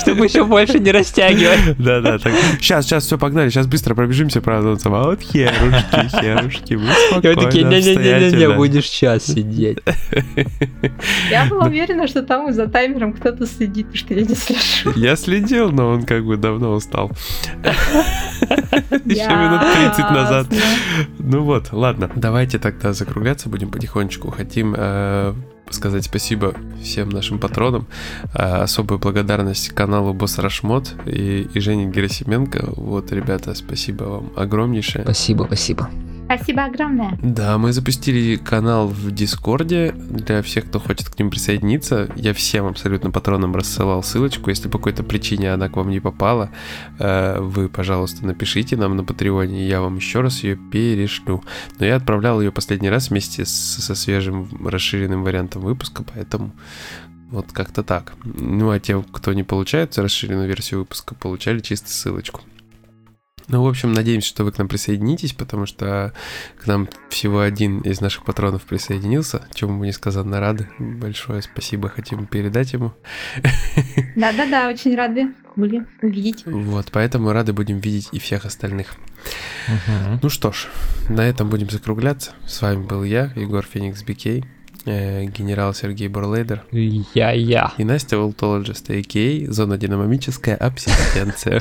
чтобы 0.00 0.24
еще 0.26 0.44
больше 0.44 0.78
не 0.80 0.90
растягивать. 0.90 1.76
Да, 1.78 2.00
да, 2.00 2.18
так. 2.18 2.32
Сейчас, 2.60 2.84
сейчас, 2.84 3.04
все, 3.04 3.16
погнали, 3.16 3.48
сейчас 3.50 3.66
быстро 3.66 3.94
пробежимся 3.94 4.40
про 4.40 4.58
анонсом. 4.58 4.94
А 4.94 5.04
вот 5.04 5.20
херушки, 5.22 6.08
херушки, 6.20 6.74
вы 6.74 6.84
И 6.84 6.88
вот 6.88 7.44
такие, 7.44 7.64
спокойно, 7.64 7.68
не-не-не-не, 7.68 8.14
обстоятельно. 8.24 8.54
будешь 8.56 8.86
час 8.86 9.26
сидеть. 9.26 9.78
Я 11.30 11.46
была 11.46 11.66
уверена, 11.66 12.06
что 12.06 12.22
там 12.22 12.52
за 12.52 12.66
таймером 12.68 13.12
кто-то 13.12 13.46
следит, 13.46 13.88
что 13.94 14.14
я 14.14 14.22
не 14.22 14.34
слежу. 14.34 14.92
Я 14.96 15.16
следил, 15.16 15.70
но 15.70 15.90
он 15.90 16.04
как 16.04 16.24
бы 16.24 16.36
давно 16.36 16.72
устал. 16.72 17.10
Еще 19.04 19.28
минут 19.28 19.62
30 19.74 20.10
назад. 20.10 20.46
Ну 21.18 21.42
вот, 21.42 21.72
ладно. 21.72 22.10
Давайте 22.14 22.58
тогда 22.58 22.92
закругляться 22.92 23.48
будем 23.48 23.70
потихонечку. 23.70 24.30
Хотим 24.30 24.74
э, 24.76 25.34
сказать 25.70 26.04
спасибо 26.04 26.54
всем 26.82 27.08
нашим 27.08 27.38
патронам. 27.38 27.86
Э, 28.34 28.62
особую 28.62 28.98
благодарность 28.98 29.70
каналу 29.70 30.12
Босс 30.14 30.38
Рашмот 30.38 30.94
и, 31.06 31.48
и 31.52 31.60
Жене 31.60 31.86
Герасименко. 31.86 32.70
Вот, 32.76 33.12
ребята, 33.12 33.54
спасибо 33.54 34.04
вам 34.04 34.32
огромнейшее. 34.36 35.04
Спасибо, 35.04 35.44
спасибо. 35.44 35.90
Спасибо 36.28 36.64
огромное. 36.64 37.18
Да, 37.22 37.56
мы 37.56 37.72
запустили 37.72 38.36
канал 38.36 38.88
в 38.88 39.10
Дискорде 39.12 39.92
для 39.92 40.42
всех, 40.42 40.66
кто 40.66 40.78
хочет 40.78 41.08
к 41.08 41.18
ним 41.18 41.30
присоединиться. 41.30 42.10
Я 42.16 42.34
всем 42.34 42.66
абсолютно 42.66 43.10
патронам 43.10 43.56
рассылал 43.56 44.02
ссылочку. 44.02 44.50
Если 44.50 44.68
по 44.68 44.76
какой-то 44.76 45.02
причине 45.02 45.54
она 45.54 45.70
к 45.70 45.76
вам 45.76 45.88
не 45.88 46.00
попала, 46.00 46.50
э, 46.98 47.40
вы, 47.40 47.70
пожалуйста, 47.70 48.26
напишите 48.26 48.76
нам 48.76 48.94
на 48.94 49.04
Патреоне, 49.04 49.66
я 49.66 49.80
вам 49.80 49.96
еще 49.96 50.20
раз 50.20 50.44
ее 50.44 50.56
перешлю. 50.56 51.42
Но 51.78 51.86
я 51.86 51.96
отправлял 51.96 52.42
ее 52.42 52.52
последний 52.52 52.90
раз 52.90 53.08
вместе 53.08 53.46
со 53.46 53.94
свежим 53.94 54.50
расширенным 54.66 55.24
вариантом 55.24 55.62
выпуска, 55.62 56.02
поэтому 56.02 56.52
вот 57.30 57.52
как-то 57.52 57.82
так. 57.82 58.12
Ну, 58.24 58.68
а 58.68 58.78
те, 58.78 59.02
кто 59.12 59.32
не 59.32 59.44
получает 59.44 59.96
расширенную 59.96 60.46
версию 60.46 60.80
выпуска, 60.80 61.14
получали 61.14 61.60
чисто 61.60 61.88
ссылочку. 61.88 62.42
Ну, 63.48 63.62
в 63.62 63.66
общем, 63.66 63.92
надеемся, 63.92 64.28
что 64.28 64.44
вы 64.44 64.52
к 64.52 64.58
нам 64.58 64.68
присоединитесь, 64.68 65.32
потому 65.32 65.64
что 65.64 66.12
к 66.58 66.66
нам 66.66 66.88
всего 67.08 67.40
один 67.40 67.80
из 67.80 68.00
наших 68.02 68.24
патронов 68.24 68.62
присоединился, 68.62 69.46
чему 69.54 69.72
мы 69.72 69.86
несказанно 69.86 70.38
рады. 70.38 70.68
Большое 70.78 71.40
спасибо 71.40 71.88
хотим 71.88 72.26
передать 72.26 72.74
ему. 72.74 72.92
Да-да-да, 74.16 74.68
очень 74.68 74.94
рады 74.94 75.32
были 75.56 75.86
увидеть. 76.02 76.44
Вот, 76.44 76.88
поэтому 76.92 77.32
рады 77.32 77.54
будем 77.54 77.78
видеть 77.78 78.10
и 78.12 78.18
всех 78.18 78.44
остальных. 78.44 78.94
Угу. 79.66 80.20
Ну 80.22 80.28
что 80.28 80.52
ж, 80.52 80.68
на 81.08 81.22
этом 81.22 81.48
будем 81.48 81.70
закругляться. 81.70 82.32
С 82.46 82.60
вами 82.60 82.84
был 82.84 83.02
я, 83.02 83.32
Егор 83.34 83.64
Феникс 83.64 84.02
Бикей. 84.02 84.44
Э, 84.88 85.26
генерал 85.26 85.74
Сергей 85.74 86.08
Бурлейдер. 86.08 86.62
Я-я. 86.72 87.72
И 87.76 87.84
Настя 87.84 88.16
Волтологист, 88.16 88.88
а.к.а. 88.88 89.52
Зона 89.52 89.76
динамомическая 89.76 90.56
абсистенция. 90.56 91.60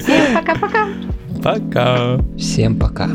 Всем 0.00 0.34
пока-пока. 0.34 0.88
Пока. 1.42 2.18
Всем 2.38 2.78
пока. 2.78 3.10